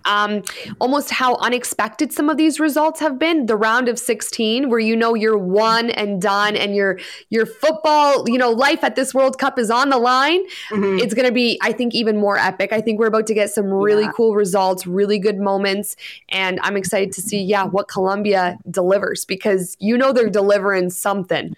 um, 0.06 0.42
almost 0.80 1.10
how 1.10 1.36
unexpected 1.36 2.10
some 2.10 2.30
of 2.30 2.38
these 2.38 2.58
results 2.58 3.00
have 3.00 3.18
been. 3.18 3.44
The 3.44 3.54
round 3.54 3.90
of 3.90 3.98
16, 3.98 4.70
where 4.70 4.78
you 4.78 4.96
know 4.96 5.12
you're 5.12 5.36
one 5.36 5.90
and 5.90 6.22
done, 6.22 6.56
and 6.56 6.74
your 6.74 6.98
your 7.28 7.44
football, 7.44 8.26
you 8.26 8.38
know, 8.38 8.50
life 8.50 8.82
at 8.82 8.96
this 8.96 9.12
World 9.12 9.38
Cup 9.38 9.58
is 9.58 9.70
on 9.70 9.90
the 9.90 9.98
line. 9.98 10.42
Mm-hmm. 10.70 11.00
It's 11.00 11.12
going 11.12 11.28
to 11.28 11.34
be, 11.34 11.58
I 11.60 11.72
think, 11.72 11.94
even 11.94 12.16
more 12.16 12.38
epic. 12.38 12.72
I 12.72 12.80
think 12.80 12.98
we're 12.98 13.08
about 13.08 13.26
to 13.26 13.34
get 13.34 13.50
some 13.50 13.66
really 13.66 14.04
yeah. 14.04 14.12
cool 14.12 14.34
results, 14.34 14.86
really 14.86 15.18
good 15.18 15.38
moments, 15.38 15.96
and 16.30 16.58
I'm 16.62 16.78
excited 16.78 17.12
to 17.12 17.20
see, 17.20 17.42
yeah, 17.42 17.64
what 17.64 17.88
Colombia 17.88 18.56
delivers 18.70 19.26
because 19.26 19.76
you 19.80 19.98
know 19.98 20.12
they're 20.14 20.30
delivering 20.30 20.88
something 20.88 21.54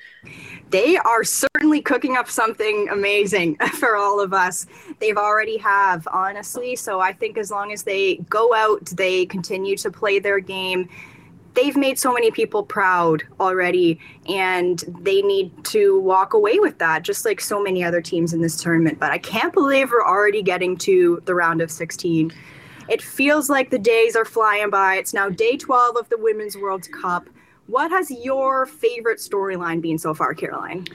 they 0.71 0.97
are 0.97 1.25
certainly 1.25 1.81
cooking 1.81 2.17
up 2.17 2.29
something 2.29 2.56
amazing 2.61 3.57
for 3.75 3.97
all 3.97 4.21
of 4.21 4.33
us. 4.33 4.67
They've 4.99 5.17
already 5.17 5.57
have, 5.59 6.07
honestly. 6.13 6.77
So 6.77 7.01
I 7.01 7.13
think 7.13 7.39
as 7.39 7.51
long 7.51 7.73
as 7.73 7.83
they 7.83 8.17
go 8.29 8.55
out, 8.55 8.87
they 8.87 9.27
continue 9.27 9.77
to 9.79 9.91
play 9.91 10.19
their 10.19 10.41
game. 10.41 10.89
They've 11.55 11.77
made 11.77 11.99
so 11.99 12.13
many 12.13 12.31
people 12.31 12.63
proud 12.63 13.23
already, 13.41 13.99
and 14.29 14.85
they 15.01 15.23
need 15.23 15.65
to 15.67 15.99
walk 16.01 16.35
away 16.35 16.59
with 16.59 16.79
that, 16.79 17.03
just 17.03 17.25
like 17.25 17.41
so 17.41 17.63
many 17.63 17.83
other 17.83 18.03
teams 18.03 18.35
in 18.35 18.43
this 18.43 18.63
tournament. 18.63 18.99
But 18.99 19.11
I 19.11 19.19
can't 19.19 19.55
believe 19.55 19.91
we're 19.91 20.05
already 20.05 20.43
getting 20.43 20.77
to 20.79 21.23
the 21.25 21.35
round 21.35 21.63
of 21.63 21.71
16. 21.71 22.31
It 22.89 23.01
feels 23.01 23.49
like 23.49 23.71
the 23.71 23.79
days 23.79 24.17
are 24.17 24.27
flying 24.27 24.69
by. 24.69 24.97
It's 24.97 25.15
now 25.15 25.31
day 25.31 25.57
12 25.57 25.97
of 25.97 26.09
the 26.11 26.19
Women's 26.19 26.57
World 26.57 26.87
Cup. 26.93 27.29
What 27.67 27.91
has 27.91 28.11
your 28.11 28.67
favorite 28.67 29.19
storyline 29.19 29.81
been 29.81 29.99
so 29.99 30.15
far, 30.15 30.35
Caroline? 30.35 30.87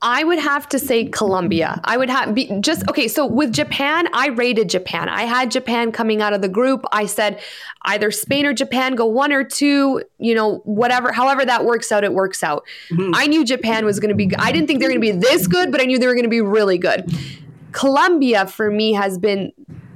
I 0.00 0.22
would 0.22 0.38
have 0.38 0.68
to 0.68 0.78
say 0.78 1.06
Colombia. 1.06 1.80
I 1.84 1.96
would 1.96 2.08
have 2.08 2.34
be 2.34 2.46
just 2.60 2.88
okay. 2.88 3.08
So 3.08 3.26
with 3.26 3.52
Japan, 3.52 4.08
I 4.12 4.28
rated 4.28 4.68
Japan. 4.68 5.08
I 5.08 5.22
had 5.22 5.50
Japan 5.50 5.90
coming 5.90 6.22
out 6.22 6.32
of 6.32 6.40
the 6.40 6.48
group. 6.48 6.84
I 6.92 7.06
said 7.06 7.40
either 7.82 8.10
Spain 8.10 8.46
or 8.46 8.52
Japan 8.52 8.94
go 8.94 9.06
one 9.06 9.32
or 9.32 9.42
two, 9.42 10.02
you 10.18 10.34
know, 10.34 10.58
whatever, 10.58 11.10
however 11.10 11.44
that 11.44 11.64
works 11.64 11.90
out, 11.90 12.04
it 12.04 12.12
works 12.12 12.44
out. 12.44 12.64
Mm-hmm. 12.90 13.12
I 13.14 13.26
knew 13.26 13.44
Japan 13.44 13.84
was 13.84 13.98
going 13.98 14.10
to 14.10 14.14
be, 14.14 14.30
I 14.38 14.52
didn't 14.52 14.68
think 14.68 14.80
they 14.80 14.86
were 14.86 14.92
going 14.92 15.00
to 15.00 15.12
be 15.12 15.18
this 15.18 15.46
good, 15.46 15.72
but 15.72 15.80
I 15.80 15.84
knew 15.84 15.98
they 15.98 16.06
were 16.06 16.14
going 16.14 16.24
to 16.24 16.30
be 16.30 16.40
really 16.40 16.78
good. 16.78 17.12
Colombia 17.72 18.46
for 18.46 18.70
me 18.70 18.92
has 18.92 19.18
been 19.18 19.52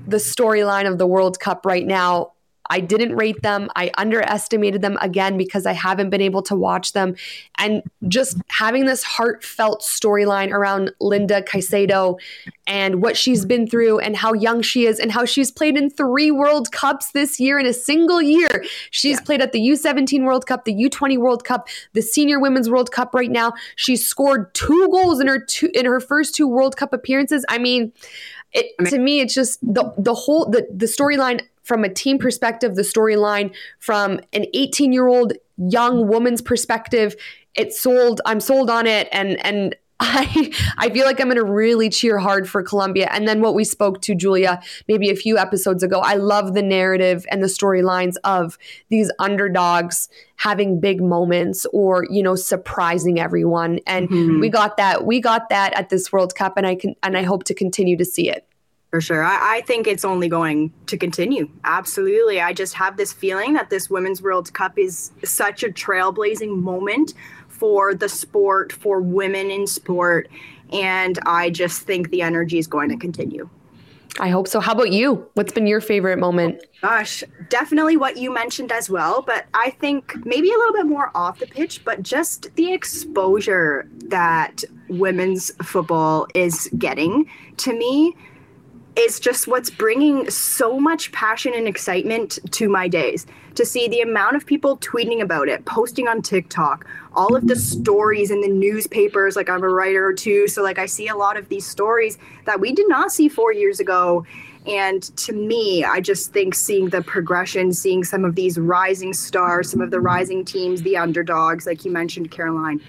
the 0.06 0.16
storyline 0.16 0.90
of 0.90 0.98
the 0.98 1.06
World 1.06 1.38
Cup 1.38 1.64
right 1.64 1.86
now 1.86 2.31
I 2.70 2.80
didn't 2.80 3.16
rate 3.16 3.42
them. 3.42 3.68
I 3.76 3.90
underestimated 3.98 4.82
them 4.82 4.96
again 5.00 5.36
because 5.36 5.66
I 5.66 5.72
haven't 5.72 6.10
been 6.10 6.20
able 6.20 6.42
to 6.42 6.56
watch 6.56 6.92
them. 6.92 7.16
And 7.58 7.82
just 8.08 8.38
having 8.48 8.86
this 8.86 9.02
heartfelt 9.02 9.82
storyline 9.82 10.50
around 10.52 10.92
Linda 11.00 11.42
Caicedo 11.42 12.18
and 12.66 13.02
what 13.02 13.16
she's 13.16 13.44
been 13.44 13.66
through 13.66 13.98
and 13.98 14.16
how 14.16 14.32
young 14.32 14.62
she 14.62 14.86
is 14.86 14.98
and 14.98 15.10
how 15.10 15.24
she's 15.24 15.50
played 15.50 15.76
in 15.76 15.90
three 15.90 16.30
World 16.30 16.72
Cups 16.72 17.10
this 17.12 17.40
year 17.40 17.58
in 17.58 17.66
a 17.66 17.72
single 17.72 18.22
year. 18.22 18.64
She's 18.90 19.18
yeah. 19.18 19.24
played 19.24 19.42
at 19.42 19.52
the 19.52 19.60
U17 19.60 20.24
World 20.24 20.46
Cup, 20.46 20.64
the 20.64 20.74
U20 20.74 21.18
World 21.18 21.44
Cup, 21.44 21.68
the 21.92 22.02
Senior 22.02 22.40
Women's 22.40 22.70
World 22.70 22.92
Cup 22.92 23.14
right 23.14 23.30
now. 23.30 23.52
She's 23.76 24.06
scored 24.06 24.54
two 24.54 24.88
goals 24.90 25.20
in 25.20 25.26
her 25.26 25.40
two 25.40 25.70
in 25.74 25.84
her 25.84 26.00
first 26.00 26.34
two 26.34 26.46
World 26.46 26.76
Cup 26.76 26.92
appearances. 26.92 27.44
I 27.48 27.58
mean, 27.58 27.92
it, 28.52 28.66
to 28.90 28.98
me, 28.98 29.20
it's 29.20 29.34
just 29.34 29.60
the 29.62 29.92
the 29.96 30.14
whole 30.14 30.46
the 30.46 30.66
the 30.70 30.86
storyline 30.86 31.42
from 31.72 31.84
a 31.84 31.88
team 31.88 32.18
perspective, 32.18 32.74
the 32.74 32.82
storyline 32.82 33.50
from 33.78 34.20
an 34.34 34.44
18 34.52 34.92
year 34.92 35.08
old 35.08 35.32
young 35.56 36.06
woman's 36.06 36.42
perspective. 36.42 37.16
It's 37.54 37.80
sold. 37.80 38.20
I'm 38.26 38.40
sold 38.40 38.68
on 38.68 38.86
it, 38.86 39.08
and 39.10 39.42
and 39.42 39.74
I 40.00 40.52
I 40.76 40.90
feel 40.90 41.06
like 41.06 41.18
I'm 41.18 41.28
going 41.28 41.38
to 41.38 41.50
really 41.50 41.88
cheer 41.88 42.18
hard 42.18 42.46
for 42.46 42.62
Colombia. 42.62 43.08
And 43.10 43.26
then 43.26 43.40
what 43.40 43.54
we 43.54 43.64
spoke 43.64 44.02
to 44.02 44.14
Julia 44.14 44.60
maybe 44.86 45.08
a 45.08 45.16
few 45.16 45.38
episodes 45.38 45.82
ago. 45.82 46.00
I 46.00 46.16
love 46.16 46.52
the 46.52 46.62
narrative 46.62 47.24
and 47.30 47.42
the 47.42 47.46
storylines 47.46 48.16
of 48.22 48.58
these 48.90 49.10
underdogs 49.18 50.10
having 50.36 50.78
big 50.78 51.00
moments 51.00 51.64
or 51.72 52.04
you 52.10 52.22
know 52.22 52.34
surprising 52.34 53.18
everyone. 53.18 53.78
And 53.86 54.10
mm-hmm. 54.10 54.40
we 54.40 54.50
got 54.50 54.76
that. 54.76 55.06
We 55.06 55.22
got 55.22 55.48
that 55.48 55.72
at 55.72 55.88
this 55.88 56.12
World 56.12 56.34
Cup, 56.34 56.58
and 56.58 56.66
I 56.66 56.74
can 56.74 56.96
and 57.02 57.16
I 57.16 57.22
hope 57.22 57.44
to 57.44 57.54
continue 57.54 57.96
to 57.96 58.04
see 58.04 58.28
it. 58.28 58.46
For 58.92 59.00
sure. 59.00 59.24
I, 59.24 59.56
I, 59.56 59.60
think 59.62 59.86
it's 59.86 60.04
only 60.04 60.28
going 60.28 60.70
to 60.84 60.98
continue. 60.98 61.48
Absolutely. 61.64 62.42
I 62.42 62.52
just 62.52 62.74
have 62.74 62.98
this 62.98 63.10
feeling 63.10 63.54
that 63.54 63.70
this 63.70 63.88
Women's 63.88 64.20
World 64.20 64.52
Cup 64.52 64.78
is 64.78 65.12
such 65.24 65.62
a 65.62 65.68
trailblazing 65.68 66.58
moment 66.58 67.14
for 67.48 67.94
the 67.94 68.10
sport, 68.10 68.70
for 68.70 69.00
women 69.00 69.50
in 69.50 69.66
sport. 69.66 70.28
And 70.74 71.18
I 71.24 71.48
just 71.48 71.82
think 71.84 72.10
the 72.10 72.20
energy 72.20 72.58
is 72.58 72.66
going 72.66 72.90
to 72.90 72.98
continue. 72.98 73.48
I 74.20 74.28
hope 74.28 74.46
so. 74.46 74.60
How 74.60 74.72
about 74.72 74.92
you? 74.92 75.26
What's 75.32 75.54
been 75.54 75.66
your 75.66 75.80
favorite 75.80 76.18
moment? 76.18 76.62
Gosh, 76.82 77.24
definitely 77.48 77.96
what 77.96 78.18
you 78.18 78.30
mentioned 78.30 78.72
as 78.72 78.90
well. 78.90 79.22
But 79.22 79.46
I 79.54 79.70
think 79.70 80.14
maybe 80.26 80.50
a 80.50 80.58
little 80.58 80.74
bit 80.74 80.84
more 80.84 81.10
off 81.14 81.38
the 81.38 81.46
pitch, 81.46 81.82
but 81.82 82.02
just 82.02 82.54
the 82.56 82.74
exposure 82.74 83.88
that 84.08 84.64
women's 84.90 85.50
football 85.64 86.26
is 86.34 86.68
getting 86.76 87.26
to 87.56 87.72
me 87.72 88.14
is 88.96 89.18
just 89.18 89.48
what's 89.48 89.70
bringing 89.70 90.28
so 90.28 90.78
much 90.78 91.12
passion 91.12 91.54
and 91.54 91.66
excitement 91.66 92.38
to 92.50 92.68
my 92.68 92.88
days 92.88 93.26
to 93.54 93.64
see 93.64 93.88
the 93.88 94.00
amount 94.00 94.36
of 94.36 94.44
people 94.44 94.76
tweeting 94.78 95.22
about 95.22 95.48
it, 95.48 95.64
posting 95.64 96.08
on 96.08 96.20
TikTok, 96.20 96.86
all 97.14 97.34
of 97.34 97.46
the 97.46 97.56
stories 97.56 98.30
in 98.30 98.40
the 98.40 98.48
newspapers. 98.48 99.36
Like, 99.36 99.48
I'm 99.48 99.62
a 99.62 99.68
writer 99.68 100.12
too. 100.12 100.46
So, 100.48 100.62
like, 100.62 100.78
I 100.78 100.86
see 100.86 101.08
a 101.08 101.16
lot 101.16 101.36
of 101.36 101.48
these 101.48 101.66
stories 101.66 102.18
that 102.44 102.60
we 102.60 102.72
did 102.72 102.88
not 102.88 103.12
see 103.12 103.28
four 103.28 103.52
years 103.52 103.80
ago. 103.80 104.26
And 104.66 105.02
to 105.18 105.32
me, 105.32 105.84
I 105.84 106.00
just 106.00 106.32
think 106.32 106.54
seeing 106.54 106.90
the 106.90 107.02
progression, 107.02 107.72
seeing 107.72 108.04
some 108.04 108.24
of 108.24 108.34
these 108.34 108.58
rising 108.58 109.12
stars, 109.12 109.70
some 109.70 109.80
of 109.80 109.90
the 109.90 110.00
rising 110.00 110.44
teams, 110.44 110.82
the 110.82 110.96
underdogs, 110.96 111.66
like 111.66 111.84
you 111.84 111.90
mentioned, 111.90 112.30
Caroline, 112.30 112.80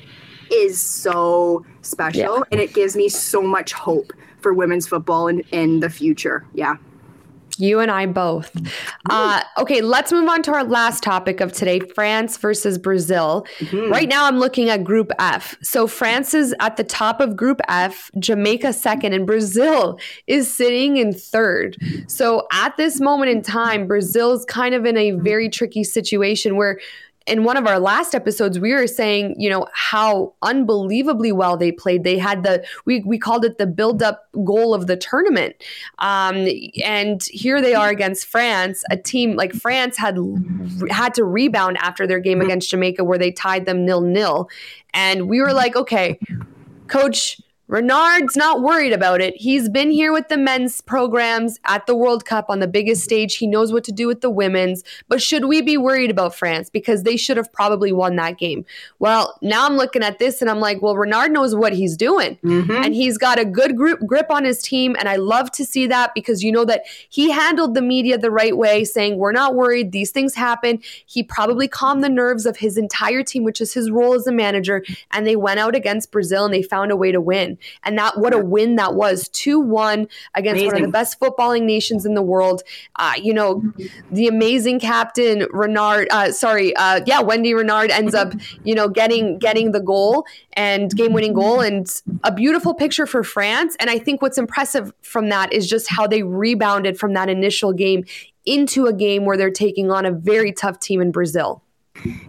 is 0.51 0.79
so 0.79 1.65
special. 1.81 2.37
Yeah. 2.37 2.43
And 2.51 2.61
it 2.61 2.73
gives 2.73 2.95
me 2.95 3.09
so 3.09 3.41
much 3.41 3.73
hope 3.73 4.13
for 4.43 4.53
women's 4.53 4.87
football 4.87 5.27
in, 5.27 5.39
in 5.51 5.79
the 5.79 5.89
future. 5.89 6.45
Yeah. 6.53 6.75
You 7.57 7.79
and 7.79 7.91
I 7.91 8.05
both. 8.07 8.51
Uh, 9.09 9.41
okay, 9.59 9.81
let's 9.81 10.11
move 10.11 10.27
on 10.27 10.41
to 10.43 10.53
our 10.53 10.63
last 10.63 11.03
topic 11.03 11.39
of 11.39 11.51
today 11.51 11.79
France 11.79 12.37
versus 12.37 12.77
Brazil. 12.77 13.45
Mm-hmm. 13.59 13.91
Right 13.91 14.09
now, 14.09 14.25
I'm 14.25 14.39
looking 14.39 14.69
at 14.69 14.83
Group 14.83 15.11
F. 15.19 15.55
So, 15.61 15.85
France 15.85 16.33
is 16.33 16.55
at 16.59 16.77
the 16.77 16.83
top 16.83 17.19
of 17.19 17.35
Group 17.35 17.61
F, 17.67 18.09
Jamaica 18.17 18.73
second, 18.73 19.13
and 19.13 19.27
Brazil 19.27 19.99
is 20.25 20.51
sitting 20.51 20.97
in 20.97 21.13
third. 21.13 21.77
So, 22.07 22.47
at 22.51 22.75
this 22.77 22.99
moment 22.99 23.29
in 23.29 23.41
time, 23.43 23.85
Brazil's 23.85 24.45
kind 24.45 24.73
of 24.73 24.85
in 24.85 24.97
a 24.97 25.11
very 25.11 25.49
tricky 25.49 25.83
situation 25.83 26.55
where 26.55 26.79
in 27.26 27.43
one 27.43 27.57
of 27.57 27.65
our 27.65 27.80
last 27.80 28.13
episodes, 28.13 28.59
we 28.59 28.74
were 28.74 28.88
saying, 28.88 29.36
you 29.38 29.49
know, 29.49 29.67
how 29.74 30.34
unbelievably 30.41 31.32
well 31.32 31.55
they 31.55 31.71
played. 31.71 32.03
They 32.03 32.17
had 32.17 32.43
the 32.43 32.65
we 32.86 33.01
we 33.01 33.17
called 33.17 33.45
it 33.45 33.57
the 33.57 33.67
build 33.67 34.03
up 34.03 34.28
goal 34.43 34.74
of 34.74 34.88
the 34.88 34.97
tournament, 34.97 35.55
um, 35.99 36.47
and 36.84 37.24
here 37.24 37.61
they 37.61 37.74
are 37.74 37.89
against 37.89 38.26
France, 38.26 38.84
a 38.91 38.97
team 38.97 39.36
like 39.36 39.53
France 39.53 39.97
had 39.97 40.17
had 40.89 41.13
to 41.13 41.24
rebound 41.24 41.78
after 41.78 42.05
their 42.05 42.19
game 42.19 42.41
against 42.41 42.69
Jamaica, 42.69 43.03
where 43.03 43.17
they 43.17 43.32
tied 43.32 43.65
them 43.65 43.86
nil 43.86 44.01
nil, 44.01 44.49
and 44.93 45.30
we 45.30 45.41
were 45.41 45.53
like, 45.53 45.76
okay, 45.76 46.19
coach 46.88 47.41
Renard's 47.74 48.38
not 48.38 48.61
worried 48.61 48.93
about 48.93 49.19
it. 49.19 49.36
He's 49.36 49.67
been 49.67 49.89
here 49.89 50.13
with 50.13 50.28
the 50.28 50.38
men's 50.38 50.80
programs 50.80 51.59
at 51.65 51.88
the 51.88 51.95
World 51.95 52.24
Cup 52.24 52.45
on 52.47 52.59
the 52.59 52.67
biggest 52.67 53.03
stage. 53.03 53.38
He 53.38 53.47
knows 53.47 53.74
what 53.74 53.84
to 53.86 53.91
do 53.91 54.05
with 54.05 54.21
the 54.21 54.30
women's. 54.30 54.84
But 55.07 55.24
should 55.24 55.45
we 55.45 55.59
be 55.63 55.76
worried 55.76 56.11
about 56.11 56.36
France? 56.36 56.69
Because 56.69 57.01
they 57.01 57.17
should 57.17 57.36
have 57.36 57.51
probably 57.51 57.91
won 57.91 58.15
that 58.17 58.38
game. 58.38 58.63
Well, 58.99 59.39
now 59.41 59.65
I'm 59.65 59.76
looking 59.76 60.03
at 60.03 60.19
this 60.19 60.39
and 60.39 60.51
I'm 60.51 60.59
like, 60.59 60.84
well, 60.84 60.95
Renard 60.95 61.32
knows 61.32 61.55
what 61.55 61.74
he's 61.74 61.97
doing. 61.97 62.38
Mm-hmm. 62.43 62.69
And 62.69 62.93
he's 62.93 63.17
got 63.17 63.39
a 63.39 63.45
good 63.45 63.76
group, 63.76 64.05
grip 64.05 64.28
on 64.30 64.43
his 64.45 64.61
team. 64.61 64.95
And 64.99 65.09
I 65.09 65.15
love 65.15 65.49
to 65.53 65.65
see 65.65 65.88
that 65.88 66.13
because 66.13 66.43
you 66.43 66.51
know 66.51 66.65
that 66.65 66.84
he 67.09 67.32
handled 67.32 67.74
the 67.74 67.82
media 67.82 68.19
the 68.19 68.30
right 68.30 68.55
way, 68.55 68.84
saying, 68.84 69.17
we're 69.17 69.32
not 69.32 69.55
worried. 69.55 69.91
These 69.91 70.11
things 70.11 70.36
happen. 70.36 70.80
He 71.07 71.24
probably 71.24 71.67
calmed 71.67 72.03
the 72.03 72.09
nerves 72.09 72.45
of 72.45 72.57
his 72.57 72.78
entire 72.78 73.24
team, 73.24 73.43
which 73.43 73.59
is 73.59 73.74
his 73.74 73.89
role 73.89 74.13
as 74.13 74.28
a 74.28 74.32
manager. 74.32 74.86
And 75.09 75.26
they 75.26 75.36
went 75.36 75.59
out 75.59 75.76
against 75.76 76.11
Brazil 76.11 76.45
and 76.45 76.53
they 76.53 76.61
found 76.61 76.91
a 76.91 76.95
way 76.95 77.11
to 77.11 77.19
win. 77.19 77.57
And 77.84 77.97
that, 77.97 78.18
what 78.18 78.34
a 78.34 78.39
win 78.39 78.76
that 78.76 78.95
was 78.95 79.30
2 79.30 79.59
1 79.59 80.07
against 80.36 80.61
amazing. 80.61 80.68
one 80.68 80.76
of 80.76 80.82
the 80.82 80.91
best 80.91 81.20
footballing 81.20 81.64
nations 81.64 82.05
in 82.05 82.14
the 82.14 82.22
world. 82.22 82.64
Uh, 82.95 83.14
you 83.22 83.34
know, 83.34 83.64
the 84.11 84.28
amazing 84.28 84.80
captain, 84.80 85.47
Renard, 85.51 86.07
uh, 86.11 86.32
sorry, 86.32 86.76
uh, 86.76 87.01
yeah, 87.05 87.22
Wendy 87.22 87.53
Renard 87.53 87.91
ends 87.91 88.14
up, 88.14 88.34
you 88.64 88.76
know, 88.76 88.88
getting, 88.88 89.38
getting 89.39 89.72
the 89.72 89.82
goal 89.82 90.26
and 90.53 90.95
game 90.95 91.14
winning 91.14 91.34
goal 91.34 91.61
and 91.61 92.01
a 92.24 92.32
beautiful 92.32 92.74
picture 92.74 93.05
for 93.05 93.24
France. 93.24 93.76
And 93.80 93.89
I 93.89 93.99
think 93.99 94.22
what's 94.22 94.38
impressive 94.38 94.91
from 95.01 95.30
that 95.30 95.51
is 95.53 95.68
just 95.68 95.89
how 95.89 96.07
they 96.07 96.24
rebounded 96.24 96.99
from 96.99 97.14
that 97.14 97.30
initial 97.30 97.74
game 97.74 98.05
into 98.45 98.86
a 98.86 98.93
game 98.93 99.26
where 99.26 99.38
they're 99.38 99.51
taking 99.51 99.91
on 99.91 100.05
a 100.05 100.11
very 100.11 100.51
tough 100.51 100.80
team 100.80 101.01
in 101.01 101.11
Brazil. 101.11 101.64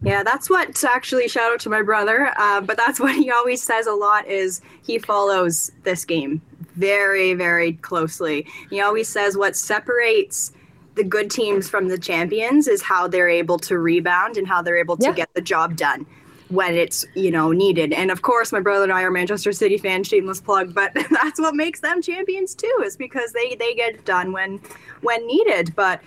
Yeah, 0.02 0.22
that's 0.22 0.50
what 0.50 0.84
actually 0.84 1.28
shout 1.28 1.52
out 1.52 1.60
to 1.60 1.70
my 1.70 1.82
brother. 1.82 2.32
Uh, 2.36 2.60
but 2.60 2.76
that's 2.76 3.00
what 3.04 3.14
he 3.14 3.30
always 3.30 3.62
says 3.62 3.86
a 3.86 3.92
lot 3.92 4.26
is 4.26 4.60
he 4.82 4.98
follows 4.98 5.72
this 5.82 6.04
game 6.04 6.42
very, 6.76 7.34
very 7.34 7.74
closely. 7.74 8.46
He 8.70 8.80
always 8.80 9.08
says 9.08 9.36
what 9.36 9.56
separates 9.56 10.52
the 10.94 11.04
good 11.04 11.30
teams 11.30 11.68
from 11.68 11.88
the 11.88 11.98
champions 11.98 12.68
is 12.68 12.82
how 12.82 13.08
they're 13.08 13.28
able 13.28 13.58
to 13.58 13.78
rebound 13.78 14.36
and 14.36 14.46
how 14.46 14.62
they're 14.62 14.76
able 14.76 14.96
to 14.96 15.06
yeah. 15.06 15.12
get 15.12 15.34
the 15.34 15.40
job 15.40 15.76
done 15.76 16.06
when 16.48 16.74
it's 16.74 17.04
you 17.14 17.30
know 17.30 17.52
needed 17.52 17.92
and 17.92 18.10
of 18.10 18.22
course 18.22 18.52
my 18.52 18.60
brother 18.60 18.84
and 18.84 18.92
i 18.92 19.02
are 19.02 19.10
manchester 19.10 19.50
city 19.50 19.78
fans 19.78 20.06
shameless 20.06 20.42
plug 20.42 20.74
but 20.74 20.92
that's 21.10 21.40
what 21.40 21.54
makes 21.54 21.80
them 21.80 22.02
champions 22.02 22.54
too 22.54 22.82
is 22.84 22.96
because 22.96 23.32
they 23.32 23.54
they 23.56 23.74
get 23.74 24.04
done 24.04 24.30
when 24.30 24.60
when 25.00 25.26
needed 25.26 25.74
but 25.74 26.00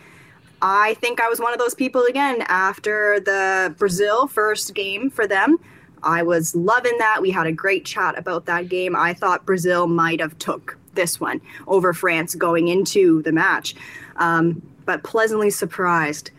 I 0.61 0.95
think 0.95 1.21
I 1.21 1.29
was 1.29 1.39
one 1.39 1.53
of 1.53 1.59
those 1.59 1.75
people 1.75 2.03
again 2.03 2.43
after 2.47 3.19
the 3.19 3.73
Brazil 3.77 4.27
first 4.27 4.73
game 4.73 5.09
for 5.09 5.27
them. 5.27 5.57
I 6.03 6.23
was 6.23 6.55
loving 6.55 6.97
that. 6.99 7.21
We 7.21 7.31
had 7.31 7.47
a 7.47 7.51
great 7.51 7.85
chat 7.85 8.17
about 8.17 8.45
that 8.45 8.69
game. 8.69 8.95
I 8.95 9.13
thought 9.13 9.45
Brazil 9.45 9.87
might 9.87 10.19
have 10.19 10.37
took 10.39 10.77
this 10.93 11.19
one 11.19 11.41
over 11.67 11.93
France 11.93 12.35
going 12.35 12.67
into 12.67 13.21
the 13.23 13.31
match, 13.31 13.75
um, 14.17 14.61
but 14.85 15.03
pleasantly 15.03 15.49
surprised. 15.49 16.31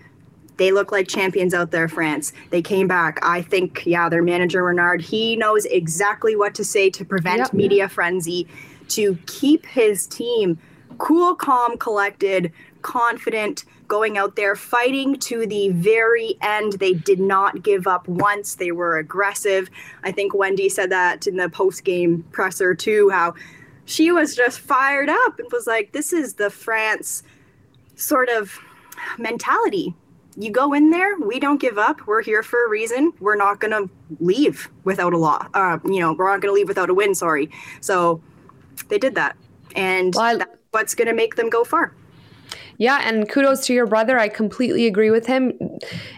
They 0.57 0.73
look 0.73 0.91
like 0.91 1.07
champions 1.07 1.55
out 1.55 1.71
there, 1.71 1.89
France. 1.89 2.33
They 2.51 2.63
came 2.63 2.89
back. 2.89 3.21
I 3.23 3.43
think, 3.43 3.85
yeah, 3.87 4.09
their 4.09 4.23
manager 4.23 4.65
Renard, 4.65 5.01
he 5.01 5.37
knows 5.37 5.65
exactly 5.67 6.35
what 6.35 6.55
to 6.57 6.65
say 6.65 6.91
to 6.91 7.05
prevent 7.05 7.39
yep. 7.39 7.53
media 7.53 7.89
frenzy, 7.89 8.49
to 8.89 9.17
keep 9.27 9.67
his 9.67 10.07
team 10.07 10.59
cool, 10.99 11.37
calm, 11.37 11.79
collected, 11.79 12.53
confident 12.83 13.65
going 13.89 14.19
out 14.19 14.37
there 14.37 14.55
fighting 14.55 15.17
to 15.17 15.47
the 15.47 15.71
very 15.71 16.37
end. 16.43 16.75
They 16.75 16.93
did 16.93 17.19
not 17.19 17.63
give 17.63 17.87
up 17.87 18.07
once. 18.07 18.55
They 18.57 18.71
were 18.71 18.99
aggressive. 18.99 19.71
I 20.05 20.13
think 20.13 20.35
Wendy 20.35 20.69
said 20.69 20.91
that 20.91 21.27
in 21.27 21.37
the 21.37 21.49
post 21.49 21.85
game 21.85 22.23
presser 22.31 22.75
too, 22.75 23.09
how 23.11 23.35
she 23.87 24.13
was 24.13 24.37
just 24.37 24.61
fired 24.61 25.09
up 25.09 25.39
and 25.39 25.51
was 25.51 25.67
like, 25.67 25.93
this 25.93 26.13
is 26.13 26.35
the 26.35 26.51
France 26.51 27.23
sort 27.97 28.29
of 28.29 28.59
mentality. 29.19 29.95
You 30.37 30.53
go 30.53 30.73
in 30.73 30.91
there, 30.91 31.17
we 31.19 31.41
don't 31.41 31.61
give 31.61 31.79
up. 31.79 32.07
We're 32.07 32.23
here 32.23 32.43
for 32.45 32.65
a 32.65 32.69
reason. 32.69 33.13
We're 33.19 33.35
not 33.35 33.59
going 33.59 33.73
to 33.73 33.91
leave 34.21 34.69
without 34.85 35.13
a 35.13 35.19
law. 35.19 35.49
Uh, 35.55 35.79
you 35.85 35.99
know, 35.99 36.13
we're 36.13 36.31
not 36.31 36.41
going 36.41 36.53
to 36.53 36.55
leave 36.55 36.69
without 36.69 36.91
a 36.91 36.95
win, 36.95 37.15
sorry. 37.15 37.51
So 37.81 38.21
they 38.89 38.99
did 38.99 39.17
that. 39.17 39.37
And 39.75 40.15
well, 40.15 40.25
I- 40.25 40.37
that's 40.37 40.57
what's 40.71 40.95
going 40.95 41.09
to 41.09 41.15
make 41.15 41.35
them 41.37 41.49
go 41.51 41.65
far. 41.65 41.95
Yeah, 42.79 43.01
and 43.05 43.29
kudos 43.29 43.67
to 43.67 43.75
your 43.75 43.87
brother. 43.87 44.19
I 44.19 44.29
completely 44.29 44.87
agree 44.87 45.11
with 45.11 45.27
him. 45.27 45.53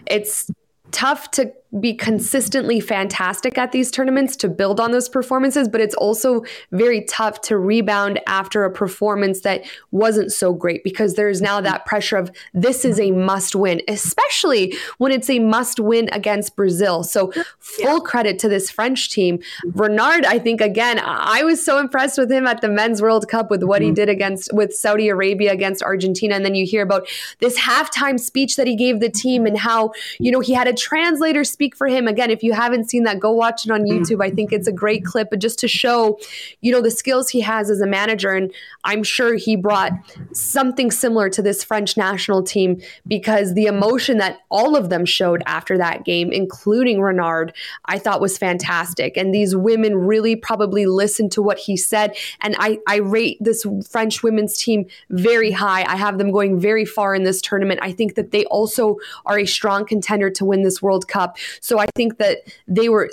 It's 0.05 0.49
tough 0.91 1.31
to 1.31 1.51
be 1.79 1.93
consistently 1.93 2.79
fantastic 2.79 3.57
at 3.57 3.71
these 3.71 3.91
tournaments 3.91 4.35
to 4.35 4.49
build 4.49 4.79
on 4.79 4.91
those 4.91 5.07
performances, 5.07 5.69
but 5.69 5.79
it's 5.79 5.95
also 5.95 6.43
very 6.71 7.01
tough 7.05 7.39
to 7.41 7.57
rebound 7.57 8.19
after 8.27 8.65
a 8.65 8.71
performance 8.71 9.41
that 9.41 9.63
wasn't 9.91 10.31
so 10.31 10.53
great 10.53 10.83
because 10.83 11.13
there's 11.13 11.41
now 11.41 11.61
that 11.61 11.85
pressure 11.85 12.17
of 12.17 12.29
this 12.53 12.83
is 12.83 12.99
a 12.99 13.11
must 13.11 13.55
win, 13.55 13.81
especially 13.87 14.75
when 14.97 15.13
it's 15.13 15.29
a 15.29 15.39
must 15.39 15.79
win 15.79 16.09
against 16.11 16.55
Brazil. 16.55 17.03
So, 17.03 17.31
full 17.59 17.97
yeah. 17.97 17.99
credit 18.03 18.39
to 18.39 18.49
this 18.49 18.69
French 18.69 19.09
team. 19.09 19.39
Renard, 19.63 20.25
I 20.25 20.39
think, 20.39 20.59
again, 20.59 20.99
I 21.01 21.43
was 21.43 21.63
so 21.63 21.77
impressed 21.77 22.17
with 22.17 22.31
him 22.31 22.47
at 22.47 22.59
the 22.59 22.69
Men's 22.69 23.01
World 23.01 23.29
Cup 23.29 23.49
with 23.49 23.63
what 23.63 23.81
mm-hmm. 23.81 23.89
he 23.89 23.95
did 23.95 24.09
against 24.09 24.53
with 24.53 24.73
Saudi 24.73 25.07
Arabia 25.07 25.53
against 25.53 25.83
Argentina. 25.83 26.35
And 26.35 26.43
then 26.43 26.55
you 26.55 26.65
hear 26.65 26.81
about 26.81 27.07
this 27.39 27.57
halftime 27.57 28.19
speech 28.19 28.57
that 28.57 28.67
he 28.67 28.75
gave 28.75 28.99
the 28.99 29.09
team 29.09 29.45
and 29.45 29.57
how, 29.57 29.93
you 30.19 30.31
know, 30.31 30.41
he 30.41 30.53
had 30.53 30.67
a 30.67 30.73
translator 30.73 31.43
speak 31.43 31.60
speak 31.61 31.75
for 31.75 31.85
him. 31.85 32.07
Again, 32.07 32.31
if 32.31 32.41
you 32.41 32.53
haven't 32.53 32.89
seen 32.89 33.03
that, 33.03 33.19
go 33.19 33.31
watch 33.31 33.65
it 33.65 33.71
on 33.71 33.81
mm. 33.81 33.91
YouTube. 33.91 34.19
I 34.19 34.31
think 34.31 34.51
it's 34.51 34.67
a 34.67 34.71
great 34.71 35.05
clip, 35.05 35.29
but 35.29 35.37
just 35.37 35.59
to 35.59 35.67
show, 35.67 36.17
you 36.61 36.71
know, 36.71 36.81
the 36.81 36.89
skills 36.89 37.29
he 37.29 37.41
has 37.41 37.69
as 37.69 37.81
a 37.81 37.85
manager. 37.85 38.31
And 38.31 38.51
I'm 38.83 39.03
sure 39.03 39.35
he 39.35 39.55
brought 39.55 39.91
something 40.33 40.89
similar 40.89 41.29
to 41.29 41.43
this 41.43 41.63
French 41.63 41.97
national 41.97 42.41
team 42.41 42.81
because 43.07 43.53
the 43.53 43.67
emotion 43.67 44.17
that 44.17 44.39
all 44.49 44.75
of 44.75 44.89
them 44.89 45.05
showed 45.05 45.43
after 45.45 45.77
that 45.77 46.03
game, 46.03 46.31
including 46.31 46.99
Renard, 46.99 47.53
I 47.85 47.99
thought 47.99 48.21
was 48.21 48.39
fantastic. 48.39 49.15
And 49.15 49.31
these 49.31 49.55
women 49.55 49.95
really 49.95 50.35
probably 50.35 50.87
listened 50.87 51.31
to 51.33 51.43
what 51.43 51.59
he 51.59 51.77
said. 51.77 52.17
And 52.39 52.55
I, 52.57 52.79
I 52.87 52.95
rate 52.95 53.37
this 53.39 53.67
French 53.87 54.23
women's 54.23 54.57
team 54.57 54.87
very 55.11 55.51
high. 55.51 55.83
I 55.83 55.95
have 55.95 56.17
them 56.17 56.31
going 56.31 56.59
very 56.59 56.85
far 56.85 57.13
in 57.13 57.21
this 57.21 57.39
tournament. 57.39 57.81
I 57.83 57.91
think 57.91 58.15
that 58.15 58.31
they 58.31 58.45
also 58.45 58.97
are 59.27 59.37
a 59.37 59.45
strong 59.45 59.85
contender 59.85 60.31
to 60.31 60.43
win 60.43 60.63
this 60.63 60.81
World 60.81 61.07
Cup. 61.07 61.37
So 61.59 61.79
I 61.79 61.87
think 61.95 62.17
that 62.17 62.39
they 62.67 62.89
were 62.89 63.09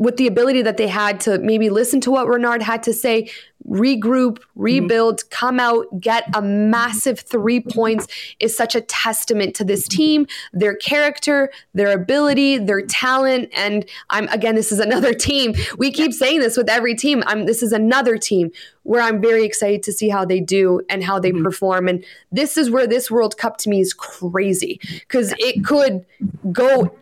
with 0.00 0.16
the 0.16 0.26
ability 0.26 0.62
that 0.62 0.78
they 0.78 0.88
had 0.88 1.20
to 1.20 1.38
maybe 1.40 1.68
listen 1.68 2.00
to 2.00 2.10
what 2.10 2.26
Renard 2.26 2.62
had 2.62 2.82
to 2.84 2.92
say, 2.92 3.30
regroup, 3.68 4.38
rebuild, 4.56 5.18
mm-hmm. 5.18 5.28
come 5.28 5.60
out, 5.60 5.84
get 6.00 6.24
a 6.34 6.40
massive 6.40 7.20
three 7.20 7.60
points 7.60 8.08
is 8.40 8.56
such 8.56 8.74
a 8.74 8.80
testament 8.80 9.54
to 9.56 9.62
this 9.62 9.86
team, 9.86 10.26
their 10.54 10.74
character, 10.74 11.50
their 11.74 11.92
ability, 11.92 12.56
their 12.56 12.80
talent. 12.80 13.50
And 13.52 13.84
I'm 14.08 14.26
again, 14.28 14.54
this 14.54 14.72
is 14.72 14.80
another 14.80 15.12
team. 15.28 15.54
We 15.76 15.90
keep 15.90 16.14
saying 16.14 16.40
this 16.40 16.56
with 16.56 16.70
every 16.70 16.94
team. 16.94 17.22
I'm 17.26 17.44
this 17.44 17.62
is 17.62 17.72
another 17.72 18.16
team 18.16 18.52
where 18.84 19.02
I'm 19.02 19.20
very 19.20 19.44
excited 19.44 19.82
to 19.82 19.92
see 19.92 20.08
how 20.08 20.24
they 20.24 20.40
do 20.40 20.80
and 20.88 21.04
how 21.04 21.18
they 21.18 21.30
mm-hmm. 21.30 21.44
perform. 21.44 21.88
And 21.88 22.02
this 22.32 22.56
is 22.56 22.70
where 22.70 22.86
this 22.86 23.10
World 23.10 23.36
Cup 23.36 23.58
to 23.58 23.68
me 23.68 23.80
is 23.80 23.92
crazy 23.92 24.80
because 25.00 25.34
it 25.38 25.62
could 25.62 26.06
go 26.50 26.96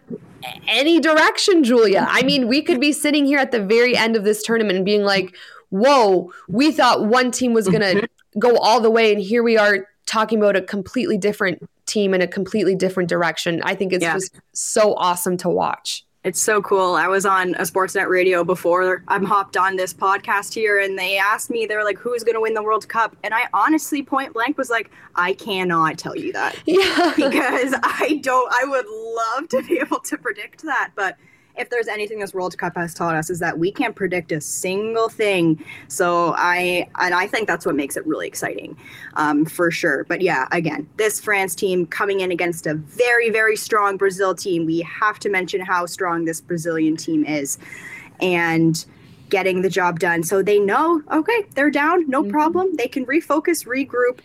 any 0.67 1.01
direction, 1.01 1.65
Julia. 1.65 2.07
I 2.09 2.23
mean, 2.23 2.49
we 2.49 2.63
could 2.63 2.81
be 2.81 2.93
sitting 2.93 3.27
here 3.27 3.39
at 3.39 3.51
the 3.51 3.65
very 3.65 3.97
end 3.97 4.17
of 4.17 4.25
this 4.25 4.43
tournament 4.43 4.77
and 4.77 4.85
being 4.85 5.03
like, 5.03 5.35
whoa, 5.71 6.33
we 6.49 6.73
thought 6.73 7.07
one 7.07 7.31
team 7.31 7.53
was 7.53 7.69
going 7.69 7.81
to 8.01 8.09
go 8.39 8.57
all 8.57 8.81
the 8.81 8.91
way. 8.91 9.13
And 9.13 9.21
here 9.21 9.43
we 9.43 9.57
are 9.57 9.89
talking 10.07 10.39
about 10.39 10.57
a 10.57 10.63
completely 10.63 11.19
different 11.19 11.69
team 11.87 12.15
in 12.15 12.23
a 12.23 12.27
completely 12.27 12.75
different 12.75 13.09
direction. 13.09 13.61
I 13.63 13.75
think 13.75 13.93
it's 13.93 14.03
yeah. 14.03 14.15
just 14.15 14.35
so 14.53 14.95
awesome 14.95 15.37
to 15.39 15.49
watch. 15.49 16.05
It's 16.29 16.41
so 16.43 16.61
cool. 16.61 16.95
I 16.95 17.09
was 17.09 17.25
on 17.25 17.55
a 17.55 17.63
Sportsnet 17.63 18.07
radio 18.07 18.45
before 18.45 19.03
I'm 19.09 19.25
hopped 19.25 19.57
on 19.57 19.77
this 19.77 19.95
podcast 19.95 20.53
here, 20.53 20.79
and 20.79 20.99
they 20.99 21.17
asked 21.17 21.49
me, 21.49 21.65
they're 21.65 21.85
like, 21.85 21.97
who's 21.97 22.23
going 22.23 22.35
to 22.35 22.41
win 22.43 22.53
the 22.53 22.63
World 22.63 22.87
Cup? 22.87 23.17
And 23.25 23.33
I 23.33 23.49
honestly, 23.55 24.03
point 24.03 24.35
blank, 24.35 24.59
was 24.59 24.69
like, 24.69 24.91
I 25.15 25.33
cannot 25.33 25.97
tell 25.97 26.15
you 26.15 26.35
that. 26.35 26.55
Yeah. 26.67 27.15
because 27.17 27.73
I 27.83 28.21
don't, 28.23 28.53
I 28.53 28.67
would 28.67 28.85
love 28.87 29.49
to 29.49 29.63
be 29.63 29.79
able 29.79 30.01
to 30.01 30.19
predict 30.19 30.65
that. 30.65 30.91
But 30.95 31.17
if 31.59 31.71
there's 31.71 31.89
anything 31.89 32.19
this 32.21 32.33
World 32.33 32.57
Cup 32.57 32.77
has 32.77 32.95
taught 32.95 33.15
us 33.15 33.31
is 33.31 33.39
that 33.41 33.59
we 33.59 33.73
can't 33.73 33.97
predict 33.97 34.33
a 34.33 34.41
single 34.41 35.09
thing. 35.09 35.63
So 35.89 36.35
I 36.37 36.89
and 36.99 37.15
I 37.15 37.27
think 37.27 37.49
that's 37.49 37.67
what 37.67 37.75
makes 37.75 37.97
it 37.97 38.07
really 38.07 38.27
exciting, 38.27 38.77
um, 39.15 39.45
for 39.45 39.71
sure. 39.71 40.05
But 40.05 40.21
yeah, 40.21 40.47
again, 40.53 40.89
this 40.97 41.21
France 41.21 41.55
team 41.55 41.87
coming 41.87 42.21
in 42.21 42.31
against 42.31 42.67
a 42.67 42.75
very 42.75 43.31
very 43.31 43.57
strong 43.57 43.97
Brazil 43.97 44.35
team. 44.35 44.67
We 44.67 44.81
have 44.81 45.19
to 45.21 45.29
mention 45.29 45.61
how 45.61 45.87
strong 45.87 46.25
this 46.25 46.41
Brazilian 46.41 46.97
team 46.97 47.25
is, 47.25 47.59
and 48.21 48.85
getting 49.29 49.63
the 49.63 49.69
job 49.69 49.99
done. 49.99 50.23
So 50.23 50.43
they 50.43 50.59
know, 50.59 51.03
okay, 51.13 51.45
they're 51.55 51.71
down, 51.71 52.09
no 52.09 52.23
mm-hmm. 52.23 52.31
problem. 52.31 52.77
They 52.77 52.89
can 52.89 53.05
refocus, 53.05 53.67
regroup, 53.67 54.21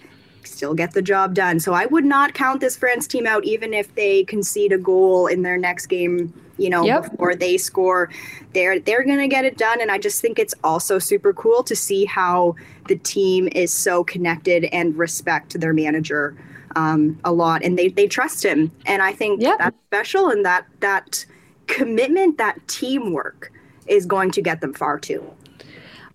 still 0.48 0.74
get 0.74 0.94
the 0.94 1.02
job 1.02 1.34
done. 1.34 1.60
So 1.60 1.74
I 1.74 1.86
would 1.86 2.06
not 2.06 2.34
count 2.34 2.62
this 2.62 2.76
France 2.76 3.08
team 3.08 3.26
out, 3.26 3.44
even 3.44 3.74
if 3.74 3.94
they 3.96 4.24
concede 4.24 4.72
a 4.72 4.78
goal 4.78 5.28
in 5.28 5.42
their 5.42 5.58
next 5.58 5.88
game. 5.88 6.34
You 6.58 6.70
know, 6.70 6.84
yep. 6.84 7.10
before 7.10 7.34
they 7.34 7.58
score, 7.58 8.12
they're 8.54 8.80
they're 8.80 9.04
gonna 9.04 9.28
get 9.28 9.44
it 9.44 9.58
done. 9.58 9.82
And 9.82 9.90
I 9.90 9.98
just 9.98 10.22
think 10.22 10.38
it's 10.38 10.54
also 10.64 11.00
super 11.00 11.34
cool 11.34 11.64
to 11.64 11.76
see 11.76 12.06
how 12.06 12.56
the 12.88 12.96
team 12.96 13.50
is 13.54 13.74
so 13.74 14.04
connected 14.04 14.66
and 14.66 14.96
respect 14.96 15.60
their 15.60 15.74
manager 15.74 16.38
um, 16.76 17.20
a 17.24 17.32
lot, 17.32 17.64
and 17.64 17.78
they 17.78 17.88
they 17.88 18.08
trust 18.08 18.44
him. 18.44 18.72
And 18.86 19.02
I 19.02 19.14
think 19.14 19.42
yep. 19.42 19.58
that's 19.58 19.78
special, 19.88 20.30
and 20.30 20.46
that 20.46 20.68
that 20.80 21.26
commitment, 21.68 22.38
that 22.38 22.68
teamwork, 22.68 23.52
is 23.88 24.06
going 24.06 24.32
to 24.32 24.42
get 24.42 24.62
them 24.62 24.74
far 24.74 25.00
too. 25.00 25.24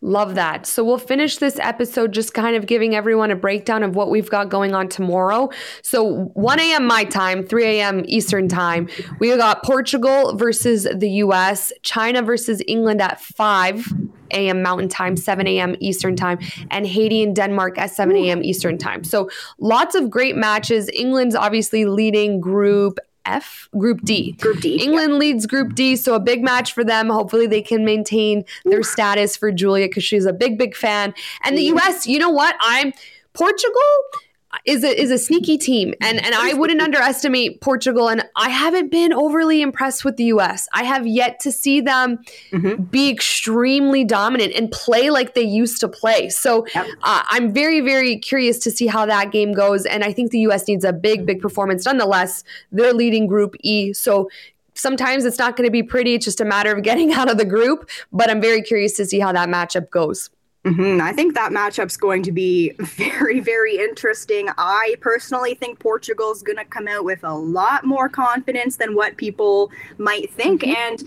Love 0.01 0.37
that. 0.37 0.65
So 0.65 0.85
we'll 0.85 0.99
finish 0.99 1.39
this 1.39 1.59
episode 1.59 2.13
just 2.13 2.33
kind 2.33 2.55
of 2.55 2.67
giving 2.67 2.95
everyone 2.95 3.31
a 3.31 3.37
breakdown 3.37 3.83
of 3.83 3.97
what 3.97 4.11
we've 4.11 4.31
got 4.31 4.49
going 4.49 4.75
on 4.75 4.89
tomorrow. 4.89 5.51
So 5.83 6.27
1 6.35 6.61
a.m. 6.61 6.87
my 6.87 7.05
time, 7.05 7.43
3 7.45 7.65
a.m. 7.65 8.05
Eastern 8.07 8.49
time. 8.49 8.89
We 9.19 9.37
got 9.37 9.65
Portugal 9.65 10.37
versus 10.37 10.87
the 10.95 11.11
US, 11.23 11.73
China 11.83 12.23
versus 12.23 12.63
England 12.69 13.03
at 13.03 13.21
5 13.21 13.87
a.m. 14.31 14.63
Mountain 14.63 14.89
Time, 14.89 15.17
7 15.17 15.47
a.m. 15.47 15.75
Eastern 15.81 16.17
Time, 16.17 16.39
and 16.71 16.87
Haiti 16.87 17.23
and 17.23 17.35
Denmark 17.35 17.79
at 17.79 17.91
7 17.91 18.15
a.m. 18.17 18.43
Eastern 18.43 18.79
Time. 18.79 19.05
So 19.05 19.31
lots 19.59 19.95
of 19.95 20.11
great 20.11 20.37
matches. 20.37 20.89
England's 20.93 21.35
obviously 21.35 21.87
leading 21.87 22.41
group 22.41 22.99
F, 23.25 23.69
Group 23.77 24.03
D. 24.03 24.33
Group 24.33 24.61
D. 24.61 24.83
England 24.83 25.13
yeah. 25.13 25.19
leads 25.19 25.47
Group 25.47 25.75
D, 25.75 25.97
so 25.97 26.15
a 26.15 26.21
big 26.21 26.43
match 26.43 26.73
for 26.73 26.85
them. 26.85 27.09
Hopefully, 27.09 27.47
they 27.47 27.63
can 27.63 27.85
maintain 27.85 28.45
their 28.65 28.83
status 28.83 29.37
for 29.37 29.53
Julia 29.53 29.87
because 29.87 30.05
she's 30.05 30.27
a 30.27 30.33
big, 30.33 30.59
big 30.59 30.75
fan. 30.75 31.15
And 31.45 31.57
the 31.57 31.63
U.S., 31.63 32.07
you 32.07 32.19
know 32.19 32.31
what? 32.31 32.57
I'm 32.61 32.93
Portugal 33.33 33.81
is 34.65 34.83
a 34.83 35.01
is 35.01 35.11
a 35.11 35.19
sneaky 35.19 35.59
team 35.59 35.95
and 36.01 36.25
and 36.25 36.35
I 36.35 36.55
wouldn't 36.55 36.81
underestimate 36.81 37.61
Portugal 37.61 38.09
and 38.09 38.25
I 38.35 38.49
haven't 38.49 38.91
been 38.91 39.13
overly 39.13 39.61
impressed 39.61 40.05
with 40.05 40.17
the 40.17 40.25
US. 40.25 40.69
I 40.73 40.85
have 40.85 41.07
yet 41.07 41.39
to 41.41 41.53
see 41.53 41.81
them 41.81 42.19
mm-hmm. 42.51 42.83
be 42.85 43.11
extremely 43.11 44.05
dominant 44.05 44.55
and 44.55 44.71
play 44.71 45.11
like 45.11 45.35
they 45.35 45.43
used 45.43 45.81
to 45.81 45.89
play. 45.89 46.31
So 46.31 46.67
yep. 46.75 46.87
uh, 47.03 47.23
I'm 47.29 47.53
very 47.53 47.81
very 47.81 48.17
curious 48.19 48.59
to 48.61 48.71
see 48.71 48.87
how 48.87 49.05
that 49.07 49.33
game 49.33 49.53
goes 49.53 49.85
and 49.85 50.03
I 50.03 50.13
think 50.13 50.31
the 50.31 50.41
US 50.41 50.67
needs 50.67 50.85
a 50.85 50.93
big 50.93 51.27
big 51.27 51.41
performance 51.41 51.85
nonetheless. 51.85 52.43
They're 52.73 52.95
leading 52.95 53.27
group 53.27 53.55
E. 53.63 53.93
So 53.93 54.31
sometimes 54.75 55.25
it's 55.25 55.39
not 55.39 55.57
going 55.57 55.67
to 55.67 55.73
be 55.73 55.83
pretty. 55.83 56.15
It's 56.15 56.25
just 56.25 56.41
a 56.41 56.45
matter 56.45 56.75
of 56.75 56.83
getting 56.83 57.13
out 57.19 57.31
of 57.31 57.37
the 57.37 57.45
group, 57.45 57.89
but 58.13 58.31
I'm 58.31 58.41
very 58.41 58.63
curious 58.63 58.95
to 58.95 59.05
see 59.05 59.21
how 59.21 59.33
that 59.33 59.49
matchup 59.49 59.91
goes. 59.91 60.31
Mm-hmm. 60.71 61.01
I 61.01 61.13
think 61.13 61.35
that 61.35 61.53
matchup's 61.53 61.97
going 61.97 62.23
to 62.25 62.33
be 62.33 62.71
very, 62.79 63.41
very 63.41 63.77
interesting. 63.77 64.49
I 64.59 64.97
personally 65.01 65.55
think 65.55 65.79
Portugal's 65.79 66.43
going 66.43 66.59
to 66.59 66.65
come 66.65 66.89
out 66.89 67.05
with 67.05 67.25
a 67.25 67.35
lot 67.35 67.85
more 67.85 68.09
confidence 68.09 68.77
than 68.77 68.95
what 68.95 69.17
people 69.17 69.71
might 69.99 70.31
think. 70.31 70.63
Mm-hmm. 70.63 70.77
And 70.77 71.05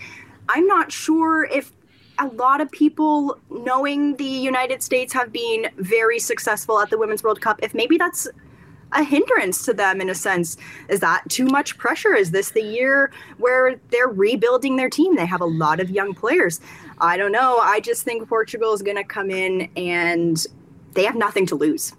I'm 0.50 0.68
not 0.68 0.92
sure 0.92 1.46
if 1.46 1.72
a 2.20 2.28
lot 2.28 2.62
of 2.62 2.72
people, 2.72 3.40
knowing 3.50 4.16
the 4.18 4.24
United 4.24 4.84
States 4.84 5.12
have 5.14 5.32
been 5.32 5.68
very 5.78 6.20
successful 6.20 6.80
at 6.80 6.90
the 6.90 6.98
Women's 6.98 7.24
World 7.24 7.42
Cup, 7.42 7.60
if 7.64 7.74
maybe 7.74 7.98
that's 7.98 8.28
a 8.94 9.04
hindrance 9.04 9.66
to 9.66 9.74
them 9.74 10.02
in 10.02 10.10
a 10.10 10.16
sense. 10.16 10.58
Is 10.90 11.00
that 11.00 11.24
too 11.30 11.46
much 11.46 11.78
pressure? 11.78 12.14
Is 12.14 12.32
this 12.32 12.52
the 12.52 12.62
year 12.62 13.12
where 13.38 13.80
they're 13.90 14.08
rebuilding 14.08 14.76
their 14.76 14.90
team? 14.90 15.16
They 15.16 15.26
have 15.26 15.42
a 15.42 15.46
lot 15.46 15.80
of 15.80 15.90
young 15.90 16.14
players. 16.14 16.60
I 17.00 17.18
don't 17.18 17.32
know. 17.32 17.58
I 17.60 17.80
just 17.80 18.04
think 18.04 18.28
Portugal 18.28 18.74
is 18.74 18.82
going 18.82 18.98
to 18.98 19.04
come 19.04 19.32
in 19.32 19.70
and 19.76 20.46
they 20.94 21.04
have 21.04 21.16
nothing 21.16 21.46
to 21.48 21.56
lose. 21.56 21.94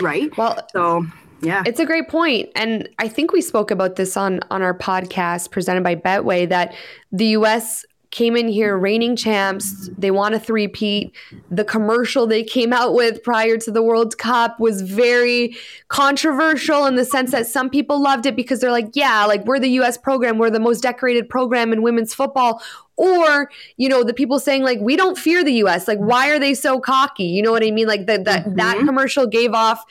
Right? 0.00 0.36
Well, 0.36 0.66
so 0.72 1.06
yeah. 1.42 1.62
It's 1.66 1.80
a 1.80 1.86
great 1.86 2.08
point. 2.08 2.48
And 2.54 2.88
I 2.98 3.08
think 3.08 3.32
we 3.32 3.40
spoke 3.40 3.70
about 3.70 3.96
this 3.96 4.16
on 4.16 4.40
on 4.50 4.62
our 4.62 4.76
podcast 4.76 5.50
presented 5.50 5.82
by 5.82 5.94
Betway 5.94 6.48
that 6.48 6.74
the 7.12 7.26
US 7.28 7.84
came 8.16 8.34
in 8.34 8.48
here 8.48 8.78
reigning 8.78 9.14
champs. 9.14 9.90
They 9.98 10.10
want 10.10 10.34
a 10.34 10.40
three-peat. 10.40 11.14
The 11.50 11.64
commercial 11.64 12.26
they 12.26 12.42
came 12.42 12.72
out 12.72 12.94
with 12.94 13.22
prior 13.22 13.58
to 13.58 13.70
the 13.70 13.82
World 13.82 14.16
Cup 14.16 14.58
was 14.58 14.80
very 14.80 15.54
controversial 15.88 16.86
in 16.86 16.94
the 16.94 17.04
sense 17.04 17.30
that 17.32 17.46
some 17.46 17.68
people 17.68 18.00
loved 18.02 18.24
it 18.24 18.34
because 18.34 18.60
they're 18.60 18.72
like, 18.72 18.88
yeah, 18.94 19.26
like 19.26 19.44
we're 19.44 19.58
the 19.58 19.68
US 19.80 19.98
program, 19.98 20.38
we're 20.38 20.48
the 20.48 20.58
most 20.58 20.80
decorated 20.80 21.28
program 21.28 21.74
in 21.74 21.82
women's 21.82 22.14
football. 22.14 22.62
Or, 22.96 23.50
you 23.76 23.90
know, 23.90 24.02
the 24.02 24.14
people 24.14 24.40
saying 24.40 24.62
like, 24.62 24.78
we 24.80 24.96
don't 24.96 25.18
fear 25.18 25.44
the 25.44 25.52
US. 25.64 25.86
Like, 25.86 25.98
why 25.98 26.30
are 26.30 26.38
they 26.38 26.54
so 26.54 26.80
cocky? 26.80 27.24
You 27.24 27.42
know 27.42 27.52
what 27.52 27.62
I 27.62 27.70
mean? 27.70 27.86
Like 27.86 28.06
that 28.06 28.24
that 28.24 28.46
mm-hmm. 28.46 28.56
that 28.56 28.78
commercial 28.78 29.26
gave 29.26 29.52
off 29.52 29.84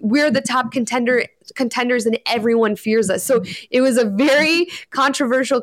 we're 0.00 0.30
the 0.30 0.40
top 0.42 0.72
contender 0.72 1.24
contenders 1.54 2.06
and 2.06 2.18
everyone 2.26 2.76
fears 2.76 3.08
us. 3.08 3.22
So 3.22 3.42
it 3.70 3.80
was 3.80 3.96
a 3.96 4.04
very 4.04 4.68
controversial 4.90 5.62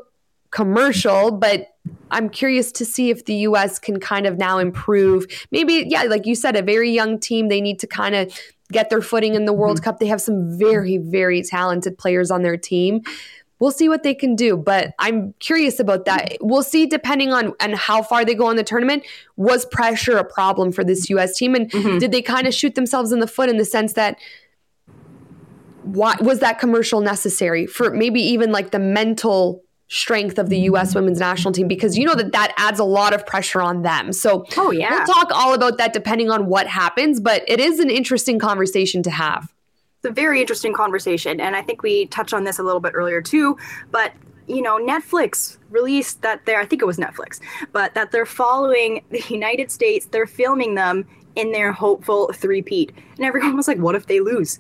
commercial, 0.54 1.32
but 1.32 1.76
I'm 2.12 2.30
curious 2.30 2.72
to 2.74 2.86
see 2.86 3.10
if 3.10 3.26
the 3.26 3.36
US 3.48 3.80
can 3.80 4.00
kind 4.00 4.26
of 4.26 4.38
now 4.38 4.60
improve. 4.60 5.26
Maybe, 5.52 5.86
yeah, 5.90 6.04
like 6.04 6.26
you 6.26 6.36
said, 6.36 6.56
a 6.56 6.62
very 6.62 6.92
young 6.92 7.20
team, 7.20 7.50
they 7.50 7.60
need 7.60 7.80
to 7.80 7.88
kind 7.88 8.16
of 8.16 8.40
get 8.72 8.90
their 8.90 9.02
footing 9.02 9.34
in 9.34 9.46
the 9.46 9.54
World 9.54 9.78
mm-hmm. 9.78 9.84
Cup. 9.84 10.00
They 10.00 10.08
have 10.08 10.22
some 10.22 10.58
very, 10.58 10.98
very 10.98 11.42
talented 11.42 11.98
players 11.98 12.32
on 12.32 12.44
their 12.44 12.56
team. 12.56 13.02
We'll 13.60 13.72
see 13.72 13.90
what 13.90 14.04
they 14.04 14.14
can 14.14 14.36
do, 14.36 14.58
but 14.58 14.94
I'm 15.00 15.34
curious 15.40 15.80
about 15.80 16.06
that. 16.06 16.38
We'll 16.42 16.64
see 16.64 16.86
depending 16.86 17.32
on 17.32 17.54
and 17.60 17.76
how 17.76 18.04
far 18.04 18.26
they 18.26 18.36
go 18.36 18.50
in 18.50 18.58
the 18.58 18.64
tournament. 18.64 19.04
Was 19.38 19.66
pressure 19.66 20.18
a 20.18 20.24
problem 20.24 20.72
for 20.72 20.84
this 20.84 21.10
US 21.10 21.36
team? 21.38 21.56
And 21.56 21.72
mm-hmm. 21.72 21.98
did 21.98 22.12
they 22.12 22.22
kind 22.22 22.46
of 22.46 22.54
shoot 22.54 22.76
themselves 22.76 23.12
in 23.12 23.20
the 23.20 23.28
foot 23.28 23.50
in 23.50 23.58
the 23.58 23.66
sense 23.66 23.94
that 23.94 24.18
why 25.84 26.16
was 26.20 26.40
that 26.40 26.60
commercial 26.60 27.02
necessary 27.02 27.66
for 27.66 27.92
maybe 27.92 28.22
even 28.22 28.52
like 28.52 28.72
the 28.72 28.80
mental 28.80 29.64
strength 29.94 30.40
of 30.40 30.50
the 30.50 30.58
U.S. 30.62 30.96
women's 30.96 31.20
national 31.20 31.52
team 31.52 31.68
because 31.68 31.96
you 31.96 32.06
know 32.06 32.16
that 32.16 32.32
that 32.32 32.52
adds 32.58 32.80
a 32.80 32.84
lot 32.84 33.14
of 33.14 33.26
pressure 33.28 33.62
on 33.62 33.84
them. 33.84 34.12
So, 34.12 34.46
oh 34.58 34.72
yeah, 34.72 34.90
we'll 34.90 35.06
talk 35.06 35.30
all 35.32 35.54
about 35.54 35.78
that 35.78 35.94
depending 35.94 36.32
on 36.32 36.48
what 36.48 36.66
happens. 36.66 37.22
But 37.22 37.44
it 37.48 37.60
is 37.60 37.80
an 37.80 37.92
interesting 37.92 38.40
conversation 38.40 39.04
to 39.04 39.12
have. 39.12 39.54
It's 40.00 40.10
a 40.10 40.12
very 40.12 40.42
interesting 40.42 40.74
conversation, 40.74 41.40
and 41.40 41.56
I 41.56 41.62
think 41.62 41.84
we 41.84 42.08
touched 42.08 42.34
on 42.34 42.44
this 42.44 42.58
a 42.58 42.64
little 42.64 42.80
bit 42.80 42.94
earlier 42.96 43.22
too. 43.22 43.56
But 43.92 44.14
you 44.48 44.64
know, 44.64 44.78
Netflix 44.78 45.58
released 45.70 46.24
that 46.24 46.44
they're 46.46 46.60
I 46.60 46.66
think 46.66 46.82
it 46.82 46.86
was 46.86 46.98
Netflix, 46.98 47.40
but 47.72 47.94
that 47.94 48.12
they're 48.12 48.26
following 48.26 49.04
the 49.12 49.24
United 49.30 49.72
States. 49.72 50.08
They're 50.08 50.26
filming 50.26 50.74
them 50.74 51.08
in 51.36 51.52
their 51.52 51.72
hopeful 51.72 52.32
three-peat, 52.34 52.92
and 53.18 53.26
everyone 53.26 53.56
was 53.56 53.68
like, 53.68 53.78
"What 53.78 53.94
if 53.94 54.08
they 54.08 54.22
lose?" 54.22 54.58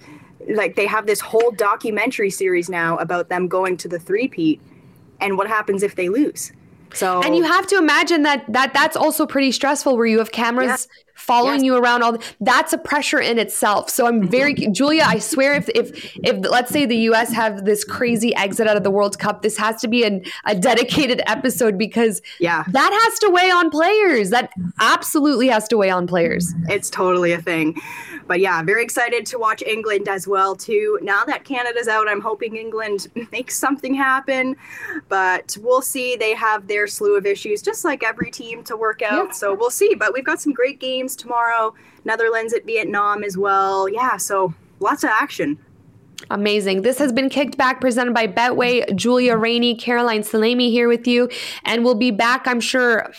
Like 0.47 0.75
they 0.75 0.86
have 0.86 1.07
this 1.07 1.21
whole 1.21 1.51
documentary 1.51 2.29
series 2.29 2.69
now 2.69 2.97
about 2.97 3.29
them 3.29 3.47
going 3.47 3.77
to 3.77 3.88
the 3.88 3.97
three-peat 3.97 4.61
and 5.24 5.38
what 5.38 5.47
happens 5.47 5.84
if 5.84 5.95
they 5.95 6.09
lose. 6.09 6.51
So 6.93 7.24
And 7.24 7.36
you 7.36 7.43
have 7.43 7.65
to 7.67 7.78
imagine 7.78 8.24
that 8.24 8.45
that 8.53 8.74
that's 8.74 8.95
also 8.95 9.26
pretty 9.26 9.51
stressful 9.51 9.97
where 9.97 10.05
you 10.05 10.19
have 10.19 10.32
cameras 10.32 10.88
yeah. 10.89 11.02
Following 11.24 11.59
yes. 11.59 11.63
you 11.63 11.76
around 11.78 12.03
all 12.03 12.11
the, 12.13 12.24
that's 12.41 12.74
a 12.74 12.78
pressure 12.78 13.19
in 13.19 13.39
itself. 13.39 13.89
So 13.89 14.07
I'm 14.07 14.28
very 14.28 14.53
mm-hmm. 14.53 14.74
Julia, 14.74 15.03
I 15.05 15.19
swear 15.19 15.53
if 15.53 15.69
if 15.69 16.15
if 16.17 16.45
let's 16.49 16.71
say 16.71 16.86
the 16.86 16.97
US 17.09 17.32
have 17.32 17.63
this 17.63 17.84
crazy 17.84 18.36
exit 18.36 18.67
out 18.67 18.76
of 18.76 18.84
the 18.84 18.91
World 18.91 19.17
Cup, 19.19 19.41
this 19.41 19.57
has 19.57 19.80
to 19.82 19.88
be 19.88 20.03
an, 20.03 20.26
a 20.45 20.55
dedicated 20.55 21.21
episode 21.26 21.78
because 21.78 22.21
yeah. 22.39 22.63
that 22.67 22.91
has 23.03 23.19
to 23.19 23.30
weigh 23.30 23.49
on 23.51 23.69
players. 23.69 24.32
That 24.32 24.51
absolutely 24.80 25.47
has 25.47 25.67
to 25.69 25.78
weigh 25.78 25.89
on 25.89 26.07
players. 26.07 26.53
It's 26.67 26.89
totally 26.89 27.32
a 27.32 27.41
thing. 27.41 27.80
But 28.28 28.39
yeah, 28.39 28.61
very 28.63 28.84
excited 28.84 29.26
to 29.28 29.38
watch 29.38 29.61
England 29.63 30.07
as 30.07 30.28
well 30.28 30.55
too. 30.55 30.99
Now 31.01 31.24
that 31.26 31.43
Canada's 31.43 31.88
out, 31.88 32.07
I'm 32.07 32.21
hoping 32.21 32.55
England 32.55 33.07
makes 33.32 33.57
something 33.57 33.93
happen. 33.93 34.55
But 35.09 35.57
we'll 35.61 35.82
see. 35.82 36.15
They 36.15 36.34
have 36.34 36.67
their 36.67 36.88
slew 36.88 37.17
of 37.17 37.26
issues, 37.26 37.61
just 37.61 37.84
like 37.86 38.03
every 38.03 38.32
team 38.32 38.63
to 38.65 38.78
work 38.78 39.01
out. 39.01 39.28
Yeah. 39.28 39.32
So 39.32 39.53
we'll 39.53 39.71
see. 39.71 39.95
But 39.95 40.13
we've 40.13 40.26
got 40.26 40.41
some 40.41 40.53
great 40.53 40.80
games 40.80 41.12
tomorrow. 41.16 41.74
Netherlands 42.05 42.53
at 42.53 42.66
Vietnam 42.66 43.24
as 43.24 43.38
well. 43.38 43.88
Yeah, 43.88 44.18
so 44.18 44.53
lots 44.80 45.03
of 45.03 45.09
action. 45.09 45.57
Amazing. 46.30 46.84
This 46.84 46.97
has 46.99 47.11
been 47.11 47.30
Kicked 47.30 47.57
Back 47.57 47.82
presented 47.82 48.14
by 48.14 48.28
Betway. 48.28 48.95
Julia 48.95 49.36
Ranney, 49.36 49.76
Caroline 49.76 50.24
Salame 50.24 50.72
here 50.72 50.88
with 50.88 51.05
you. 51.07 51.30
And 51.66 51.84
we'll 51.84 51.95
be 51.95 52.11
back, 52.11 52.47
I'm 52.47 52.61
sure, 52.61 53.11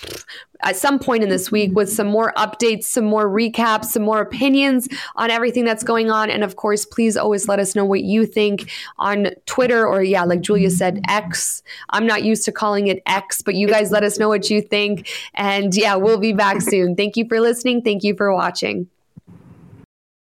at 0.64 0.76
some 0.76 0.98
point 0.98 1.22
in 1.22 1.28
this 1.28 1.50
week 1.50 1.72
with 1.74 1.90
some 1.90 2.06
more 2.06 2.32
updates, 2.36 2.84
some 2.84 3.04
more 3.04 3.28
recaps, 3.28 3.86
some 3.86 4.02
more 4.02 4.20
opinions 4.20 4.88
on 5.16 5.30
everything 5.30 5.64
that's 5.64 5.84
going 5.84 6.10
on. 6.10 6.30
And 6.30 6.42
of 6.42 6.56
course, 6.56 6.84
please 6.84 7.16
always 7.16 7.46
let 7.46 7.60
us 7.60 7.76
know 7.76 7.84
what 7.84 8.02
you 8.02 8.26
think 8.26 8.70
on 8.98 9.28
Twitter 9.46 9.86
or, 9.86 10.02
yeah, 10.02 10.24
like 10.24 10.40
Julia 10.40 10.70
said, 10.70 11.00
X. 11.08 11.62
I'm 11.90 12.06
not 12.06 12.24
used 12.24 12.44
to 12.46 12.52
calling 12.52 12.88
it 12.88 13.02
X, 13.06 13.42
but 13.42 13.54
you 13.54 13.68
guys 13.68 13.90
let 13.90 14.02
us 14.02 14.18
know 14.18 14.28
what 14.28 14.50
you 14.50 14.60
think. 14.60 15.08
And 15.34 15.74
yeah, 15.76 15.94
we'll 15.96 16.18
be 16.18 16.32
back 16.32 16.62
soon. 16.62 16.96
Thank 16.96 17.16
you 17.16 17.28
for 17.28 17.40
listening. 17.40 17.82
Thank 17.82 18.02
you 18.02 18.16
for 18.16 18.32
watching. 18.32 18.88